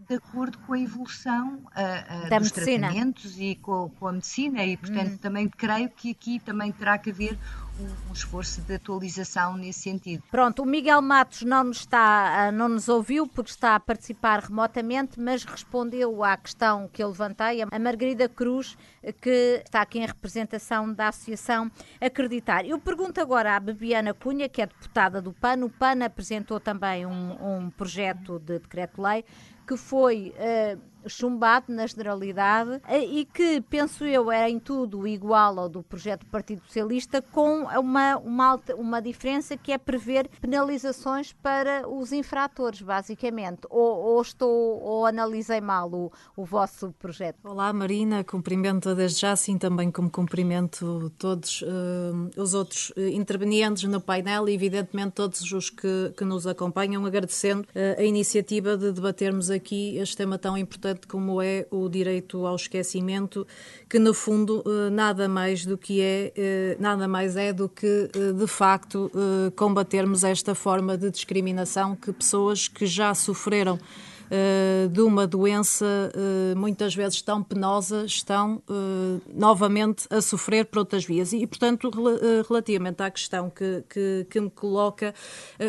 de 0.07 0.15
acordo 0.15 0.57
com 0.59 0.73
a 0.73 0.79
evolução 0.79 1.55
uh, 1.55 1.59
uh, 1.59 2.39
dos 2.39 2.51
medicina. 2.51 2.87
tratamentos 2.87 3.39
e 3.39 3.55
com, 3.55 3.89
com, 3.99 4.07
a 4.07 4.13
medicina 4.13 4.63
e 4.63 4.77
portanto 4.77 5.13
hum. 5.13 5.17
também 5.17 5.49
creio 5.49 5.89
que 5.89 6.11
aqui 6.11 6.39
também 6.39 6.71
terá 6.71 6.97
que 6.97 7.09
haver 7.09 7.37
um, 7.79 8.09
um, 8.09 8.13
esforço 8.13 8.61
de 8.61 8.75
atualização 8.75 9.57
nesse 9.57 9.81
sentido. 9.81 10.23
Pronto, 10.31 10.61
o 10.61 10.65
Miguel 10.65 11.01
Matos 11.01 11.41
não 11.41 11.63
nos 11.65 11.79
está, 11.79 12.51
não 12.51 12.69
nos 12.69 12.87
ouviu 12.87 13.27
porque 13.27 13.51
está 13.51 13.75
a 13.75 13.79
participar 13.79 14.39
remotamente, 14.39 15.19
mas 15.19 15.43
respondeu 15.43 16.23
à 16.23 16.37
questão 16.37 16.87
que 16.91 17.03
eu 17.03 17.09
levantei. 17.09 17.61
A 17.61 17.79
Margarida 17.79 18.29
Cruz, 18.29 18.77
que 19.21 19.61
está 19.65 19.81
aqui 19.81 19.99
em 19.99 20.05
representação 20.05 20.91
da 20.93 21.09
Associação 21.09 21.69
Acreditar. 21.99 22.65
Eu 22.65 22.79
pergunto 22.79 23.19
agora 23.19 23.55
à 23.55 23.59
Bebiana 23.59 24.13
Cunha, 24.13 24.47
que 24.47 24.61
é 24.61 24.67
deputada 24.67 25.21
do 25.21 25.33
PAN. 25.33 25.65
O 25.65 25.69
PAN 25.69 26.05
apresentou 26.05 26.59
também 26.59 27.05
um, 27.05 27.65
um 27.65 27.69
projeto 27.69 28.39
de 28.39 28.59
decreto-lei 28.59 29.25
que 29.67 29.75
foi 29.75 30.33
uh, 30.37 30.79
chumbado 31.07 31.71
na 31.71 31.85
generalidade 31.87 32.81
e 32.89 33.25
que, 33.25 33.61
penso 33.61 34.05
eu, 34.05 34.31
era 34.31 34.49
em 34.49 34.59
tudo 34.59 35.07
igual 35.07 35.59
ao 35.59 35.69
do 35.69 35.83
projeto 35.83 36.21
do 36.21 36.27
Partido 36.27 36.61
Socialista, 36.65 37.21
com 37.21 37.63
uma, 37.63 38.17
uma, 38.17 38.59
uma 38.77 39.01
diferença 39.01 39.57
que 39.57 39.71
é 39.71 39.77
prever 39.77 40.29
penalizações 40.41 41.33
para 41.33 41.87
os 41.87 42.11
infratores, 42.11 42.81
basicamente. 42.81 43.61
Ou, 43.69 43.97
ou 43.97 44.21
estou, 44.21 44.81
ou 44.81 45.05
analisei 45.05 45.61
mal 45.61 45.91
o, 45.91 46.11
o 46.35 46.45
vosso 46.45 46.93
projeto. 46.99 47.37
Olá, 47.43 47.71
Marina, 47.71 48.23
cumprimento 48.23 48.93
desde 48.95 49.21
já, 49.21 49.31
assim 49.31 49.57
também 49.57 49.91
como 49.91 50.09
cumprimento 50.09 51.11
todos 51.17 51.61
uh, 51.61 52.41
os 52.41 52.53
outros 52.53 52.91
uh, 52.91 52.99
intervenientes 52.99 53.83
no 53.83 54.01
painel 54.01 54.47
e, 54.49 54.53
evidentemente, 54.53 55.11
todos 55.11 55.41
os 55.51 55.69
que, 55.69 56.13
que 56.17 56.23
nos 56.23 56.47
acompanham, 56.47 57.05
agradecendo 57.05 57.63
uh, 57.63 57.99
a 57.99 58.03
iniciativa 58.03 58.77
de 58.77 58.91
debatermos 58.91 59.49
aqui 59.49 59.97
este 59.97 60.17
tema 60.17 60.37
tão 60.37 60.57
importante 60.57 60.94
como 61.07 61.41
é 61.41 61.65
o 61.71 61.87
direito 61.89 62.45
ao 62.45 62.55
esquecimento, 62.55 63.45
que 63.89 63.99
no 63.99 64.13
fundo 64.13 64.63
nada 64.91 65.27
mais 65.27 65.65
do 65.65 65.77
que 65.77 66.01
é, 66.01 66.77
nada 66.79 67.07
mais 67.07 67.35
é 67.35 67.51
do 67.51 67.67
que 67.67 68.09
de 68.37 68.47
facto 68.47 69.11
combatermos 69.55 70.23
esta 70.23 70.55
forma 70.55 70.97
de 70.97 71.09
discriminação 71.09 71.95
que 71.95 72.11
pessoas 72.11 72.67
que 72.67 72.85
já 72.85 73.13
sofreram 73.13 73.79
uh, 74.25 74.89
de 74.89 75.01
uma 75.01 75.27
doença 75.27 75.85
uh, 75.85 76.57
muitas 76.57 76.95
vezes 76.95 77.21
tão 77.21 77.43
penosa 77.43 78.05
estão 78.05 78.61
uh, 78.69 79.21
novamente 79.33 80.07
a 80.09 80.21
sofrer 80.21 80.65
por 80.65 80.79
outras 80.79 81.05
vias. 81.05 81.33
E, 81.33 81.45
portanto, 81.45 81.89
rel 81.89 82.43
relativamente 82.47 83.01
à 83.01 83.11
questão 83.11 83.49
que, 83.49 83.83
que, 83.89 84.25
que 84.29 84.39
me 84.39 84.49
coloca, 84.49 85.13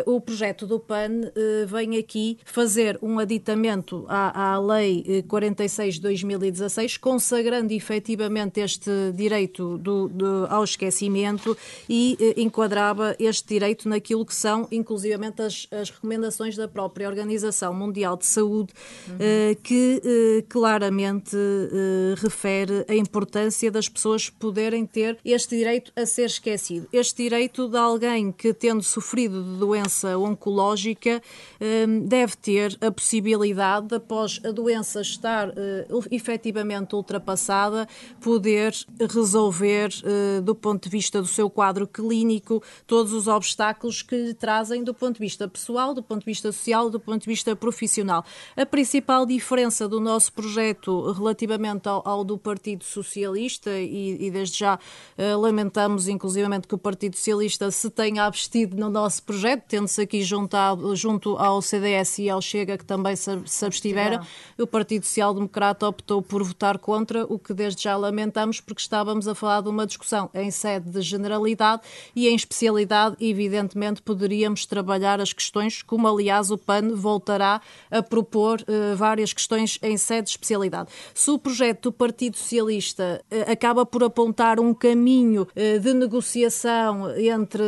o 0.05 0.21
projeto 0.21 0.67
do 0.67 0.79
PAN 0.79 1.33
vem 1.67 1.99
aqui 1.99 2.39
fazer 2.45 2.99
um 3.03 3.19
aditamento 3.19 4.05
à, 4.09 4.55
à 4.55 4.59
Lei 4.59 5.25
46 5.27 5.97
de 5.97 6.01
2016, 6.03 6.97
consagrando 6.99 7.73
efetivamente 7.73 8.61
este 8.61 8.91
direito 9.15 9.79
do, 9.79 10.09
do, 10.09 10.47
ao 10.49 10.65
esquecimento 10.65 11.57
e 11.89 12.17
enquadrava 12.37 13.17
este 13.19 13.49
direito 13.49 13.89
naquilo 13.89 14.25
que 14.25 14.35
são, 14.35 14.69
inclusivamente, 14.71 15.43
as, 15.43 15.67
as 15.71 15.91
recomendações 15.91 16.57
da 16.57 16.69
própria 16.69 17.09
Organização 17.09 17.75
Mundial 17.75 18.17
de 18.17 18.27
Saúde 18.27 18.46
saúde, 18.47 18.73
uhum. 19.09 19.17
que 19.63 20.03
eh, 20.05 20.45
claramente 20.49 21.37
eh, 21.37 22.15
refere 22.19 22.85
a 22.89 22.95
importância 22.95 23.71
das 23.71 23.89
pessoas 23.89 24.31
poderem 24.31 24.87
ter 24.87 25.19
este 25.25 25.57
direito 25.57 25.93
a 25.97 26.07
ser 26.07 26.27
esquecido. 26.27 26.87
Este 26.93 27.25
direito 27.25 27.69
de 27.69 27.77
alguém 27.77 28.31
que, 28.31 28.55
tendo 28.55 28.83
sofrido 28.83 29.43
de 29.43 29.59
doença 29.59 30.17
oncológica, 30.17 31.23
deve 32.05 32.37
ter 32.37 32.77
a 32.81 32.91
possibilidade, 32.91 33.95
após 33.95 34.41
a 34.45 34.51
doença 34.51 35.01
estar 35.01 35.53
efetivamente 36.11 36.95
ultrapassada, 36.95 37.89
poder 38.21 38.75
resolver, 39.13 39.91
do 40.45 40.55
ponto 40.55 40.85
de 40.85 40.91
vista 40.91 41.21
do 41.21 41.27
seu 41.27 41.49
quadro 41.51 41.87
clínico, 41.87 42.63
todos 42.87 43.13
os 43.13 43.27
obstáculos 43.27 44.03
que 44.03 44.17
lhe 44.17 44.35
trazem 44.35 44.85
do 44.85 44.95
ponto 44.95 45.15
de 45.15 45.21
vista 45.21 45.49
pessoal, 45.49 45.95
do 45.95 46.03
ponto 46.03 46.21
de 46.21 46.27
vista 46.27 46.53
social, 46.53 46.91
do 46.91 47.01
ponto 47.01 47.23
de 47.23 47.29
vista 47.29 47.57
profissional. 47.57 48.25
A 48.57 48.67
principal 48.67 49.27
diferença 49.27 49.89
do 49.89 50.01
nosso 50.01 50.33
projeto 50.33 51.13
relativamente 51.13 51.89
ao, 51.89 52.07
ao 52.07 52.25
do 52.25 52.37
Partido 52.37 52.85
Socialista, 52.85 53.71
e, 53.71 54.27
e 54.27 54.31
desde 54.31 54.59
já 54.59 54.77
uh, 54.77 55.41
lamentamos 55.41 56.07
inclusivamente 56.09 56.69
que 56.69 56.75
o 56.75 56.79
Partido 56.79 57.17
Socialista 57.17 57.71
se 57.71 57.91
tenha 57.91 58.25
abstido 58.25 58.77
no 58.77 58.91
nosso 58.91 59.23
projeto, 59.23 59.65
tendo-se 59.67 60.01
aqui 60.01 60.23
juntado, 60.23 60.95
junto 60.95 61.37
ao 61.39 61.63
CDS 61.63 62.19
e 62.19 62.31
ao 62.31 62.43
Chega, 62.43 62.77
que 62.77 62.85
também 62.85 63.17
se, 63.17 63.31
se 63.47 63.65
abstiveram, 63.65 64.25
o 64.59 64.67
Partido 64.67 65.05
Social 65.05 65.35
Democrata 65.35 65.89
optou 65.89 66.21
por 66.21 66.43
votar 66.43 66.79
contra, 66.79 67.25
o 67.25 67.39
que 67.39 67.55
desde 67.55 67.83
já 67.85 67.97
lamentamos, 67.97 68.61
porque 68.61 68.81
estávamos 68.81 69.27
a 69.27 69.35
falar 69.35 69.63
de 69.63 69.69
uma 69.69 69.87
discussão 69.87 70.31
em 70.35 70.51
sede 70.51 70.91
de 70.91 71.01
generalidade 71.01 71.83
e 72.15 72.29
em 72.29 72.35
especialidade, 72.35 73.17
evidentemente, 73.21 74.03
poderíamos 74.03 74.67
trabalhar 74.67 75.21
as 75.21 75.33
questões, 75.33 75.83
como 75.83 76.07
aliás 76.07 76.51
o 76.51 76.59
PAN 76.59 76.95
voltará 76.95 77.61
a 77.91 78.03
propor 78.03 78.26
propor 78.27 78.61
uh, 78.63 78.97
várias 78.97 79.33
questões 79.33 79.79
em 79.83 79.97
sede 79.97 80.25
de 80.25 80.31
especialidade. 80.31 80.91
Se 81.15 81.31
o 81.31 81.39
projeto 81.39 81.85
do 81.85 81.93
Partido 81.93 82.37
Socialista 82.37 83.23
uh, 83.31 83.51
acaba 83.51 83.87
por 83.87 84.03
apontar 84.03 84.59
um 84.59 84.75
caminho 84.75 85.43
uh, 85.43 85.81
de 85.81 85.95
negociação 85.95 87.17
entre 87.17 87.63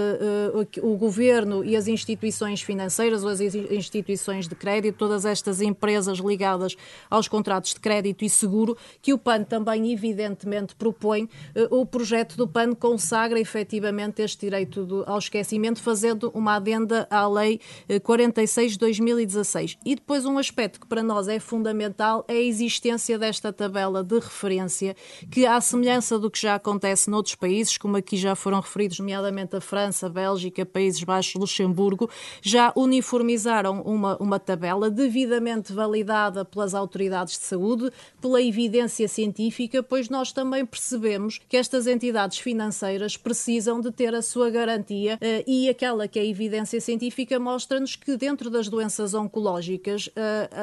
o 0.82 0.96
governo 0.96 1.64
e 1.64 1.76
as 1.76 1.86
instituições 1.86 2.60
financeiras 2.60 3.22
ou 3.22 3.30
as 3.30 3.40
instituições 3.40 4.48
de 4.48 4.54
crédito, 4.54 4.96
todas 4.96 5.24
estas 5.24 5.60
empresas 5.60 6.18
ligadas 6.18 6.74
aos 7.08 7.28
contratos 7.28 7.74
de 7.74 7.80
crédito 7.80 8.24
e 8.24 8.28
seguro, 8.28 8.76
que 9.00 9.12
o 9.12 9.18
PAN 9.18 9.44
também 9.44 9.92
evidentemente 9.92 10.74
propõe, 10.74 11.28
o 11.70 11.86
projeto 11.86 12.36
do 12.36 12.48
PAN 12.48 12.74
consagra 12.74 13.38
efetivamente 13.38 14.22
este 14.22 14.46
direito 14.46 14.84
do, 14.84 15.04
ao 15.06 15.18
esquecimento, 15.18 15.80
fazendo 15.80 16.30
uma 16.34 16.56
adenda 16.56 17.06
à 17.10 17.26
Lei 17.28 17.60
46 18.02 18.72
de 18.72 18.78
2016. 18.78 19.78
E 19.84 19.94
depois 19.94 20.24
um 20.24 20.38
aspecto 20.38 20.47
que 20.50 20.86
para 20.86 21.02
nós 21.02 21.28
é 21.28 21.38
fundamental 21.38 22.24
é 22.28 22.34
a 22.34 22.40
existência 22.40 23.18
desta 23.18 23.52
tabela 23.52 24.02
de 24.02 24.14
referência, 24.14 24.96
que, 25.30 25.46
à 25.46 25.60
semelhança 25.60 26.18
do 26.18 26.30
que 26.30 26.40
já 26.40 26.54
acontece 26.54 27.10
noutros 27.10 27.34
países, 27.34 27.76
como 27.76 27.96
aqui 27.96 28.16
já 28.16 28.34
foram 28.34 28.60
referidos, 28.60 28.98
nomeadamente 28.98 29.56
a 29.56 29.60
França, 29.60 30.06
a 30.06 30.10
Bélgica, 30.10 30.64
Países 30.64 31.02
Baixos, 31.02 31.34
Luxemburgo, 31.34 32.08
já 32.42 32.72
uniformizaram 32.76 33.82
uma, 33.82 34.16
uma 34.18 34.38
tabela 34.38 34.90
devidamente 34.90 35.72
validada 35.72 36.44
pelas 36.44 36.74
autoridades 36.74 37.38
de 37.38 37.44
saúde, 37.44 37.90
pela 38.20 38.42
evidência 38.42 39.08
científica, 39.08 39.82
pois 39.82 40.08
nós 40.08 40.32
também 40.32 40.64
percebemos 40.64 41.40
que 41.48 41.56
estas 41.56 41.86
entidades 41.86 42.38
financeiras 42.38 43.16
precisam 43.16 43.80
de 43.80 43.90
ter 43.90 44.14
a 44.14 44.22
sua 44.22 44.50
garantia 44.50 45.16
uh, 45.16 45.44
e 45.46 45.68
aquela 45.68 46.08
que 46.08 46.18
é 46.18 46.22
a 46.22 46.24
evidência 46.24 46.80
científica 46.80 47.38
mostra-nos 47.38 47.96
que 47.96 48.16
dentro 48.16 48.50
das 48.50 48.68
doenças 48.68 49.14
oncológicas 49.14 50.08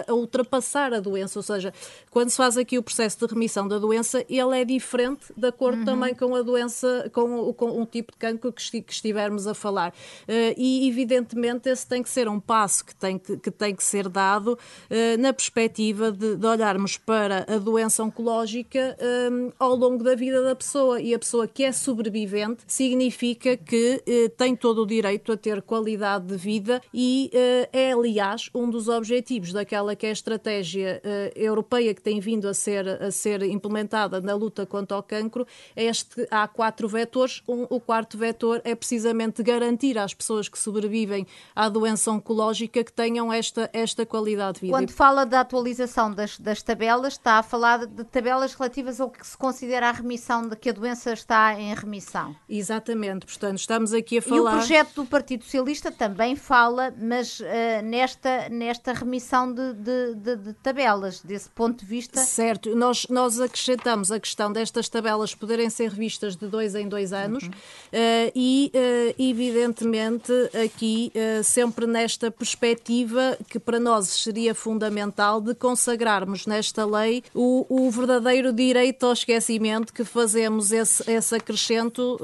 a, 0.08 0.14
ultrapassar 0.14 0.94
a 0.94 1.00
doença, 1.00 1.40
ou 1.40 1.44
seja, 1.44 1.74
quando 2.12 2.30
se 2.30 2.38
faz 2.38 2.58
aqui 2.58 2.78
o 2.78 2.84
processo 2.84 3.18
de 3.20 3.34
remissão 3.34 3.68
da 3.68 3.78
doença, 3.78 4.26
ele 4.30 4.60
é 4.60 4.66
diferente 4.66 5.26
de 5.36 5.48
acordo 5.48 5.80
uhum. 5.80 5.86
também 5.86 6.16
com 6.16 6.36
a 6.36 6.42
doença, 6.42 7.10
com, 7.14 7.54
com 7.54 7.82
um 7.82 7.86
tipo 7.86 8.12
de 8.12 8.18
cancro 8.18 8.52
que, 8.52 8.82
que 8.82 8.94
estivermos 8.94 9.48
a 9.48 9.54
falar. 9.54 9.90
Uh, 10.24 10.54
e, 10.58 10.88
evidentemente, 10.88 11.70
esse 11.70 11.88
tem 11.88 12.02
que 12.02 12.10
ser 12.10 12.28
um 12.28 12.40
passo 12.40 12.86
que 12.86 12.96
tem 12.96 13.18
que, 13.18 13.38
que, 13.38 13.52
tem 13.52 13.76
que 13.76 13.84
ser 13.84 14.08
dado 14.08 14.54
uh, 14.54 15.18
na 15.20 15.34
perspectiva 15.34 16.12
de, 16.12 16.36
de, 16.36 16.46
olharmos 16.46 16.98
para 16.98 17.46
a 17.48 17.58
doença 17.58 18.04
oncológica 18.04 18.98
um, 19.32 19.52
ao 19.60 19.76
longo 19.76 20.04
da 20.04 20.16
vida 20.16 20.42
da 20.42 20.56
pessoa. 20.56 21.02
E 21.02 21.14
a 21.14 21.20
pessoa 21.20 21.48
que 21.48 21.64
é 21.64 21.72
sobrevivente 21.72 22.64
significa 22.68 23.58
que 23.58 24.02
uh, 24.08 24.30
tem 24.30 24.56
todo 24.56 24.84
o 24.84 24.86
direito 24.86 25.32
a 25.32 25.38
ter 25.38 25.62
qualidade 25.62 26.28
de 26.28 26.38
vida 26.38 26.82
e 26.94 27.32
é, 27.72 27.92
aliás, 27.92 28.50
um 28.54 28.70
dos 28.70 28.88
objetivos 28.88 29.52
daquela 29.66 29.96
que 29.96 30.06
é 30.06 30.10
a 30.10 30.14
estratégia 30.14 31.02
uh, 31.04 31.40
europeia 31.40 31.94
que 31.94 32.02
tem 32.02 32.20
vindo 32.20 32.48
a 32.48 32.54
ser, 32.54 32.88
a 32.88 33.10
ser 33.10 33.42
implementada 33.42 34.22
na 34.22 34.36
luta 34.36 34.66
contra 34.66 34.98
o 34.98 35.04
cancro, 35.04 35.48
este, 35.76 36.28
há 36.30 36.48
quatro 36.48 36.88
vetores. 36.88 37.42
Um, 37.48 37.66
o 37.70 37.80
quarto 37.80 38.18
vetor 38.18 38.62
é 38.64 38.76
precisamente 38.76 39.42
garantir 39.42 39.98
às 39.98 40.14
pessoas 40.14 40.48
que 40.48 40.60
sobrevivem 40.60 41.26
à 41.56 41.68
doença 41.68 42.12
oncológica 42.12 42.84
que 42.84 42.94
tenham 42.94 43.34
esta, 43.34 43.70
esta 43.74 44.06
qualidade 44.06 44.56
de 44.56 44.62
vida. 44.62 44.74
Quando 44.74 44.92
fala 44.92 45.26
da 45.26 45.42
atualização 45.42 46.14
das, 46.14 46.38
das 46.38 46.62
tabelas, 46.62 47.14
está 47.14 47.40
a 47.40 47.44
falar 47.44 47.88
de 47.88 48.04
tabelas 48.04 48.54
relativas 48.54 49.02
ao 49.02 49.10
que 49.10 49.26
se 49.26 49.36
considera 49.36 49.90
a 49.90 49.92
remissão, 49.92 50.48
de 50.48 50.56
que 50.56 50.70
a 50.70 50.74
doença 50.74 51.12
está 51.12 51.60
em 51.60 51.74
remissão. 51.74 52.36
Exatamente, 52.48 53.26
portanto, 53.26 53.58
estamos 53.58 53.94
aqui 53.94 54.20
a 54.20 54.22
falar. 54.22 54.38
E 54.38 54.56
o 54.56 54.58
projeto 54.60 54.94
do 54.96 55.06
Partido 55.06 55.44
Socialista 55.44 55.92
também 55.92 56.36
fala, 56.36 56.94
mas 56.98 57.40
uh, 57.40 57.46
nesta, 57.84 58.48
nesta 58.50 58.94
remissão 58.94 59.45
questão 59.46 59.54
de, 59.54 59.74
de, 59.74 60.16
de, 60.16 60.36
de, 60.38 60.54
tabelas, 60.54 61.22
desse 61.22 61.50
ponto 61.50 61.80
de 61.80 61.86
vista. 61.86 62.20
Certo, 62.22 62.76
nós, 62.76 63.06
nós 63.10 63.40
acrescentamos 63.40 64.12
a 64.12 64.20
questão 64.20 64.52
destas 64.52 64.90
tabelas 64.90 65.36
poderem 65.36 65.70
ser 65.70 65.90
revistas 65.90 66.36
de 66.36 66.48
dois 66.48 66.74
em 66.76 66.88
dois 66.88 67.14
anos 67.14 67.44
uhum. 67.44 67.50
uh, 67.50 68.32
e, 68.34 68.72
uh, 68.74 69.16
evidentemente, 69.22 70.32
aqui 70.64 71.12
uh, 71.16 71.44
sempre 71.44 71.86
nesta 71.86 72.32
perspectiva 72.32 73.38
que 73.50 73.60
para 73.60 73.80
nós 73.80 74.08
seria 74.08 74.56
fundamental 74.56 75.40
de 75.40 75.54
consagrarmos 75.54 76.46
nesta 76.46 76.86
lei 76.86 77.24
o, 77.34 77.66
o 77.70 77.92
verdadeiro 77.92 78.52
direito 78.52 79.06
ao 79.06 79.14
esquecimento 79.14 79.94
que 79.94 80.04
fazemos 80.04 80.72
esse, 80.72 81.10
esse 81.10 81.36
acrescento 81.36 82.18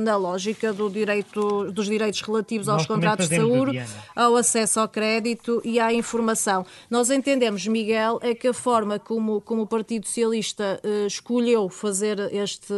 na 0.00 0.16
lógica 0.16 0.72
do 0.72 0.90
direito, 0.90 1.70
dos 1.72 1.86
direitos 1.86 2.20
relativos 2.20 2.68
aos 2.68 2.86
contratos 2.86 3.28
de 3.28 3.36
saúde, 3.36 3.82
ao 4.14 4.36
acesso 4.36 4.80
ao 4.80 4.88
crédito 4.88 5.60
e 5.64 5.80
à 5.80 5.92
informação 5.92 6.59
questão. 6.60 6.66
Nós 6.88 7.10
entendemos, 7.10 7.66
Miguel, 7.66 8.18
é 8.22 8.34
que 8.34 8.48
a 8.48 8.54
forma 8.54 8.98
como, 8.98 9.40
como 9.40 9.62
o 9.62 9.66
Partido 9.66 10.06
Socialista 10.06 10.80
uh, 10.84 11.06
escolheu 11.06 11.68
fazer 11.68 12.18
este, 12.32 12.74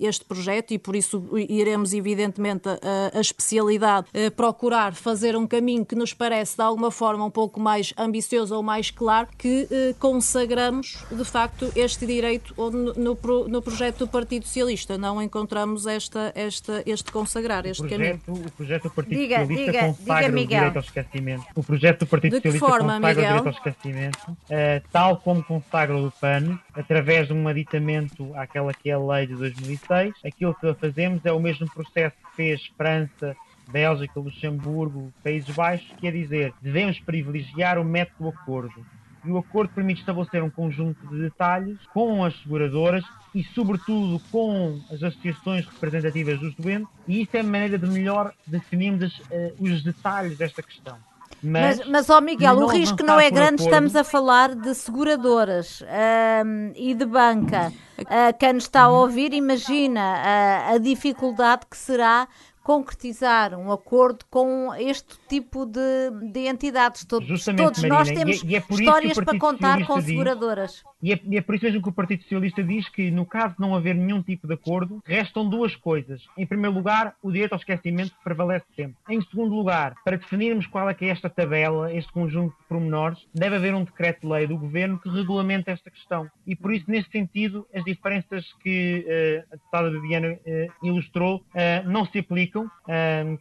este 0.00 0.24
projeto, 0.24 0.72
e 0.72 0.78
por 0.78 0.94
isso 0.94 1.28
iremos, 1.36 1.92
evidentemente, 1.92 2.68
a, 2.68 3.16
a 3.16 3.20
especialidade, 3.20 4.06
uh, 4.14 4.30
procurar 4.32 4.94
fazer 4.94 5.36
um 5.36 5.46
caminho 5.46 5.84
que 5.84 5.94
nos 5.94 6.12
parece, 6.12 6.56
de 6.56 6.62
alguma 6.62 6.90
forma, 6.90 7.24
um 7.24 7.30
pouco 7.30 7.60
mais 7.60 7.92
ambicioso 7.96 8.54
ou 8.54 8.62
mais 8.62 8.90
claro, 8.90 9.28
que 9.36 9.68
uh, 9.70 9.94
consagramos, 9.98 10.98
de 11.10 11.24
facto, 11.24 11.70
este 11.74 12.06
direito 12.06 12.54
no, 12.56 12.94
no, 12.94 13.48
no, 13.48 13.62
projeto 13.62 13.98
do 13.98 14.08
Partido 14.08 14.46
Socialista. 14.46 14.98
Não 14.98 15.20
encontramos 15.22 15.86
esta, 15.86 16.32
esta, 16.34 16.82
este 16.86 17.10
consagrar, 17.10 17.66
este 17.66 17.82
o 17.82 17.88
projeto, 17.88 18.20
caminho. 18.26 18.46
O 18.46 18.50
projeto 18.50 18.82
do 18.84 18.90
Partido 18.90 19.18
diga, 19.18 19.40
Socialista 19.40 19.72
diga, 19.72 19.86
consagra 19.86 20.32
diga, 20.32 20.40
o 20.40 20.46
direito 20.46 20.76
ao 20.76 20.82
esquecimento. 20.82 21.44
O 21.54 21.62
projeto 21.62 22.00
do 22.00 22.06
Partido 22.06 22.36
Socialista 22.36 22.66
forma, 22.66 22.94
consagra 22.94 23.23
Miguel? 23.32 23.44
ao 23.44 23.50
esquecimento, 23.50 24.30
uh, 24.30 24.88
tal 24.90 25.16
como 25.16 25.42
consagra 25.42 25.96
o 25.96 26.10
PAN, 26.10 26.58
através 26.74 27.28
de 27.28 27.32
um 27.32 27.46
aditamento 27.48 28.34
àquela 28.34 28.72
que 28.72 28.90
é 28.90 28.94
a 28.94 28.98
lei 28.98 29.26
de 29.26 29.34
2006. 29.34 30.14
Aquilo 30.24 30.54
que 30.54 30.74
fazemos 30.74 31.24
é 31.24 31.32
o 31.32 31.40
mesmo 31.40 31.68
processo 31.70 32.16
que 32.16 32.36
fez 32.36 32.66
França, 32.76 33.36
Bélgica, 33.68 34.20
Luxemburgo, 34.20 35.12
Países 35.22 35.54
Baixos, 35.54 35.90
que 35.98 36.06
é 36.06 36.10
dizer, 36.10 36.52
devemos 36.60 37.00
privilegiar 37.00 37.78
o 37.78 37.84
método 37.84 38.24
do 38.24 38.28
acordo. 38.28 38.84
E 39.24 39.30
o 39.30 39.38
acordo 39.38 39.72
permite 39.72 40.00
estabelecer 40.00 40.42
um 40.42 40.50
conjunto 40.50 41.06
de 41.06 41.18
detalhes 41.22 41.78
com 41.94 42.22
as 42.22 42.38
seguradoras 42.42 43.02
e, 43.34 43.42
sobretudo, 43.42 44.20
com 44.30 44.78
as 44.90 45.02
associações 45.02 45.66
representativas 45.66 46.38
dos 46.38 46.54
doentes, 46.54 46.88
e 47.08 47.22
isso 47.22 47.34
é 47.36 47.40
a 47.40 47.44
maneira 47.44 47.78
de 47.78 47.86
melhor 47.86 48.34
definirmos 48.46 49.18
uh, 49.18 49.54
os 49.58 49.82
detalhes 49.82 50.36
desta 50.36 50.62
questão. 50.62 50.98
Mas, 51.44 51.78
mas, 51.78 51.88
mas 51.88 52.10
ó 52.10 52.20
Miguel, 52.20 52.56
o 52.56 52.66
risco 52.66 53.02
não 53.02 53.20
é 53.20 53.30
grande, 53.30 53.62
acordo. 53.62 53.64
estamos 53.64 53.96
a 53.96 54.02
falar 54.02 54.54
de 54.54 54.74
seguradoras 54.74 55.82
um, 55.82 56.72
e 56.74 56.94
de 56.94 57.04
banca. 57.04 57.72
Uh, 57.98 58.36
quem 58.38 58.54
nos 58.54 58.64
está 58.64 58.82
a 58.82 58.88
ouvir, 58.88 59.32
imagina 59.32 60.00
uh, 60.00 60.74
a 60.74 60.78
dificuldade 60.78 61.66
que 61.70 61.76
será 61.76 62.26
concretizar 62.62 63.54
um 63.54 63.70
acordo 63.70 64.24
com 64.30 64.74
este 64.74 65.18
tipo 65.34 65.66
de, 65.66 66.30
de 66.32 66.46
entidades. 66.46 67.04
Todos, 67.04 67.44
todos 67.44 67.82
Marina, 67.82 67.88
nós 67.88 68.08
temos 68.08 68.42
e 68.44 68.46
é, 68.46 68.50
e 68.50 68.56
é 68.56 68.58
histórias 68.58 69.18
para 69.18 69.38
contar 69.38 69.84
com 69.84 70.00
seguradoras. 70.00 70.84
e, 71.02 71.12
é, 71.12 71.20
e 71.28 71.36
é, 71.36 71.40
por 71.40 71.56
isso 71.56 71.64
mesmo 71.64 71.82
que 71.82 71.88
o 71.88 71.92
Partido 71.92 72.22
Socialista 72.22 72.62
diz 72.62 72.88
que, 72.88 73.10
no 73.10 73.26
caso 73.26 73.54
de 73.54 73.60
não 73.60 73.74
haver 73.74 73.96
nenhum 73.96 74.22
tipo 74.22 74.46
de 74.46 74.54
acordo, 74.54 75.02
restam 75.04 75.48
duas 75.48 75.74
coisas. 75.74 76.22
Em 76.38 76.46
primeiro 76.46 76.76
lugar, 76.76 77.16
o 77.20 77.32
direito 77.32 77.52
ao 77.52 77.58
esquecimento 77.58 78.14
prevalece 78.22 78.64
sempre. 78.76 78.96
Em 79.08 79.20
segundo 79.22 79.54
lugar, 79.54 79.94
para 80.04 80.16
definirmos 80.16 80.66
qual 80.68 80.88
é 80.88 80.94
que 80.94 81.04
é 81.04 81.08
esta 81.08 81.28
tabela, 81.28 81.92
este 81.92 82.12
conjunto 82.12 82.56
de 82.56 82.64
pormenores, 82.68 83.18
deve 83.34 83.56
haver 83.56 83.74
um 83.74 83.82
decreto-lei 83.82 84.46
do 84.46 84.56
Governo 84.56 85.00
que 85.00 85.08
regulamente 85.08 85.68
esta 85.68 85.90
questão. 85.90 86.30
E 86.46 86.54
por 86.54 86.72
isso, 86.72 86.84
nesse 86.88 87.10
sentido, 87.10 87.66
as 87.74 87.84
diferenças 87.84 88.52
que 88.62 89.04
uh, 89.04 89.52
a 89.52 89.56
deputada 89.56 89.90
Viviana 89.90 90.34
uh, 90.34 90.86
ilustrou 90.86 91.38
uh, 91.38 91.90
não 91.90 92.06
se 92.06 92.18
aplicam 92.20 92.70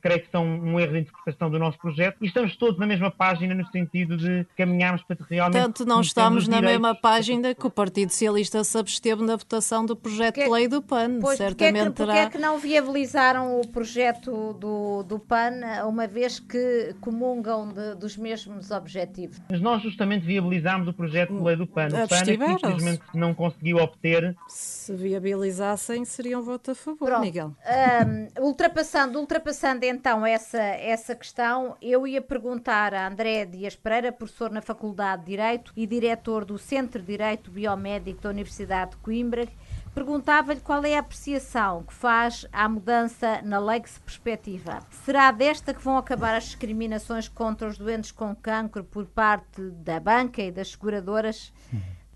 creio 0.02 0.22
que 0.22 0.32
são 0.32 0.46
um 0.46 0.80
erro 0.80 0.94
de 0.94 1.00
interpretação 1.00 1.50
do 1.50 1.60
nosso 1.60 1.78
projeto 1.84 2.18
e 2.22 2.28
estamos 2.28 2.56
todos 2.56 2.80
na 2.80 2.88
mesma 2.88 3.12
página 3.12 3.54
no 3.54 3.66
sentido 3.68 4.18
de 4.18 4.46
caminharmos 4.58 5.04
para 5.04 5.18
realmente. 5.30 5.62
Tanto 5.62 5.86
não 5.86 6.02
estamos 6.02 6.48
na 6.48 6.62
mesma 6.62 6.96
página 6.96 7.54
que 7.54 7.68
o 7.68 7.70
Partido 7.70 8.12
Socialista 8.12 8.64
se 8.64 8.78
absteve 8.78 9.24
na 9.24 9.36
votação 9.36 9.86
do 9.86 9.96
projeto 9.96 10.36
de 10.36 10.50
lei 10.50 10.68
do 10.68 10.82
PAN. 10.82 11.20
Pois, 11.20 11.38
Certamente 11.38 11.92
porque 11.92 12.04
é, 12.04 12.06
que, 12.06 12.14
porque 12.14 12.18
é 12.18 12.30
que 12.30 12.38
não 12.38 12.58
viabilizaram 12.58 13.60
o 13.60 13.68
projeto 13.68 14.54
do, 14.54 15.04
do 15.04 15.20
PAN, 15.20 15.52
uma 15.88 16.08
vez 16.08 16.40
que 16.40 16.96
comungam 17.02 17.68
de, 17.68 17.96
dos 17.96 18.18
mesmos 18.18 18.72
objetivos? 18.72 19.40
Mas 19.50 19.62
nós 19.62 19.82
justamente 19.82 20.26
viabilizámos 20.26 20.88
o 20.88 20.94
projeto 20.94 21.34
de 21.36 21.44
lei 21.44 21.56
do 21.56 21.68
PAN. 21.68 21.88
O 21.88 22.08
PAN 22.08 22.18
é 22.18 22.24
que, 22.24 22.34
infelizmente 22.34 23.04
não 23.14 23.34
conseguiu 23.34 23.78
obter. 23.78 24.36
Se 24.48 24.96
viabilizassem, 24.96 26.06
seria 26.06 26.40
um 26.40 26.42
voto 26.42 26.72
a 26.72 26.76
favor, 26.76 27.08
Pronto. 27.08 27.22
Miguel. 27.22 27.48
Um, 27.48 28.44
ultrapassando 28.44 28.94
ultrapassando, 28.94 29.20
ultrapassando 29.20 29.86
então 29.86 30.26
essa, 30.26 30.62
essa 30.62 31.16
questão, 31.16 31.63
eu 31.82 32.06
ia 32.06 32.22
perguntar 32.22 32.94
a 32.94 33.08
André 33.08 33.46
Dias 33.46 33.76
Pereira, 33.76 34.12
professor 34.12 34.52
na 34.52 34.62
Faculdade 34.62 35.24
de 35.24 35.32
Direito 35.32 35.74
e 35.76 35.88
diretor 35.88 36.46
do 36.46 36.58
Centro 36.58 37.02
de 37.02 37.08
Direito 37.08 37.52
Biomédico 37.52 38.22
da 38.22 38.30
Universidade 38.30 38.92
de 38.92 38.98
Coimbra, 38.98 39.48
perguntava-lhe 39.94 40.60
qual 40.60 40.84
é 40.84 40.96
a 40.96 41.00
apreciação 41.00 41.84
que 41.84 41.94
faz 41.94 42.46
à 42.52 42.68
mudança 42.68 43.42
na 43.44 43.60
lei 43.60 43.80
que 43.80 43.90
se 43.90 44.00
perspectiva. 44.00 44.80
Será 45.06 45.32
desta 45.32 45.74
que 45.74 45.84
vão 45.84 45.98
acabar 45.98 46.36
as 46.36 46.46
discriminações 46.46 47.28
contra 47.28 47.68
os 47.68 47.78
doentes 47.78 48.12
com 48.12 48.36
cancro 48.36 48.84
por 48.84 49.06
parte 49.06 49.62
da 49.84 50.00
banca 50.00 50.42
e 50.42 50.52
das 50.52 50.72
seguradoras? 50.72 51.54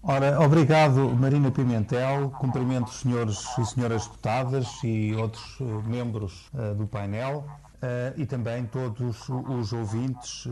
Ora, 0.01 0.39
obrigado 0.39 1.09
Marina 1.09 1.51
Pimentel, 1.51 2.29
cumprimento 2.39 2.87
os 2.87 3.01
senhores 3.01 3.45
e 3.57 3.65
senhoras 3.65 4.07
deputadas 4.07 4.67
e 4.83 5.13
outros 5.15 5.59
uh, 5.59 5.83
membros 5.85 6.49
uh, 6.53 6.73
do 6.75 6.87
painel 6.87 7.43
uh, 7.81 8.19
e 8.19 8.25
também 8.25 8.65
todos 8.65 9.27
os 9.29 9.73
ouvintes 9.73 10.45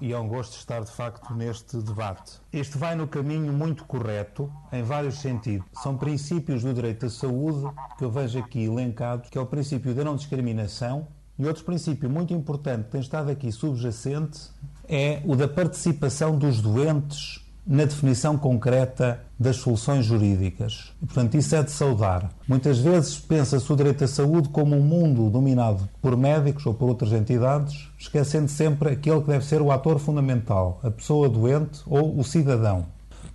e 0.00 0.12
é 0.12 0.18
um 0.18 0.28
gosto 0.28 0.56
estar 0.56 0.82
de 0.82 0.90
facto 0.90 1.34
neste 1.34 1.76
debate. 1.78 2.40
Este 2.52 2.78
vai 2.78 2.94
no 2.94 3.06
caminho 3.06 3.52
muito 3.52 3.84
correto, 3.84 4.52
em 4.72 4.82
vários 4.82 5.20
sentidos. 5.20 5.66
São 5.82 5.96
princípios 5.96 6.62
do 6.62 6.72
direito 6.72 7.06
à 7.06 7.10
saúde 7.10 7.66
que 7.96 8.04
eu 8.04 8.10
vejo 8.10 8.38
aqui 8.38 8.64
elencados, 8.64 9.30
que 9.30 9.38
é 9.38 9.40
o 9.40 9.46
princípio 9.46 9.94
da 9.94 10.04
não 10.04 10.16
discriminação 10.16 11.06
e 11.38 11.46
outro 11.46 11.64
princípio 11.64 12.10
muito 12.10 12.34
importante 12.34 12.86
que 12.86 12.90
tem 12.90 13.00
estado 13.00 13.30
aqui 13.30 13.52
subjacente 13.52 14.50
é 14.88 15.22
o 15.24 15.36
da 15.36 15.46
participação 15.46 16.36
dos 16.36 16.60
doentes 16.60 17.47
na 17.68 17.84
definição 17.84 18.38
concreta 18.38 19.20
das 19.38 19.56
soluções 19.56 20.06
jurídicas. 20.06 20.94
E, 21.02 21.06
portanto, 21.06 21.34
isso 21.36 21.54
é 21.54 21.62
de 21.62 21.70
saudar. 21.70 22.30
Muitas 22.48 22.78
vezes 22.78 23.18
pensa-se 23.18 23.70
o 23.70 23.76
direito 23.76 24.02
à 24.02 24.08
saúde 24.08 24.48
como 24.48 24.74
um 24.74 24.82
mundo 24.82 25.28
dominado 25.28 25.86
por 26.00 26.16
médicos 26.16 26.64
ou 26.64 26.72
por 26.72 26.88
outras 26.88 27.12
entidades, 27.12 27.90
esquecendo 27.98 28.48
sempre 28.48 28.88
aquele 28.88 29.20
que 29.20 29.28
deve 29.28 29.44
ser 29.44 29.60
o 29.60 29.70
ator 29.70 29.98
fundamental, 29.98 30.80
a 30.82 30.90
pessoa 30.90 31.28
doente 31.28 31.80
ou 31.86 32.18
o 32.18 32.24
cidadão. 32.24 32.86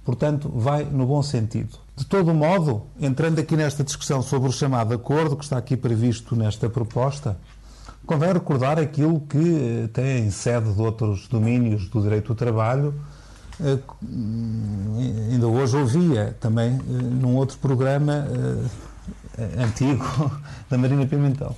Portanto, 0.03 0.51
vai 0.53 0.83
no 0.83 1.05
bom 1.05 1.21
sentido. 1.21 1.77
De 1.95 2.05
todo 2.05 2.33
modo, 2.33 2.87
entrando 2.99 3.37
aqui 3.37 3.55
nesta 3.55 3.83
discussão 3.83 4.23
sobre 4.23 4.49
o 4.49 4.51
chamado 4.51 4.95
acordo 4.95 5.37
que 5.37 5.43
está 5.43 5.59
aqui 5.59 5.77
previsto 5.77 6.35
nesta 6.35 6.67
proposta, 6.67 7.37
convém 8.03 8.33
recordar 8.33 8.79
aquilo 8.79 9.19
que 9.21 9.37
eh, 9.37 9.87
tem 9.93 10.31
sede 10.31 10.73
de 10.73 10.81
outros 10.81 11.27
domínios 11.27 11.87
do 11.87 12.01
direito 12.01 12.33
do 12.33 12.35
trabalho, 12.35 12.95
ainda 15.31 15.47
hoje 15.47 15.77
ouvia 15.77 16.35
também 16.39 16.73
eh, 16.73 16.79
num 16.87 17.35
outro 17.35 17.57
programa 17.57 18.27
eh, 19.37 19.63
antigo 19.63 20.31
da 20.69 20.77
Marina 20.77 21.05
Pimentel, 21.05 21.55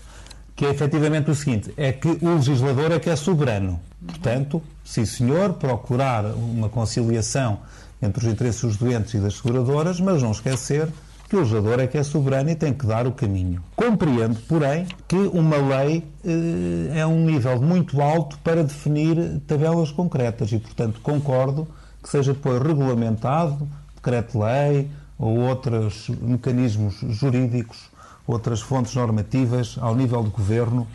que 0.56 0.66
é 0.66 0.70
efetivamente 0.70 1.30
o 1.30 1.36
seguinte: 1.36 1.74
é 1.76 1.92
que 1.92 2.08
o 2.08 2.36
legislador 2.36 2.92
é 2.92 3.00
que 3.00 3.10
é 3.10 3.16
soberano. 3.16 3.80
Portanto, 4.06 4.62
sim 4.84 5.06
senhor, 5.06 5.54
procurar 5.54 6.26
uma 6.26 6.70
conciliação 6.70 7.60
entre 8.02 8.26
os 8.26 8.32
interesses 8.32 8.62
dos 8.62 8.78
doentes 8.78 9.14
e 9.14 9.20
das 9.20 9.36
seguradoras, 9.36 10.00
mas 10.00 10.22
não 10.22 10.32
esquecer 10.32 10.90
que 11.28 11.36
o 11.36 11.40
legislador 11.40 11.80
é 11.80 11.88
que 11.88 11.98
é 11.98 12.04
soberano 12.04 12.52
e 12.52 12.56
tem 12.56 12.74
que 12.74 12.86
dar 12.86 13.08
o 13.08 13.12
caminho. 13.12 13.64
Compreendo, 13.76 14.40
porém, 14.48 14.86
que 15.08 15.16
uma 15.16 15.58
lei 15.58 16.04
eh, 16.24 17.00
é 17.00 17.06
um 17.06 17.26
nível 17.26 17.60
muito 17.60 18.00
alto 18.00 18.38
para 18.40 18.64
definir 18.64 19.42
tabelas 19.48 19.92
concretas 19.92 20.52
e, 20.52 20.60
portanto, 20.60 21.00
concordo 21.02 21.68
que 22.06 22.12
seja 22.12 22.34
depois 22.34 22.62
regulamentado, 22.62 23.68
decreto-lei 23.96 24.88
ou 25.18 25.40
outros 25.40 26.08
mecanismos 26.22 27.00
jurídicos, 27.10 27.90
outras 28.28 28.62
fontes 28.62 28.94
normativas 28.94 29.76
ao 29.82 29.96
nível 29.96 30.22
do 30.22 30.30
governo 30.30 30.88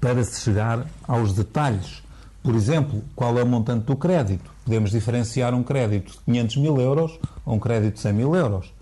para 0.00 0.24
se 0.24 0.40
chegar 0.40 0.86
aos 1.06 1.34
detalhes. 1.34 2.02
Por 2.42 2.54
exemplo, 2.54 3.04
qual 3.14 3.38
é 3.38 3.42
o 3.42 3.46
montante 3.46 3.84
do 3.84 3.96
crédito? 3.96 4.50
Podemos 4.64 4.92
diferenciar 4.92 5.52
um 5.52 5.62
crédito 5.62 6.12
de 6.12 6.18
500 6.24 6.56
mil 6.56 6.80
euros 6.80 7.20
ou 7.44 7.56
um 7.56 7.58
crédito 7.58 7.96
de 7.96 8.00
100 8.00 8.12
mil 8.14 8.34
euros. 8.34 8.72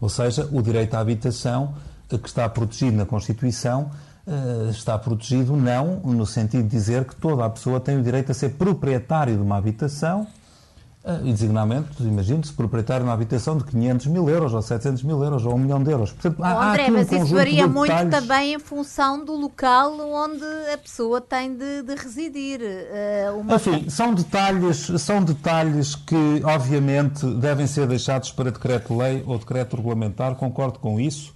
Ou 0.00 0.08
seja, 0.08 0.48
o 0.50 0.60
direito 0.60 0.94
à 0.94 0.98
habitação, 0.98 1.74
que 2.08 2.16
está 2.26 2.48
protegido 2.48 2.96
na 2.96 3.06
Constituição, 3.06 3.92
eh, 4.26 4.70
está 4.70 4.98
protegido 4.98 5.56
não 5.56 6.00
no 6.00 6.26
sentido 6.26 6.64
de 6.64 6.70
dizer 6.70 7.04
que 7.04 7.14
toda 7.14 7.44
a 7.44 7.50
pessoa 7.50 7.78
tem 7.78 7.96
o 7.96 8.02
direito 8.02 8.32
a 8.32 8.34
ser 8.34 8.50
proprietário 8.50 9.36
de 9.36 9.42
uma 9.42 9.56
habitação 9.56 10.26
e 11.24 11.32
designadamente, 11.32 12.02
imagine-se, 12.02 12.52
proprietário 12.52 13.04
de 13.04 13.08
uma 13.08 13.14
habitação 13.14 13.56
de 13.56 13.64
500 13.64 14.06
mil 14.08 14.28
euros, 14.28 14.52
ou 14.52 14.60
700 14.60 15.02
mil 15.02 15.22
euros, 15.24 15.46
ou 15.46 15.54
1 15.54 15.58
milhão 15.58 15.82
de 15.82 15.90
euros. 15.90 16.12
Portanto, 16.12 16.44
há, 16.44 16.70
André, 16.70 16.86
há 16.86 16.88
um 16.88 16.92
mas 16.92 17.10
isso 17.10 17.34
varia 17.34 17.66
muito 17.66 18.10
também 18.10 18.54
em 18.54 18.58
função 18.58 19.24
do 19.24 19.32
local 19.34 19.98
onde 19.98 20.44
a 20.72 20.76
pessoa 20.76 21.18
tem 21.20 21.56
de, 21.56 21.82
de 21.82 21.94
residir. 21.94 22.60
Uh, 22.60 23.40
uma... 23.40 23.54
Enfim, 23.54 23.88
são 23.88 24.12
detalhes, 24.12 24.92
são 24.98 25.24
detalhes 25.24 25.94
que, 25.94 26.42
obviamente, 26.44 27.24
devem 27.34 27.66
ser 27.66 27.86
deixados 27.86 28.30
para 28.30 28.50
decreto-lei 28.50 29.24
ou 29.26 29.38
decreto 29.38 29.76
regulamentar, 29.76 30.34
concordo 30.34 30.78
com 30.78 31.00
isso. 31.00 31.34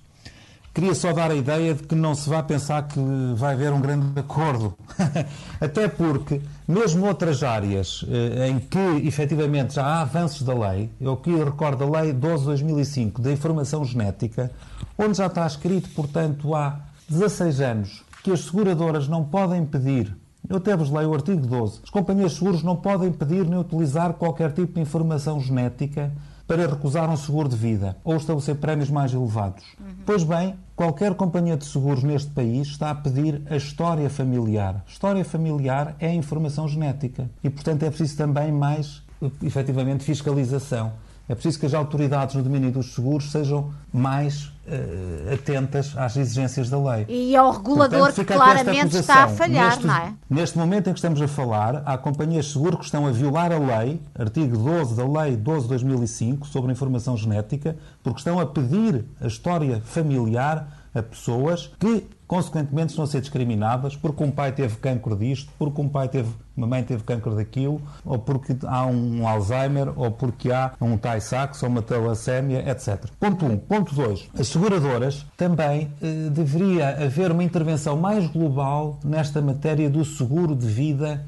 Queria 0.75 0.95
só 0.95 1.13
dar 1.13 1.31
a 1.31 1.35
ideia 1.37 1.73
de 1.73 1.85
que 1.85 1.95
não 1.95 2.17
se 2.17 2.29
vá 2.29 2.43
pensar 2.43 2.89
que 2.89 2.99
vai 3.37 3.55
haver 3.55 3.73
um 3.73 3.81
grande 3.81 4.19
acordo. 4.19 4.75
Até 5.61 5.87
porque, 5.87 6.41
mesmo 6.67 7.07
outras 7.07 7.45
áreas 7.45 8.05
eh, 8.09 8.49
em 8.49 8.59
que 8.59 9.07
efetivamente 9.07 9.75
já 9.75 9.87
há 9.87 10.01
avanços 10.01 10.43
da 10.43 10.53
lei, 10.53 10.91
eu 11.01 11.13
aqui 11.13 11.33
recordo 11.33 11.85
a 11.85 12.01
Lei 12.01 12.13
12-2005 12.13 13.21
da 13.21 13.31
Informação 13.31 13.85
Genética, 13.85 14.51
onde 14.99 15.17
já 15.19 15.27
está 15.27 15.47
escrito, 15.47 15.89
portanto, 15.91 16.53
há 16.55 16.81
16 17.09 17.61
anos, 17.61 18.03
que 18.25 18.33
as 18.33 18.41
seguradoras 18.41 19.07
não 19.07 19.23
podem 19.25 19.65
pedir 19.65 20.15
eu 20.47 20.59
até 20.59 20.77
vos 20.77 20.91
leio 20.91 21.09
o 21.09 21.15
artigo 21.15 21.47
12. 21.47 21.81
As 21.85 21.91
companhias 21.91 22.33
de 22.33 22.39
seguros 22.39 22.63
não 22.63 22.77
podem 22.77 23.11
pedir 23.11 23.47
nem 23.47 23.59
utilizar 23.59 24.13
qualquer 24.13 24.53
tipo 24.53 24.75
de 24.75 24.81
informação 24.81 25.41
genética 25.41 26.13
para 26.47 26.67
recusar 26.67 27.09
um 27.11 27.17
seguro 27.17 27.49
de 27.49 27.57
vida 27.57 27.97
ou 28.05 28.17
estabelecer 28.17 28.57
prémios 28.57 28.91
mais 28.91 29.13
elevados. 29.13 29.65
Uhum. 29.81 29.95
Pois 30.05 30.23
bem, 30.23 30.57
qualquer 30.77 31.15
companhia 31.15 31.57
de 31.57 31.65
seguros 31.65 32.03
neste 32.03 32.31
país 32.31 32.69
está 32.69 32.91
a 32.91 32.95
pedir 32.95 33.43
a 33.49 33.57
história 33.57 34.09
familiar. 34.11 34.85
História 34.87 35.25
familiar 35.25 35.97
é 35.99 36.13
informação 36.13 36.69
genética 36.69 37.31
e, 37.43 37.49
portanto, 37.49 37.83
é 37.85 37.89
preciso 37.89 38.17
também 38.17 38.53
mais, 38.53 39.03
efetivamente, 39.43 40.05
fiscalização. 40.05 40.93
É 41.29 41.35
preciso 41.35 41.59
que 41.59 41.67
as 41.67 41.73
autoridades 41.73 42.35
no 42.35 42.43
domínio 42.43 42.71
dos 42.71 42.95
seguros 42.95 43.31
sejam 43.31 43.73
mais 43.93 44.53
uh, 44.67 45.33
atentas 45.33 45.97
às 45.97 46.17
exigências 46.17 46.69
da 46.69 46.79
lei. 46.79 47.07
E 47.09 47.35
ao 47.35 47.51
regulador 47.51 48.13
Portanto, 48.13 48.27
que 48.27 48.35
claramente 48.35 48.97
está 48.97 49.25
a 49.25 49.29
falhar, 49.29 49.71
neste, 49.71 49.87
não 49.87 49.97
é? 49.97 50.13
Neste 50.29 50.59
momento 50.59 50.91
em 50.91 50.93
que 50.93 50.99
estamos 50.99 51.23
a 51.23 51.29
falar, 51.29 51.83
há 51.87 51.97
companhias 51.97 52.45
de 52.47 52.53
seguro 52.53 52.77
que 52.77 52.85
estão 52.85 53.07
a 53.07 53.11
violar 53.11 53.53
a 53.53 53.59
lei, 53.59 54.01
artigo 54.19 54.57
12 54.57 54.95
da 54.95 55.23
Lei 55.23 55.37
12 55.37 55.63
de 55.63 55.69
2005, 55.69 56.47
sobre 56.47 56.71
a 56.71 56.73
informação 56.73 57.17
genética, 57.17 57.77
porque 58.03 58.19
estão 58.19 58.39
a 58.39 58.45
pedir 58.45 59.05
a 59.21 59.27
história 59.27 59.81
familiar 59.85 60.67
a 60.95 61.03
pessoas 61.03 61.71
que 61.79 62.07
consequentemente 62.27 62.91
estão 62.91 63.05
a 63.05 63.07
ser 63.07 63.21
discriminadas 63.21 63.97
porque 63.97 64.23
um 64.23 64.31
pai 64.31 64.53
teve 64.53 64.77
cancro 64.77 65.17
disto, 65.17 65.53
porque 65.59 65.81
um 65.81 65.89
pai 65.89 66.09
teve, 66.09 66.31
uma 66.57 66.67
mãe 66.67 66.83
teve 66.83 67.03
cancro 67.03 67.35
daquilo, 67.35 67.81
ou 68.05 68.19
porque 68.19 68.57
há 68.65 68.87
um 68.87 69.27
Alzheimer, 69.27 69.93
ou 69.97 70.11
porque 70.11 70.53
há 70.53 70.73
um 70.81 70.97
Tay-Sachs, 70.97 71.63
ou 71.63 71.69
uma 71.69 71.83
talassémia, 71.83 72.69
etc. 72.71 73.07
Ponto 73.19 73.45
1. 73.45 73.51
Um. 73.51 73.59
Ponto 73.59 73.95
2. 73.95 74.31
As 74.39 74.49
seguradoras 74.49 75.27
também 75.37 75.91
eh, 76.01 76.31
deveria 76.31 77.05
haver 77.05 77.33
uma 77.33 77.43
intervenção 77.43 77.97
mais 77.97 78.27
global 78.29 78.99
nesta 79.05 79.43
matéria 79.43 79.91
do 79.91 80.05
seguro 80.05 80.55
de 80.55 80.67
vida 80.67 81.25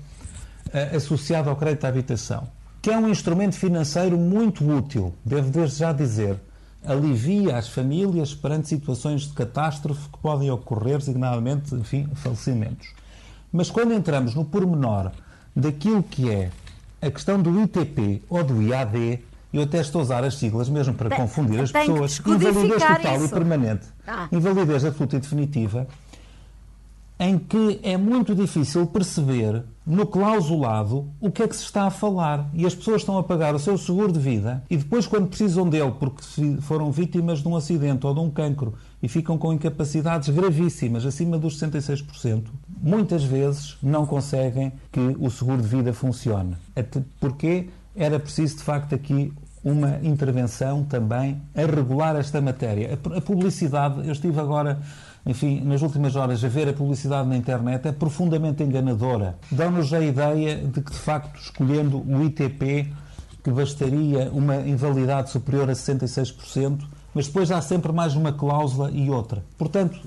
eh, 0.72 0.96
associado 0.96 1.50
ao 1.50 1.56
crédito 1.56 1.84
à 1.84 1.88
habitação, 1.88 2.46
que 2.80 2.90
é 2.90 2.96
um 2.96 3.08
instrumento 3.08 3.56
financeiro 3.56 4.16
muito 4.16 4.64
útil, 4.64 5.12
devo 5.24 5.50
desde 5.50 5.78
já 5.78 5.92
dizer 5.92 6.38
alivia 6.86 7.56
as 7.56 7.68
famílias 7.68 8.32
perante 8.32 8.68
situações 8.68 9.22
de 9.22 9.32
catástrofe 9.32 10.08
que 10.08 10.18
podem 10.18 10.50
ocorrer, 10.50 10.98
designadamente, 10.98 11.74
enfim, 11.74 12.08
falecimentos. 12.14 12.94
Mas 13.52 13.70
quando 13.70 13.92
entramos 13.92 14.34
no 14.34 14.44
pormenor 14.44 15.10
daquilo 15.54 16.02
que 16.02 16.30
é 16.30 16.50
a 17.00 17.10
questão 17.10 17.40
do 17.40 17.60
ITP 17.62 18.22
ou 18.28 18.42
do 18.42 18.62
IAD, 18.62 19.20
eu 19.52 19.62
até 19.62 19.80
estou 19.80 20.00
a 20.00 20.02
usar 20.02 20.24
as 20.24 20.34
siglas 20.34 20.68
mesmo 20.68 20.94
para 20.94 21.08
tem, 21.08 21.18
confundir 21.18 21.60
as 21.60 21.72
pessoas, 21.72 22.20
invalidez 22.26 22.82
total 22.82 23.16
isso. 23.16 23.24
e 23.24 23.28
permanente, 23.28 23.86
ah. 24.06 24.28
invalidez 24.30 24.84
absoluta 24.84 25.16
e 25.16 25.20
definitiva, 25.20 25.86
em 27.18 27.38
que 27.38 27.80
é 27.82 27.96
muito 27.96 28.34
difícil 28.34 28.86
perceber 28.86 29.62
no 29.86 30.04
clausulado 30.06 31.08
o 31.20 31.30
que 31.30 31.42
é 31.42 31.48
que 31.48 31.56
se 31.56 31.62
está 31.62 31.86
a 31.86 31.90
falar. 31.90 32.50
E 32.52 32.66
as 32.66 32.74
pessoas 32.74 33.02
estão 33.02 33.16
a 33.16 33.22
pagar 33.22 33.54
o 33.54 33.58
seu 33.58 33.78
seguro 33.78 34.12
de 34.12 34.18
vida 34.18 34.62
e 34.68 34.76
depois, 34.76 35.06
quando 35.06 35.28
precisam 35.28 35.68
dele, 35.68 35.92
porque 35.98 36.22
foram 36.60 36.90
vítimas 36.90 37.38
de 37.38 37.48
um 37.48 37.56
acidente 37.56 38.06
ou 38.06 38.12
de 38.12 38.20
um 38.20 38.30
cancro 38.30 38.74
e 39.06 39.08
ficam 39.08 39.38
com 39.38 39.52
incapacidades 39.52 40.28
gravíssimas, 40.30 41.06
acima 41.06 41.38
dos 41.38 41.60
66%, 41.60 42.46
muitas 42.82 43.22
vezes 43.22 43.76
não 43.80 44.04
conseguem 44.04 44.72
que 44.90 45.14
o 45.20 45.30
seguro 45.30 45.62
de 45.62 45.68
vida 45.68 45.92
funcione. 45.92 46.56
Até 46.74 47.00
porque 47.20 47.68
era 47.94 48.18
preciso, 48.18 48.56
de 48.56 48.64
facto, 48.64 48.96
aqui 48.96 49.32
uma 49.62 50.00
intervenção 50.02 50.82
também 50.82 51.40
a 51.54 51.60
regular 51.60 52.16
esta 52.16 52.40
matéria. 52.40 52.98
A 53.16 53.20
publicidade, 53.20 54.04
eu 54.04 54.12
estive 54.12 54.40
agora 54.40 54.80
enfim, 55.24 55.60
nas 55.60 55.82
últimas 55.82 56.16
horas, 56.16 56.42
a 56.42 56.48
ver 56.48 56.68
a 56.68 56.72
publicidade 56.72 57.28
na 57.28 57.36
internet 57.36 57.86
é 57.86 57.92
profundamente 57.92 58.64
enganadora. 58.64 59.36
Dão-nos 59.52 59.94
a 59.94 60.00
ideia 60.00 60.56
de 60.56 60.80
que, 60.80 60.90
de 60.90 60.98
facto, 60.98 61.38
escolhendo 61.40 61.98
o 61.98 62.24
ITP, 62.24 62.92
que 63.44 63.50
bastaria 63.52 64.32
uma 64.32 64.56
invalidade 64.56 65.30
superior 65.30 65.70
a 65.70 65.74
66%, 65.74 66.80
mas 67.16 67.28
depois 67.28 67.50
há 67.50 67.62
sempre 67.62 67.90
mais 67.92 68.14
uma 68.14 68.30
cláusula 68.30 68.90
e 68.90 69.08
outra. 69.08 69.42
Portanto, 69.56 69.98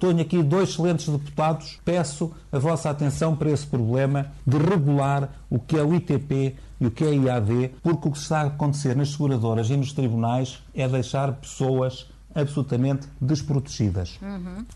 tenho 0.00 0.20
aqui 0.20 0.42
dois 0.42 0.70
excelentes 0.70 1.08
deputados, 1.08 1.78
peço 1.84 2.32
a 2.50 2.58
vossa 2.58 2.90
atenção 2.90 3.36
para 3.36 3.50
esse 3.50 3.64
problema 3.64 4.32
de 4.44 4.58
regular 4.58 5.30
o 5.48 5.60
que 5.60 5.78
é 5.78 5.84
o 5.84 5.94
ITP 5.94 6.56
e 6.80 6.86
o 6.88 6.90
que 6.90 7.04
é 7.04 7.14
IAD, 7.14 7.70
porque 7.84 8.08
o 8.08 8.10
que 8.10 8.18
está 8.18 8.40
a 8.40 8.46
acontecer 8.46 8.96
nas 8.96 9.10
seguradoras 9.10 9.70
e 9.70 9.76
nos 9.76 9.92
tribunais 9.92 10.60
é 10.74 10.88
deixar 10.88 11.34
pessoas 11.34 12.10
absolutamente 12.34 13.06
desprotegidas. 13.20 14.18
Uhum. 14.20 14.66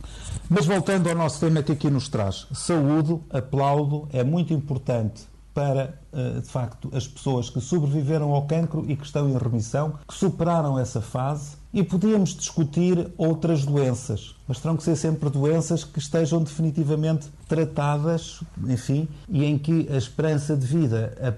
Mas 0.49 0.67
voltando 0.67 1.09
ao 1.09 1.17
nosso 1.17 1.41
tema 1.41 1.61
que 1.61 1.73
aqui 1.73 1.91
nos 1.91 2.09
traz, 2.09 2.47
saúde, 2.53 3.19
aplaudo, 3.31 4.09
é 4.13 4.23
muito 4.23 4.55
importante 4.55 5.29
para, 5.55 5.99
eh, 6.13 6.41
de 6.41 6.49
facto, 6.49 6.91
as 6.95 7.07
pessoas 7.07 7.51
que 7.51 7.61
sobreviveram 7.61 8.33
ao 8.33 8.43
cancro 8.43 8.85
e 8.89 8.97
que 8.97 9.05
estão 9.05 9.29
em 9.29 9.37
remissão, 9.37 9.95
que 10.07 10.15
superaram 10.15 10.79
essa 10.79 11.01
fase 11.01 11.61
e 11.73 11.85
podíamos 11.85 12.31
discutir 12.31 13.13
outras 13.17 13.65
doenças, 13.65 14.35
mas 14.49 14.59
terão 14.59 14.77
que 14.77 14.83
ser 14.83 14.97
sempre 14.97 15.31
doenças 15.31 15.85
que 15.85 16.01
estejam 16.01 16.43
definitivamente 16.43 17.29
tratadas, 17.47 18.41
enfim, 18.67 19.09
e 19.29 19.45
em 19.45 19.57
que 19.57 19.89
a 19.89 19.97
esperança 19.97 20.57
de 20.57 20.67
vida 20.67 21.37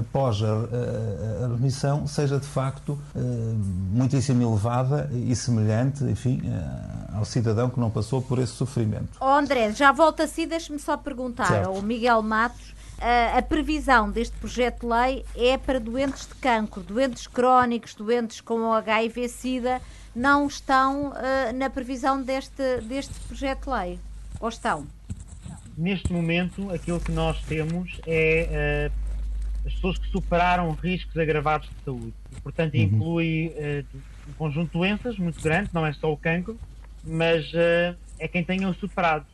após 0.00 0.42
a, 0.42 1.46
remissão 1.46 2.06
seja 2.08 2.38
de 2.40 2.46
facto 2.46 2.98
eh, 3.14 3.20
muitíssimo 3.92 4.42
elevada 4.42 5.08
e 5.12 5.34
semelhante, 5.36 6.02
enfim, 6.04 6.42
eh, 6.44 7.16
ao 7.16 7.24
cidadão 7.24 7.70
que 7.70 7.78
não 7.78 7.90
passou 7.90 8.20
por 8.20 8.40
esse 8.40 8.52
sofrimento. 8.52 9.18
Oh 9.20 9.26
André, 9.26 9.72
já 9.72 9.92
volto 9.92 10.22
a 10.22 10.26
si, 10.26 10.44
deixe-me 10.44 10.78
só 10.78 10.96
perguntar 10.96 11.46
certo. 11.46 11.68
ao 11.68 11.82
Miguel 11.82 12.22
Matos 12.22 12.71
a, 13.02 13.38
a 13.38 13.42
previsão 13.42 14.10
deste 14.10 14.36
projeto 14.36 14.82
de 14.82 14.86
lei 14.86 15.24
é 15.36 15.58
para 15.58 15.80
doentes 15.80 16.26
de 16.26 16.34
cancro, 16.36 16.82
doentes 16.82 17.26
crónicos, 17.26 17.94
doentes 17.94 18.40
com 18.40 18.72
HIV-Sida, 18.72 19.80
não 20.14 20.46
estão 20.46 21.10
uh, 21.10 21.52
na 21.54 21.68
previsão 21.68 22.22
deste, 22.22 22.80
deste 22.82 23.18
projeto 23.26 23.64
de 23.64 23.70
lei? 23.70 23.98
Ou 24.38 24.48
estão? 24.48 24.86
Neste 25.76 26.12
momento, 26.12 26.70
aquilo 26.70 27.00
que 27.00 27.10
nós 27.10 27.40
temos 27.42 28.00
é 28.06 28.90
uh, 28.90 29.66
as 29.66 29.74
pessoas 29.74 29.98
que 29.98 30.08
superaram 30.08 30.70
riscos 30.72 31.16
agravados 31.16 31.68
de 31.68 31.84
saúde. 31.84 32.14
E, 32.36 32.40
portanto, 32.40 32.74
uhum. 32.74 32.82
inclui 32.82 33.48
uh, 33.48 33.98
um 34.28 34.32
conjunto 34.34 34.66
de 34.66 34.78
doenças 34.78 35.18
muito 35.18 35.42
grande, 35.42 35.70
não 35.72 35.84
é 35.84 35.92
só 35.92 36.12
o 36.12 36.16
cancro, 36.16 36.56
mas 37.04 37.50
é 38.16 38.28
quem 38.28 38.44
tenham 38.44 38.72
superado. 38.74 39.26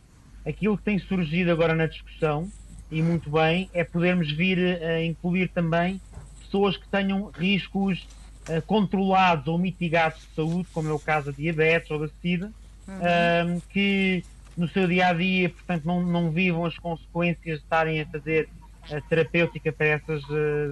Aquilo 0.46 0.78
que 0.78 0.84
tem 0.84 0.98
surgido 0.98 1.50
agora 1.52 1.74
na 1.74 1.86
discussão 1.86 2.50
e 2.90 3.02
muito 3.02 3.30
bem, 3.30 3.68
é 3.72 3.84
podermos 3.84 4.30
vir 4.32 4.58
a 4.82 5.02
incluir 5.04 5.48
também 5.48 6.00
pessoas 6.40 6.76
que 6.76 6.88
tenham 6.88 7.30
riscos 7.30 8.06
uh, 8.48 8.62
controlados 8.62 9.46
ou 9.46 9.58
mitigados 9.58 10.20
de 10.20 10.34
saúde, 10.34 10.68
como 10.72 10.88
é 10.88 10.92
o 10.92 10.98
caso 10.98 11.26
da 11.26 11.32
diabetes 11.32 11.90
ou 11.90 11.98
da 11.98 12.08
SIDA, 12.20 12.50
uhum. 12.86 13.56
uh, 13.56 13.62
que 13.70 14.24
no 14.56 14.66
seu 14.68 14.88
dia 14.88 15.08
a 15.08 15.12
dia, 15.12 15.50
portanto, 15.50 15.84
não, 15.84 16.02
não 16.02 16.30
vivam 16.30 16.64
as 16.64 16.76
consequências 16.78 17.58
de 17.58 17.64
estarem 17.64 18.00
a 18.00 18.06
fazer 18.06 18.48
uh, 18.90 19.08
terapêutica 19.08 19.70
para 19.70 19.86
essas, 19.86 20.24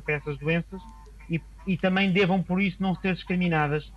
para 0.04 0.14
essas 0.14 0.38
doenças 0.38 0.80
e, 1.30 1.40
e, 1.66 1.76
também 1.76 2.10
devam, 2.10 2.42
por 2.42 2.60
isso, 2.60 2.78
não 2.80 2.94
ser 2.94 3.14
discriminadas. 3.14 3.92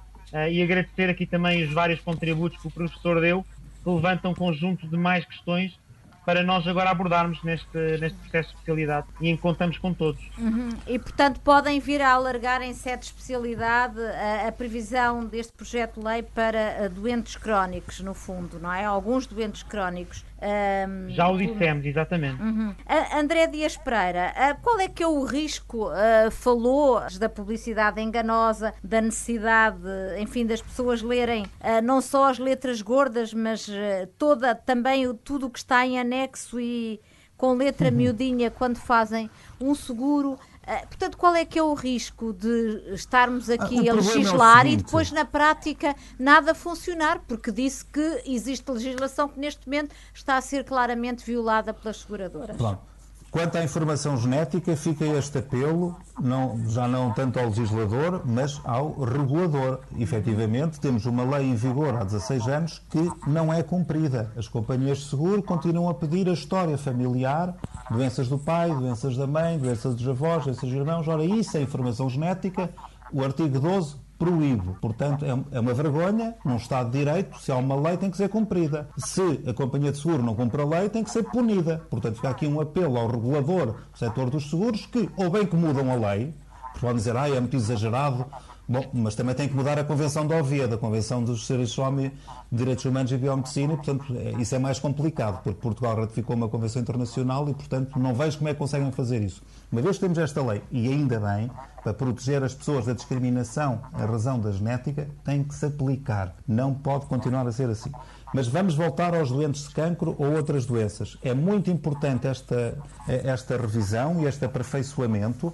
e 0.51 0.61
agradecer 0.61 1.09
aqui 1.09 1.25
também 1.25 1.63
os 1.63 1.73
vários 1.73 2.01
contributos 2.01 2.59
que 2.61 2.67
o 2.67 2.71
professor 2.71 3.21
deu, 3.21 3.45
que 3.83 3.89
levantam 3.89 4.31
um 4.31 4.35
conjunto 4.35 4.87
de 4.87 4.97
mais 4.97 5.25
questões 5.25 5.79
para 6.25 6.43
nós 6.43 6.67
agora 6.67 6.89
abordarmos 6.89 7.41
neste, 7.43 7.77
neste 7.99 8.17
processo 8.19 8.49
de 8.49 8.55
especialidade 8.55 9.07
e 9.19 9.29
encontramos 9.29 9.77
com 9.77 9.93
todos. 9.93 10.21
Uhum. 10.37 10.69
E, 10.87 10.99
portanto, 10.99 11.39
podem 11.41 11.79
vir 11.79 12.01
a 12.01 12.11
alargar 12.11 12.61
em 12.61 12.73
sete 12.73 13.03
especialidade 13.03 13.99
a, 13.99 14.47
a 14.47 14.51
previsão 14.51 15.25
deste 15.25 15.53
projeto 15.53 15.99
de 15.99 16.05
lei 16.05 16.23
para 16.23 16.85
uh, 16.85 16.89
doentes 16.89 17.35
crónicos, 17.35 17.99
no 18.01 18.13
fundo, 18.13 18.59
não 18.59 18.71
é? 18.71 18.85
Alguns 18.85 19.25
doentes 19.25 19.63
crónicos. 19.63 20.23
Um, 20.41 21.09
Já 21.09 21.29
o 21.29 21.37
dissemos, 21.37 21.85
exatamente. 21.85 22.41
Uhum. 22.41 22.73
André 23.13 23.47
Dias 23.47 23.75
Pereira, 23.75 24.33
uh, 24.35 24.61
qual 24.61 24.79
é 24.79 24.87
que 24.87 25.03
é 25.03 25.07
o 25.07 25.23
risco? 25.23 25.89
Uh, 25.89 26.31
falou 26.31 27.01
da 27.19 27.27
publicidade 27.27 27.99
enganosa, 28.01 28.73
da 28.83 29.01
necessidade, 29.01 29.77
enfim, 30.17 30.45
das 30.45 30.61
pessoas 30.61 31.01
lerem 31.01 31.43
uh, 31.43 31.81
não 31.83 31.99
só 31.99 32.29
as 32.29 32.39
letras 32.39 32.81
gordas, 32.81 33.33
mas 33.33 33.69
toda 34.17 34.55
também 34.55 35.13
tudo 35.23 35.47
o 35.47 35.49
que 35.49 35.59
está 35.59 35.85
em 35.85 35.99
anexo 35.99 36.59
e 36.59 37.01
com 37.35 37.53
letra 37.53 37.89
uhum. 37.89 37.95
miudinha 37.95 38.51
quando 38.51 38.77
fazem 38.77 39.29
um 39.59 39.73
seguro. 39.73 40.37
Uh, 40.69 40.87
portanto, 40.87 41.17
qual 41.17 41.33
é 41.33 41.43
que 41.43 41.57
é 41.57 41.63
o 41.63 41.73
risco 41.73 42.31
de 42.31 42.93
estarmos 42.93 43.49
aqui 43.49 43.89
ah, 43.89 43.91
a 43.91 43.95
legislar 43.95 44.67
é 44.67 44.69
e 44.69 44.75
depois 44.77 45.11
na 45.11 45.25
prática 45.25 45.95
nada 46.19 46.53
funcionar? 46.53 47.23
Porque 47.27 47.51
disse 47.51 47.83
que 47.83 48.21
existe 48.23 48.69
legislação 48.69 49.27
que 49.27 49.39
neste 49.39 49.65
momento 49.65 49.95
está 50.13 50.37
a 50.37 50.41
ser 50.41 50.63
claramente 50.63 51.25
violada 51.25 51.73
pelas 51.73 51.97
seguradoras. 51.97 52.55
Pronto. 52.55 52.88
Quanto 53.31 53.57
à 53.57 53.63
informação 53.63 54.17
genética, 54.17 54.75
fica 54.75 55.05
este 55.05 55.37
apelo, 55.37 55.95
não, 56.19 56.59
já 56.67 56.87
não 56.87 57.13
tanto 57.13 57.39
ao 57.39 57.45
legislador, 57.45 58.23
mas 58.25 58.59
ao 58.63 58.99
regulador. 59.03 59.81
Efetivamente, 59.99 60.79
temos 60.79 61.05
uma 61.05 61.23
lei 61.23 61.45
em 61.45 61.55
vigor 61.55 61.95
há 61.95 62.03
16 62.03 62.47
anos 62.47 62.81
que 62.89 63.07
não 63.27 63.53
é 63.53 63.61
cumprida. 63.61 64.31
As 64.35 64.47
companhias 64.47 64.99
de 64.99 65.09
seguro 65.09 65.43
continuam 65.43 65.89
a 65.89 65.93
pedir 65.93 66.27
a 66.27 66.33
história 66.33 66.75
familiar, 66.75 67.55
doenças 67.91 68.27
do 68.27 68.39
pai, 68.39 68.73
doenças 68.73 69.15
da 69.15 69.27
mãe, 69.27 69.59
doenças 69.59 69.93
dos 69.93 70.07
avós, 70.07 70.45
doenças 70.45 70.67
dos 70.67 70.73
irmãos. 70.73 71.07
Ora, 71.07 71.23
isso 71.23 71.55
é 71.55 71.61
informação 71.61 72.09
genética. 72.09 72.71
O 73.13 73.23
artigo 73.23 73.59
12 73.59 74.08
proíbe. 74.19 74.75
Portanto, 74.81 75.25
é, 75.25 75.29
é 75.57 75.59
uma 75.59 75.73
vergonha, 75.73 76.35
num 76.45 76.57
Estado 76.57 76.91
de 76.91 76.99
Direito, 76.99 77.39
se 77.39 77.51
há 77.51 77.55
uma 77.55 77.75
lei 77.75 77.95
tem 77.95 78.11
que 78.11 78.17
ser 78.17 78.27
cumprida. 78.27 78.89
Se 78.97 79.41
a 79.47 79.53
companhia 79.53 79.91
de 79.91 79.97
seguro 79.97 80.21
não 80.21 80.35
cumpre 80.35 80.61
a 80.61 80.65
lei, 80.65 80.89
tem 80.89 81.03
que 81.03 81.09
ser 81.09 81.23
punida. 81.23 81.81
Portanto, 81.89 82.17
fica 82.17 82.29
aqui 82.29 82.45
um 82.45 82.59
apelo 82.59 82.97
ao 82.97 83.07
regulador 83.07 83.75
do 83.91 83.97
setor 83.97 84.29
dos 84.29 84.49
seguros 84.49 84.85
que, 84.85 85.09
ou 85.15 85.29
bem 85.29 85.45
que 85.45 85.55
mudam 85.55 85.89
a 85.89 85.95
lei, 86.11 86.35
porque 86.73 86.81
podem 86.81 86.97
dizer, 86.97 87.15
ah, 87.15 87.29
é 87.29 87.39
muito 87.39 87.55
exagerado, 87.55 88.25
Bom, 88.71 88.85
mas 88.93 89.15
também 89.15 89.33
tem 89.33 89.49
que 89.49 89.55
mudar 89.55 89.79
a 89.79 89.83
Convenção 89.83 90.27
da 90.27 90.37
Oviedo, 90.37 90.75
a 90.75 90.77
Convenção 90.77 91.23
dos 91.23 91.47
Seres 91.47 91.75
Homem, 91.79 92.11
Direitos 92.51 92.85
Humanos 92.85 93.11
e 93.11 93.17
Biomedicina, 93.17 93.73
e, 93.73 93.75
portanto, 93.75 94.15
é, 94.15 94.39
isso 94.39 94.53
é 94.53 94.59
mais 94.59 94.77
complicado, 94.77 95.41
porque 95.41 95.59
Portugal 95.59 95.95
ratificou 95.95 96.35
uma 96.35 96.47
Convenção 96.47 96.79
Internacional 96.79 97.49
e, 97.49 97.55
portanto, 97.55 97.97
não 97.97 98.13
vejo 98.13 98.37
como 98.37 98.47
é 98.47 98.53
que 98.53 98.59
conseguem 98.59 98.91
fazer 98.91 99.23
isso. 99.23 99.41
Uma 99.71 99.81
vez 99.81 99.95
que 99.95 100.01
temos 100.01 100.19
esta 100.19 100.43
lei, 100.43 100.61
e 100.69 100.87
ainda 100.87 101.19
bem, 101.19 101.49
para 101.83 101.95
proteger 101.95 102.43
as 102.43 102.53
pessoas 102.53 102.85
da 102.85 102.93
discriminação 102.93 103.81
em 103.97 104.05
razão 104.05 104.39
da 104.39 104.51
genética, 104.51 105.07
tem 105.23 105.43
que 105.43 105.55
se 105.55 105.65
aplicar. 105.65 106.35
Não 106.47 106.71
pode 106.71 107.07
continuar 107.07 107.47
a 107.47 107.51
ser 107.51 107.71
assim. 107.71 107.91
Mas 108.35 108.47
vamos 108.47 108.75
voltar 108.75 109.15
aos 109.15 109.31
doentes 109.31 109.67
de 109.67 109.73
cancro 109.73 110.15
ou 110.19 110.35
outras 110.35 110.67
doenças. 110.67 111.17
É 111.23 111.33
muito 111.33 111.71
importante 111.71 112.27
esta, 112.27 112.77
esta 113.07 113.57
revisão 113.57 114.21
e 114.21 114.25
este 114.25 114.45
aperfeiçoamento 114.45 115.51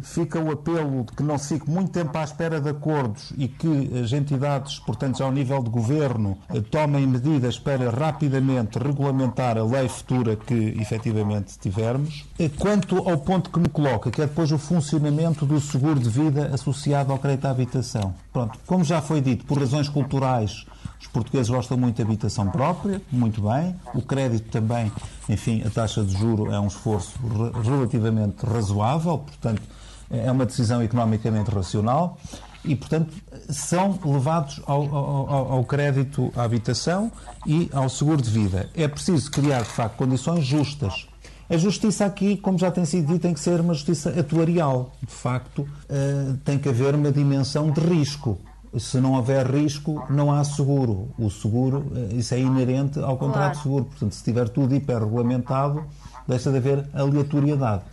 fica 0.00 0.40
o 0.40 0.50
apelo 0.50 1.04
de 1.04 1.12
que 1.12 1.22
não 1.22 1.38
se 1.38 1.54
fique 1.54 1.70
muito 1.70 1.90
tempo 1.90 2.16
à 2.16 2.24
espera 2.24 2.60
de 2.60 2.68
acordos 2.68 3.32
e 3.36 3.48
que 3.48 3.90
as 4.02 4.12
entidades, 4.12 4.78
portanto, 4.78 5.22
ao 5.22 5.32
nível 5.32 5.62
de 5.62 5.70
governo, 5.70 6.38
eh, 6.48 6.60
tomem 6.60 7.06
medidas 7.06 7.58
para 7.58 7.90
rapidamente 7.90 8.78
regulamentar 8.78 9.56
a 9.58 9.64
lei 9.64 9.88
futura 9.88 10.36
que 10.36 10.74
efetivamente 10.80 11.58
tivermos. 11.58 12.24
Quanto 12.58 12.96
ao 13.08 13.18
ponto 13.18 13.50
que 13.50 13.58
me 13.58 13.68
coloca, 13.68 14.10
que 14.10 14.22
é 14.22 14.26
depois 14.26 14.52
o 14.52 14.58
funcionamento 14.58 15.46
do 15.46 15.60
seguro 15.60 15.98
de 15.98 16.08
vida 16.08 16.50
associado 16.52 17.12
ao 17.12 17.18
crédito 17.18 17.46
à 17.46 17.50
habitação. 17.50 18.14
Pronto, 18.32 18.58
como 18.66 18.84
já 18.84 19.00
foi 19.00 19.20
dito, 19.20 19.44
por 19.44 19.58
razões 19.58 19.88
culturais, 19.88 20.66
os 21.00 21.06
portugueses 21.06 21.48
gostam 21.48 21.76
muito 21.76 21.96
de 21.96 22.02
habitação 22.02 22.48
própria, 22.48 23.00
muito 23.10 23.40
bem. 23.40 23.74
O 23.94 24.02
crédito 24.02 24.50
também, 24.50 24.90
enfim, 25.28 25.62
a 25.64 25.70
taxa 25.70 26.02
de 26.02 26.16
juro 26.16 26.50
é 26.52 26.58
um 26.58 26.66
esforço 26.66 27.18
relativamente 27.62 28.44
razoável, 28.44 29.18
portanto, 29.18 29.62
é 30.10 30.30
uma 30.30 30.46
decisão 30.46 30.82
economicamente 30.82 31.50
racional 31.50 32.18
e, 32.66 32.74
portanto, 32.74 33.14
são 33.48 33.98
levados 34.04 34.60
ao, 34.66 34.82
ao, 34.94 35.52
ao, 35.52 35.64
crédito 35.64 36.32
à 36.36 36.42
habitação 36.42 37.10
e 37.46 37.70
ao 37.72 37.88
seguro 37.88 38.20
de 38.20 38.30
vida. 38.30 38.68
É 38.74 38.88
preciso 38.88 39.30
criar, 39.30 39.62
de 39.62 39.68
facto, 39.68 39.96
condições 39.96 40.44
justas. 40.44 41.06
A 41.48 41.56
justiça 41.56 42.04
aqui, 42.04 42.36
como 42.36 42.58
já 42.58 42.72
tem 42.72 42.84
sido 42.84 43.06
dito, 43.06 43.22
tem 43.22 43.32
que 43.32 43.38
ser 43.38 43.60
uma 43.60 43.72
justiça 43.72 44.10
atuarial. 44.10 44.90
De 45.00 45.12
facto, 45.12 45.60
uh, 45.60 46.36
tem 46.44 46.58
que 46.58 46.68
haver 46.68 46.94
uma 46.96 47.12
dimensão 47.12 47.70
de 47.70 47.80
risco. 47.80 48.36
Se 48.76 49.00
não 49.00 49.12
houver 49.12 49.46
risco, 49.46 50.04
não 50.10 50.32
há 50.32 50.42
seguro. 50.42 51.08
O 51.16 51.30
seguro, 51.30 51.86
uh, 51.92 52.16
isso 52.16 52.34
é 52.34 52.40
inerente 52.40 52.98
ao 52.98 53.16
contrato 53.16 53.34
claro. 53.34 53.56
de 53.56 53.62
seguro. 53.62 53.84
Portanto, 53.84 54.12
se 54.12 54.18
estiver 54.18 54.48
tudo 54.48 54.74
hiperregulamentado, 54.74 55.84
deixa 56.26 56.50
de 56.50 56.56
haver 56.56 56.84
aleatoriedade 56.92 57.84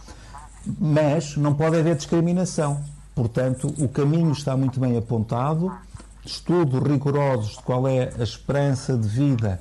mas 0.80 1.38
não 1.38 1.54
pode 1.54 1.78
haver 1.78 1.96
discriminação. 1.96 2.84
Portanto, 3.16 3.74
o 3.78 3.88
caminho 3.88 4.32
está 4.32 4.58
muito 4.58 4.80
bem 4.80 4.98
apontado, 4.98 5.72
estudos 6.26 6.82
rigorosos 6.82 7.58
de 7.58 7.64
qual 7.64 7.88
é 7.88 8.12
a 8.18 8.24
esperança 8.24 8.98
de 8.98 9.08
vida 9.08 9.60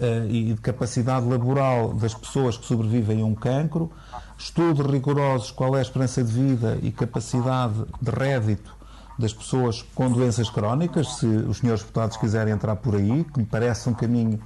uh, 0.00 0.28
e 0.28 0.54
de 0.54 0.60
capacidade 0.60 1.26
laboral 1.26 1.94
das 1.94 2.14
pessoas 2.14 2.56
que 2.56 2.66
sobrevivem 2.66 3.22
a 3.22 3.24
um 3.24 3.34
cancro, 3.34 3.90
estudos 4.38 4.86
rigorosos 4.86 5.50
qual 5.50 5.74
é 5.74 5.80
a 5.80 5.82
esperança 5.82 6.22
de 6.22 6.32
vida 6.32 6.78
e 6.82 6.92
capacidade 6.92 7.84
de 8.00 8.10
rédito 8.10 8.76
das 9.18 9.32
pessoas 9.32 9.82
com 9.94 10.10
doenças 10.10 10.50
crónicas, 10.50 11.16
se 11.16 11.26
os 11.26 11.58
senhores 11.58 11.82
deputados 11.82 12.16
quiserem 12.18 12.52
entrar 12.52 12.76
por 12.76 12.94
aí, 12.94 13.24
que 13.24 13.38
me 13.38 13.46
parece 13.46 13.88
um 13.88 13.94
caminho 13.94 14.38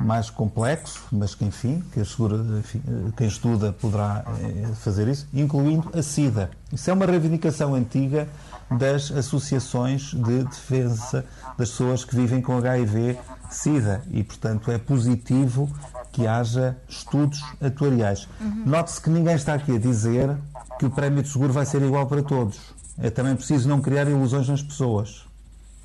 mais 0.00 0.28
complexo, 0.28 1.04
mas 1.12 1.34
que, 1.34 1.44
enfim, 1.44 1.82
que 1.92 2.04
segura, 2.04 2.36
enfim, 2.58 2.82
quem 3.16 3.28
estuda 3.28 3.72
poderá 3.72 4.24
eh, 4.40 4.68
fazer 4.74 5.08
isso, 5.08 5.26
incluindo 5.32 5.88
a 5.94 6.02
SIDA. 6.02 6.50
Isso 6.72 6.90
é 6.90 6.92
uma 6.92 7.06
reivindicação 7.06 7.74
antiga 7.74 8.28
das 8.70 9.12
associações 9.12 10.12
de 10.12 10.44
defesa 10.44 11.24
das 11.56 11.70
pessoas 11.70 12.04
que 12.04 12.16
vivem 12.16 12.40
com 12.40 12.56
HIV-SIDA 12.56 14.02
e, 14.10 14.24
portanto, 14.24 14.70
é 14.70 14.78
positivo 14.78 15.70
que 16.10 16.26
haja 16.26 16.76
estudos 16.88 17.42
atuariais. 17.60 18.28
Uhum. 18.40 18.62
Note-se 18.66 19.00
que 19.00 19.10
ninguém 19.10 19.34
está 19.34 19.54
aqui 19.54 19.76
a 19.76 19.78
dizer 19.78 20.36
que 20.78 20.86
o 20.86 20.90
prémio 20.90 21.22
de 21.22 21.28
seguro 21.28 21.52
vai 21.52 21.66
ser 21.66 21.82
igual 21.82 22.06
para 22.06 22.22
todos. 22.22 22.58
É 22.98 23.10
também 23.10 23.34
preciso 23.34 23.68
não 23.68 23.80
criar 23.80 24.08
ilusões 24.08 24.48
nas 24.48 24.62
pessoas. 24.62 25.24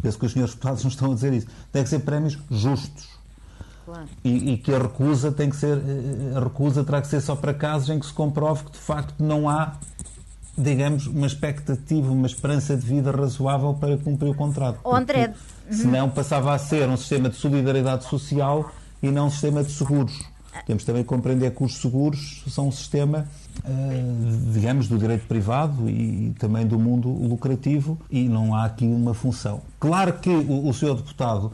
Penso 0.01 0.18
que 0.18 0.26
os 0.26 0.32
senhores 0.32 0.53
deputados 0.53 0.84
não 0.84 0.89
estão 0.89 1.12
a 1.12 1.16
dizer 1.16 1.34
isso. 1.34 1.47
Tem 1.72 1.84
que 1.84 1.89
ser 1.89 1.99
prémios 1.99 2.38
justos 2.49 3.19
Claro. 3.90 4.08
E, 4.24 4.54
e, 4.54 4.58
que 4.58 4.72
a 4.72 4.78
recusa 4.78 5.32
tem 5.32 5.50
que 5.50 5.56
ser 5.56 5.78
eh, 5.78 6.38
a 6.38 6.40
recusa 6.40 6.84
terá 6.84 7.02
que 7.02 7.08
ser 7.08 7.22
só 7.22 7.36
para 7.36 7.56
casos 7.56 7.90
em 7.90 7.98
que 7.98 8.06
se 8.06 8.14
comprove 8.14 8.66
que 8.66 8.72
de 8.74 8.78
facto 8.78 9.16
não 9.18 9.50
há 9.50 9.74
digamos 10.56 11.08
uma 11.08 11.26
expectativa 11.26 12.12
uma 12.12 12.28
esperança 12.28 12.78
de 12.78 12.86
vida 12.86 13.10
razoável 13.12 13.74
para 13.74 13.98
cumprir 13.98 14.30
o 14.30 14.36
contrato 14.36 14.80
o 14.84 14.96
André 14.96 15.34
senão 15.72 16.08
passava 16.08 16.54
a 16.54 16.60
ser 16.60 16.88
um 16.88 16.98
sistema 16.98 17.30
de 17.30 17.38
solidariedade 17.38 18.04
social 18.04 18.72
e 19.02 19.10
não 19.10 19.26
um 19.26 19.30
sistema 19.32 19.64
de 19.64 19.72
seguros 19.72 20.24
temos 20.68 20.84
também 20.84 21.02
que 21.02 21.10
compreender 21.10 21.50
que 21.56 21.64
os 21.64 21.78
seguros 21.78 22.44
são 22.48 22.68
um 22.68 22.72
sistema 22.72 23.28
Uh, 23.60 24.54
digamos, 24.54 24.88
do 24.88 24.98
direito 24.98 25.28
privado 25.28 25.90
e, 25.90 26.34
também 26.40 26.66
do 26.66 26.80
mundo 26.80 27.10
lucrativo 27.10 28.00
e 28.10 28.24
não 28.24 28.56
há 28.56 28.64
aqui 28.64 28.86
uma 28.86 29.14
função. 29.14 29.60
Claro 29.78 30.14
que 30.14 30.30
o, 30.30 30.66
o 30.66 30.74
senhor 30.74 30.96
deputado 30.96 31.52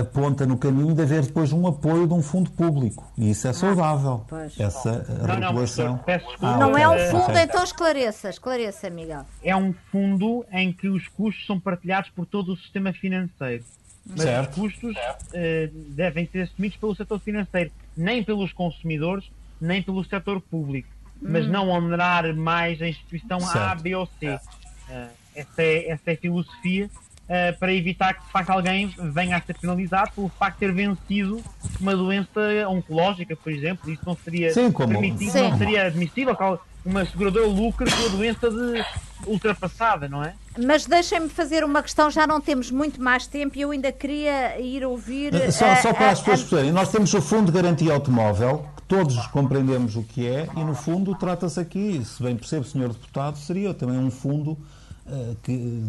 aponta 0.00 0.46
no 0.46 0.56
caminho 0.56 0.94
de 0.94 1.02
haver 1.02 1.22
depois 1.22 1.52
um 1.52 1.66
apoio 1.66 2.06
de 2.06 2.14
um 2.14 2.22
fundo 2.22 2.50
público. 2.50 3.10
E 3.16 3.30
isso 3.30 3.46
é 3.46 3.50
ah, 3.50 3.54
saudável. 3.54 4.26
Ah, 4.30 4.46
essa 4.58 5.06
não, 5.08 5.46
regulação. 5.46 6.00
Não, 6.40 6.48
ah, 6.48 6.56
não 6.58 6.78
é 6.78 6.88
um 6.88 7.10
fundo, 7.10 7.38
então 7.38 7.64
esclareça, 7.64 8.30
esclareça, 8.30 8.88
Miguel. 8.90 9.24
É 9.42 9.54
um 9.56 9.74
fundo 9.90 10.44
em 10.52 10.72
que 10.72 10.88
os 10.88 11.08
custos 11.08 11.46
são 11.46 11.58
partilhados 11.58 12.10
por 12.10 12.26
todo 12.26 12.52
o 12.52 12.56
sistema 12.56 12.92
financeiro. 12.92 13.64
Mas 14.06 14.20
certo. 14.20 14.50
os 14.50 14.54
custos 14.54 14.96
uh, 14.96 15.92
devem 15.94 16.28
ser 16.30 16.42
assumidos 16.42 16.76
pelo 16.76 16.94
setor 16.94 17.18
financeiro, 17.20 17.70
nem 17.96 18.22
pelos 18.22 18.52
consumidores, 18.52 19.24
nem 19.60 19.82
pelo 19.82 20.04
setor 20.04 20.40
público. 20.40 20.88
Mas 21.20 21.46
hum. 21.46 21.50
não 21.50 21.68
onerar 21.70 22.34
mais 22.34 22.82
a 22.82 22.88
instituição 22.88 23.40
certo. 23.40 23.58
A, 23.58 23.74
B 23.74 23.94
ou 23.94 24.06
C. 24.18 24.28
Uh, 24.34 25.08
essa, 25.34 25.62
é, 25.62 25.90
essa 25.90 26.10
é 26.10 26.14
a 26.14 26.16
filosofia 26.16 26.90
uh, 27.24 27.58
para 27.58 27.72
evitar 27.72 28.14
que 28.14 28.24
de 28.24 28.30
facto 28.30 28.50
alguém 28.50 28.94
venha 28.98 29.36
a 29.36 29.40
ser 29.40 29.58
penalizado 29.58 30.12
pelo 30.12 30.28
facto 30.28 30.54
de 30.54 30.60
ter 30.60 30.72
vencido 30.72 31.42
uma 31.80 31.96
doença 31.96 32.40
oncológica, 32.68 33.36
por 33.36 33.52
exemplo. 33.52 33.90
Isso 33.90 34.02
não 34.06 34.16
seria 34.16 34.52
Sim, 34.52 34.70
como... 34.70 34.88
permitido, 34.88 35.30
Sim. 35.30 35.50
não 35.50 35.58
seria 35.58 35.86
admissível 35.86 36.36
uma 36.84 37.04
seguradora 37.06 37.46
lucre 37.46 37.90
com 37.90 38.04
a 38.04 38.08
doença 38.08 38.50
de 38.50 38.84
ultrapassada, 39.26 40.08
não 40.08 40.22
é? 40.22 40.34
Mas 40.58 40.84
deixem-me 40.86 41.28
fazer 41.28 41.64
uma 41.64 41.82
questão, 41.82 42.10
já 42.10 42.26
não 42.26 42.40
temos 42.40 42.70
muito 42.70 43.02
mais 43.02 43.26
tempo 43.26 43.56
e 43.56 43.62
eu 43.62 43.70
ainda 43.70 43.90
queria 43.90 44.60
ir 44.60 44.84
ouvir. 44.84 45.34
Eh, 45.34 45.50
só, 45.50 45.74
só 45.76 45.92
para 45.92 46.10
as 46.10 46.20
pessoas 46.20 46.40
perceberem, 46.40 46.72
nós 46.72 46.90
temos 46.90 47.12
o 47.14 47.22
Fundo 47.22 47.50
de 47.50 47.52
Garantia 47.52 47.92
Automóvel, 47.92 48.66
que 48.76 48.82
todos 48.82 49.26
compreendemos 49.28 49.96
o 49.96 50.02
que 50.02 50.26
é, 50.26 50.46
e 50.54 50.60
no 50.62 50.74
fundo 50.74 51.14
trata-se 51.14 51.58
aqui, 51.58 52.04
se 52.04 52.22
bem 52.22 52.36
percebe, 52.36 52.68
Sr. 52.68 52.88
Deputado, 52.88 53.38
seria 53.38 53.72
também 53.72 53.98
um 53.98 54.10
fundo 54.10 54.58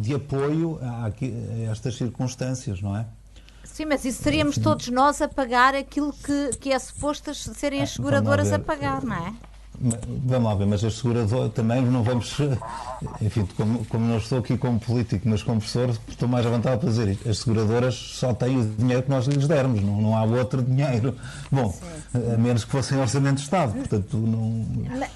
de 0.01 0.13
apoio 0.13 0.79
a, 0.81 1.11
estas 1.71 1.95
circunstâncias, 1.95 2.81
não 2.81 2.95
é? 2.95 3.05
Sim, 3.63 3.85
mas 3.85 4.05
isso 4.05 4.23
seríamos 4.23 4.57
todos 4.57 4.87
nós 4.89 5.21
a 5.21 5.27
pagar 5.27 5.75
aquilo 5.75 6.13
que, 6.13 6.57
que 6.57 6.71
é 6.71 6.79
suposto 6.79 7.33
serem 7.33 7.81
as 7.81 7.91
ah, 7.91 7.93
seguradoras 7.95 8.53
a 8.53 8.59
pagar, 8.59 9.03
não 9.03 9.15
é? 9.15 9.33
Vamos 9.79 10.49
lá 10.49 10.55
ver, 10.55 10.65
mas 10.65 10.83
as 10.83 10.95
seguradoras 10.95 11.53
também 11.53 11.81
não 11.81 12.03
vamos. 12.03 12.37
Enfim, 13.21 13.47
como, 13.57 13.85
como 13.85 14.05
não 14.05 14.17
estou 14.17 14.39
aqui 14.39 14.57
como 14.57 14.79
político, 14.79 15.27
mas 15.27 15.43
como 15.43 15.59
professor, 15.59 15.89
estou 16.07 16.27
mais 16.27 16.45
à 16.45 16.49
vontade 16.49 16.79
para 16.79 16.89
dizer 16.89 17.09
isto. 17.09 17.29
As 17.29 17.39
seguradoras 17.39 17.95
só 17.95 18.33
têm 18.33 18.59
o 18.59 18.65
dinheiro 18.65 19.03
que 19.03 19.09
nós 19.09 19.25
lhes 19.25 19.47
dermos, 19.47 19.81
não, 19.81 20.01
não 20.01 20.17
há 20.17 20.23
outro 20.23 20.61
dinheiro. 20.61 21.15
Bom, 21.51 21.71
Sim. 21.71 22.33
a 22.33 22.37
menos 22.37 22.63
que 22.63 22.71
fossem 22.71 22.97
orçamento 22.99 23.35
de 23.35 23.41
Estado, 23.41 23.73
portanto, 23.73 24.17
não. 24.17 24.65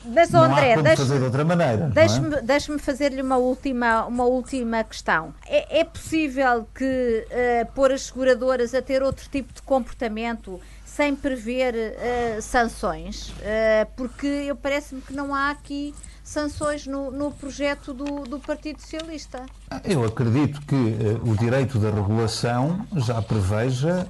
Mas, 0.05 0.29
não 0.31 0.43
André, 0.43 0.73
há 0.73 0.75
como 0.77 0.95
fazer 0.95 1.17
de 1.17 1.23
outra 1.25 1.45
maneira. 1.45 1.85
É? 1.85 1.89
Deixe-me 1.89 2.35
é? 2.35 2.41
deixe 2.41 2.79
fazer-lhe 2.79 3.21
uma 3.21 3.37
última, 3.37 4.05
uma 4.05 4.25
última 4.25 4.83
questão. 4.83 5.33
É, 5.47 5.79
é 5.79 5.83
possível 5.83 6.67
que 6.73 7.25
uh, 7.25 7.71
pôr 7.73 7.91
as 7.91 8.03
seguradoras 8.03 8.73
a 8.73 8.81
ter 8.81 9.01
outro 9.03 9.27
tipo 9.29 9.53
de 9.53 9.61
comportamento? 9.61 10.59
Sem 10.95 11.15
prever 11.15 11.73
uh, 11.75 12.41
sanções, 12.41 13.29
uh, 13.29 13.87
porque 13.95 14.25
eu 14.25 14.55
parece-me 14.55 15.01
que 15.01 15.13
não 15.13 15.33
há 15.33 15.51
aqui 15.51 15.93
sanções 16.23 16.85
no, 16.85 17.09
no 17.09 17.31
projeto 17.31 17.93
do, 17.93 18.23
do, 18.23 18.39
Partido 18.39 18.81
Socialista. 18.81 19.45
Eu 19.83 20.03
acredito 20.03 20.61
que 20.61 20.75
uh, 20.75 21.29
o 21.29 21.37
direito 21.37 21.79
da 21.79 21.91
regulação 21.91 22.85
já 22.97 23.21
preveja 23.21 24.07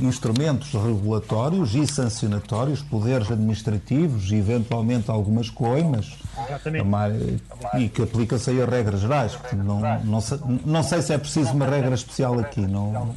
instrumentos 0.00 0.72
regulatórios 0.72 1.74
e 1.74 1.86
sancionatórios, 1.86 2.82
poderes 2.82 3.30
administrativos 3.30 4.30
e 4.30 4.36
eventualmente 4.36 5.10
algumas 5.10 5.50
coimas, 5.50 6.18
tomar, 6.78 7.10
e 7.78 7.88
que 7.88 8.02
aplica-se 8.02 8.50
aí 8.50 8.62
a 8.62 8.66
regras 8.66 9.00
gerais. 9.00 9.38
Não, 9.52 9.80
não, 10.04 10.20
sei, 10.20 10.38
não, 10.64 10.82
sei, 10.82 11.02
se 11.02 11.12
é 11.12 11.18
preciso 11.18 11.52
uma 11.52 11.66
regra 11.66 11.94
especial 11.94 12.38
aqui. 12.38 12.60
Não... 12.60 13.14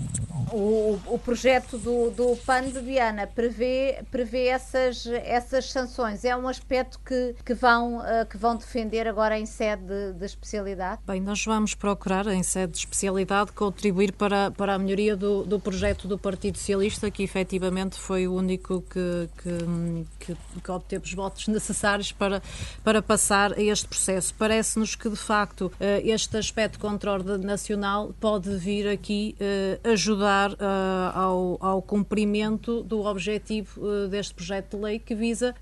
O, 0.51 0.99
o 1.07 1.19
projeto 1.19 1.77
do, 1.77 2.11
do 2.11 2.35
PAN 2.45 2.63
de 2.69 2.79
Viana 2.79 3.27
prevê, 3.27 4.03
prevê 4.11 4.47
essas, 4.47 5.05
essas 5.07 5.71
sanções. 5.71 6.23
É 6.23 6.35
um 6.35 6.47
aspecto 6.47 6.99
que, 7.05 7.35
que 7.43 7.53
vão 7.53 7.97
uh, 7.97 8.25
que 8.29 8.37
vão 8.37 8.55
defender 8.55 9.07
agora 9.07 9.37
em 9.39 9.45
sede 9.45 9.83
de, 9.83 10.13
de, 10.13 10.25
especialidade? 10.25 11.01
Bem, 11.05 11.19
nós 11.19 11.43
vamos 11.43 11.73
procurar, 11.73 12.27
em 12.27 12.43
sede 12.43 12.73
de 12.73 12.79
especialidade, 12.79 13.51
contribuir 13.51 14.11
para, 14.13 14.51
para 14.51 14.75
a 14.75 14.79
melhoria 14.79 15.15
do, 15.15 15.43
do 15.43 15.59
projeto 15.59 16.07
do 16.07 16.17
Partido 16.17 16.57
Socialista, 16.57 17.09
que 17.09 17.23
efetivamente 17.23 17.97
foi 17.97 18.27
o 18.27 18.33
único 18.33 18.81
que, 18.81 19.29
que, 19.41 20.05
que, 20.19 20.61
que 20.61 20.71
obteve 20.71 21.05
os 21.05 21.13
votos 21.13 21.47
necessários 21.47 22.11
para, 22.11 22.41
para 22.83 23.01
passar 23.05 23.57
este 23.59 23.87
processo. 23.87 24.33
Parece-nos 24.33 24.95
que, 24.95 25.09
de 25.09 25.15
facto, 25.15 25.71
eh, 25.79 26.01
este 26.05 26.37
aspecto 26.37 26.79
contra 26.79 27.11
a 27.11 27.13
ordem 27.13 27.37
nacional 27.37 28.13
pode 28.19 28.55
vir 28.57 28.87
aqui 28.87 29.35
eh, 29.39 29.79
ajudar 29.83 30.51
eh, 30.51 30.55
ao, 31.13 31.57
ao 31.59 31.81
cumprimento 31.81 32.83
do 32.83 33.05
objetivo 33.05 34.07
deste 34.09 34.33
projeto 34.33 34.77
de 34.77 34.83
lei 34.83 34.99
que 34.99 35.13
visa, 35.15 35.53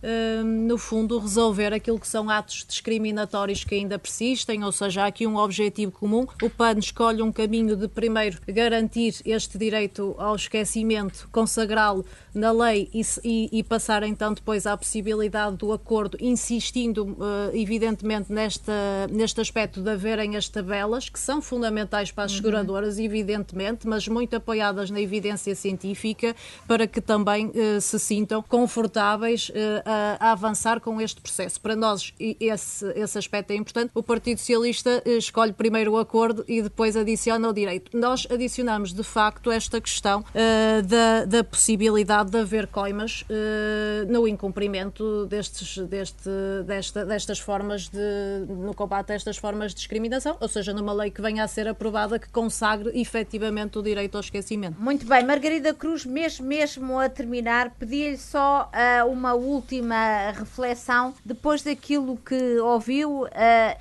no 0.44 0.78
fundo, 0.78 1.20
resolver 1.20 1.74
aquilo 1.74 2.00
que 2.00 2.08
são 2.08 2.30
atos 2.30 2.66
discriminatórios 2.68 3.64
que 3.64 3.76
ainda 3.76 4.00
persistem, 4.00 4.64
ou 4.64 4.72
seja, 4.72 5.04
há 5.04 5.08
aqui 5.08 5.28
um 5.28 5.36
objetivo 5.36 5.92
comum. 5.92 6.26
O 6.42 6.50
PAN 6.50 6.78
escolhe 6.80 7.22
um 7.22 7.32
caminho 7.32 7.76
de 7.76 7.88
primeiro 7.88 8.40
garantir 8.48 9.16
este 9.26 9.58
direito 9.58 10.16
ao 10.18 10.36
esquecimento, 10.36 11.28
consagrá-lo 11.32 12.06
na 12.34 12.52
lei 12.52 12.90
e, 12.94 13.02
e, 13.24 13.50
e, 13.60 13.64
passar 13.64 14.04
então 14.04 14.34
depois 14.34 14.66
à 14.66 14.76
possibilidade 14.76 15.58
do 15.58 15.72
acordo, 15.72 16.18
insistindo 16.20 17.16
evidentemente 17.54 18.32
nesta, 18.32 18.74
neste 19.10 19.42
aspecto 19.42 19.82
de 19.82 19.90
haverem 19.90 20.36
as 20.36 20.48
tabelas, 20.48 21.10
que 21.10 21.20
são 21.20 21.42
fundamentais 21.42 22.12
para 22.12 22.26
as 22.26 22.32
uhum. 22.32 22.38
seguradoras, 22.38 23.00
evidentemente, 23.00 23.88
mas 23.88 24.08
muito 24.08 24.36
apoiadas 24.36 24.90
na 24.90 25.02
evidência 25.02 25.56
científica, 25.56 26.36
para 26.68 26.88
que 26.88 27.02
também 27.02 27.48
uh, 27.48 27.82
se 27.82 28.00
sintam 28.00 28.42
confortáveis 28.42 29.50
uh, 29.50 29.54
a, 29.86 30.30
a 30.30 30.32
avançar 30.32 30.80
com 30.80 31.00
este 31.02 31.22
processo. 31.22 31.60
Para 31.60 31.76
nós, 31.76 32.14
esse, 32.20 32.86
esse 32.96 33.18
aspecto 33.18 33.52
é 33.52 33.56
importante. 33.56 33.92
O 33.94 34.04
Partido 34.04 34.38
Socialista 34.38 35.02
eh, 35.06 35.18
escolhe 35.18 35.54
primeiro 35.54 35.94
o 35.94 35.98
acordo 35.98 36.44
e 36.48 36.62
depois 36.62 36.96
adiciona 36.96 37.50
o 37.50 37.54
direito. 37.54 37.96
Nós 37.98 38.28
adicionamos, 38.30 38.94
de 38.94 39.04
facto, 39.04 39.52
esta 39.52 39.80
questão 39.80 40.22
uh, 40.22 40.82
da, 40.84 41.26
da 41.26 41.44
possibilidade 41.44 42.32
de 42.32 42.40
haver 42.40 42.68
coimas 42.68 43.24
uh, 43.24 44.12
no 44.12 44.28
incumprimento 44.28 45.26
destes, 45.26 45.78
deste, 45.78 46.30
desta, 46.66 47.06
destas 47.26 47.40
formas 47.40 47.90
de. 47.90 48.46
no 48.48 48.74
combate 48.74 49.12
a 49.12 49.16
estas 49.16 49.38
formas 49.38 49.72
de 49.72 49.78
discriminação, 49.78 50.38
ou 50.40 50.48
seja, 50.48 50.74
numa 50.74 50.94
lei 50.94 51.10
que 51.10 51.22
venha 51.22 51.44
a 51.44 51.48
ser 51.48 51.68
aprovada 51.68 52.20
que 52.20 52.30
consagre 52.30 52.92
efetivamente 53.00 53.78
o 53.78 53.82
direito 53.82 54.16
ao 54.16 54.22
esquecimento. 54.22 54.80
Muito 54.80 55.06
bem, 55.06 55.26
Margarida 55.26 55.74
Cruz, 55.74 56.06
mesmo, 56.06 56.46
mesmo 56.46 57.00
a 57.00 57.10
terminar, 57.10 57.72
pedi-lhe 57.72 58.18
só 58.18 58.70
uh, 58.74 59.10
uma 59.10 59.34
última 59.34 60.32
reflexão 60.32 61.14
depois 61.26 61.62
daquilo 61.62 62.04
aquilo 62.04 62.18
que 62.18 62.60
ouviu 62.60 63.24
uh, 63.24 63.30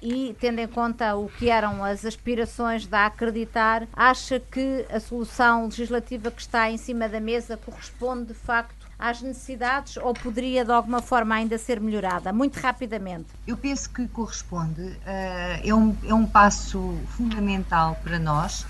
e 0.02 0.34
tendo 0.38 0.58
em 0.60 0.68
conta 0.68 1.16
o 1.16 1.28
que 1.28 1.48
eram 1.48 1.84
as 1.84 2.04
aspirações 2.04 2.86
da 2.86 3.06
acreditar, 3.06 3.86
acha 3.92 4.38
que 4.38 4.86
a 4.90 5.00
solução 5.00 5.64
legislativa 5.64 6.30
que 6.30 6.40
está 6.40 6.70
em 6.70 6.76
cima 6.76 7.08
da 7.08 7.20
mesa 7.20 7.56
corresponde 7.56 8.26
de 8.26 8.34
facto 8.34 8.81
às 9.02 9.20
necessidades 9.20 9.96
ou 9.96 10.14
poderia 10.14 10.64
de 10.64 10.70
alguma 10.70 11.02
forma 11.02 11.34
ainda 11.34 11.58
ser 11.58 11.80
melhorada? 11.80 12.32
Muito 12.32 12.60
rapidamente. 12.60 13.26
Eu 13.46 13.56
penso 13.56 13.90
que 13.90 14.06
corresponde. 14.06 14.80
Uh, 14.82 15.60
é, 15.64 15.74
um, 15.74 15.96
é 16.06 16.14
um 16.14 16.24
passo 16.24 16.96
fundamental 17.08 17.98
para 18.04 18.18
nós. 18.18 18.64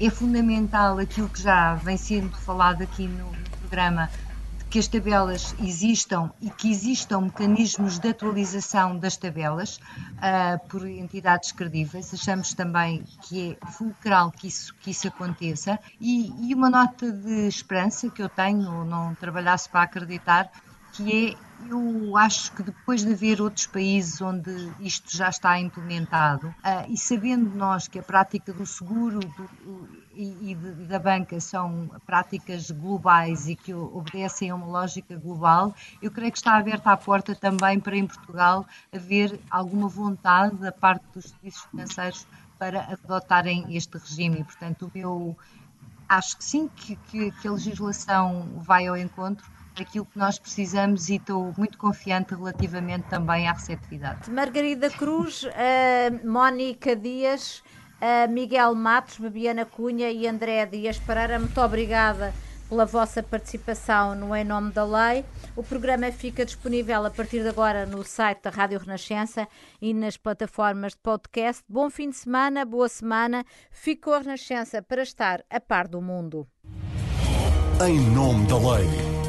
É 0.00 0.08
fundamental 0.08 0.98
aquilo 0.98 1.28
que 1.28 1.42
já 1.42 1.74
vem 1.74 1.96
sendo 1.96 2.36
falado 2.36 2.82
aqui 2.82 3.08
no 3.08 3.32
programa 3.60 4.08
que 4.72 4.78
as 4.78 4.88
tabelas 4.88 5.54
existam 5.62 6.32
e 6.40 6.48
que 6.48 6.70
existam 6.70 7.20
mecanismos 7.20 7.98
de 7.98 8.08
atualização 8.08 8.98
das 8.98 9.18
tabelas 9.18 9.76
uh, 9.76 10.66
por 10.66 10.88
entidades 10.88 11.52
credíveis. 11.52 12.14
Achamos 12.14 12.54
também 12.54 13.04
que 13.20 13.50
é 13.62 13.66
fulcral 13.66 14.32
que 14.32 14.48
isso, 14.48 14.74
que 14.76 14.92
isso 14.92 15.06
aconteça. 15.08 15.78
E, 16.00 16.32
e 16.48 16.54
uma 16.54 16.70
nota 16.70 17.12
de 17.12 17.48
esperança 17.48 18.08
que 18.08 18.22
eu 18.22 18.30
tenho, 18.30 18.82
não 18.86 19.14
trabalhasse 19.14 19.68
para 19.68 19.82
acreditar, 19.82 20.50
que 20.94 21.36
é 21.36 21.51
eu 21.68 22.16
acho 22.16 22.52
que 22.52 22.62
depois 22.62 23.04
de 23.04 23.12
haver 23.12 23.40
outros 23.40 23.66
países 23.66 24.20
onde 24.20 24.50
isto 24.80 25.16
já 25.16 25.28
está 25.28 25.58
implementado 25.58 26.48
uh, 26.48 26.84
e 26.88 26.96
sabendo 26.96 27.50
nós 27.56 27.88
que 27.88 27.98
a 27.98 28.02
prática 28.02 28.52
do 28.52 28.66
seguro 28.66 29.20
e, 30.14 30.54
da 30.88 30.98
banca 30.98 31.40
são 31.40 31.90
práticas 32.06 32.70
globais 32.70 33.48
e 33.48 33.56
que 33.56 33.72
obedecem 33.72 34.50
a 34.50 34.54
uma 34.54 34.66
lógica 34.66 35.16
global, 35.16 35.74
eu 36.02 36.10
creio 36.10 36.30
que 36.30 36.38
está 36.38 36.56
aberta 36.56 36.92
a 36.92 36.96
porta 36.96 37.34
também 37.34 37.80
para 37.80 37.96
em 37.96 38.06
Portugal 38.06 38.66
haver 38.92 39.40
alguma 39.50 39.88
vontade 39.88 40.56
da 40.56 40.72
parte 40.72 41.04
dos 41.14 41.30
serviços 41.30 41.62
financeiros 41.70 42.26
para 42.58 42.92
adotarem 42.92 43.74
este 43.74 43.96
regime. 43.98 44.44
Portanto, 44.44 44.90
eu 44.94 45.36
acho 46.08 46.36
que 46.36 46.44
sim, 46.44 46.68
que, 46.68 46.96
que, 46.96 47.30
que 47.32 47.48
a 47.48 47.52
legislação 47.52 48.46
vai 48.56 48.86
ao 48.86 48.96
encontro 48.96 49.50
aquilo 49.80 50.04
que 50.04 50.18
nós 50.18 50.38
precisamos 50.38 51.08
e 51.08 51.16
estou 51.16 51.52
muito 51.56 51.78
confiante 51.78 52.34
relativamente 52.34 53.04
também 53.08 53.48
à 53.48 53.52
receptividade. 53.52 54.30
Margarida 54.30 54.90
Cruz, 54.90 55.44
uh, 55.44 56.28
Mónica 56.28 56.94
Dias, 56.94 57.62
uh, 58.00 58.30
Miguel 58.30 58.74
Matos, 58.74 59.18
Babiana 59.18 59.64
Cunha 59.64 60.10
e 60.10 60.26
André 60.26 60.66
Dias 60.66 60.98
Pereira, 60.98 61.38
muito 61.38 61.60
obrigada 61.60 62.32
pela 62.72 62.86
vossa 62.86 63.22
participação 63.22 64.14
no 64.14 64.34
Em 64.34 64.44
Nome 64.44 64.72
da 64.72 64.82
Lei. 64.82 65.26
O 65.54 65.62
programa 65.62 66.10
fica 66.10 66.42
disponível 66.42 67.04
a 67.04 67.10
partir 67.10 67.42
de 67.42 67.48
agora 67.48 67.84
no 67.84 68.02
site 68.02 68.40
da 68.44 68.48
Rádio 68.48 68.78
Renascença 68.78 69.46
e 69.78 69.92
nas 69.92 70.16
plataformas 70.16 70.92
de 70.92 70.98
podcast. 71.00 71.62
Bom 71.68 71.90
fim 71.90 72.08
de 72.08 72.16
semana, 72.16 72.64
boa 72.64 72.88
semana. 72.88 73.44
Fico 73.70 74.10
a 74.12 74.20
Renascença 74.20 74.80
para 74.80 75.02
estar 75.02 75.44
a 75.50 75.60
par 75.60 75.86
do 75.86 76.00
mundo. 76.00 76.48
Em 77.86 78.00
Nome 78.14 78.46
da 78.46 78.56
Lei. 78.56 79.21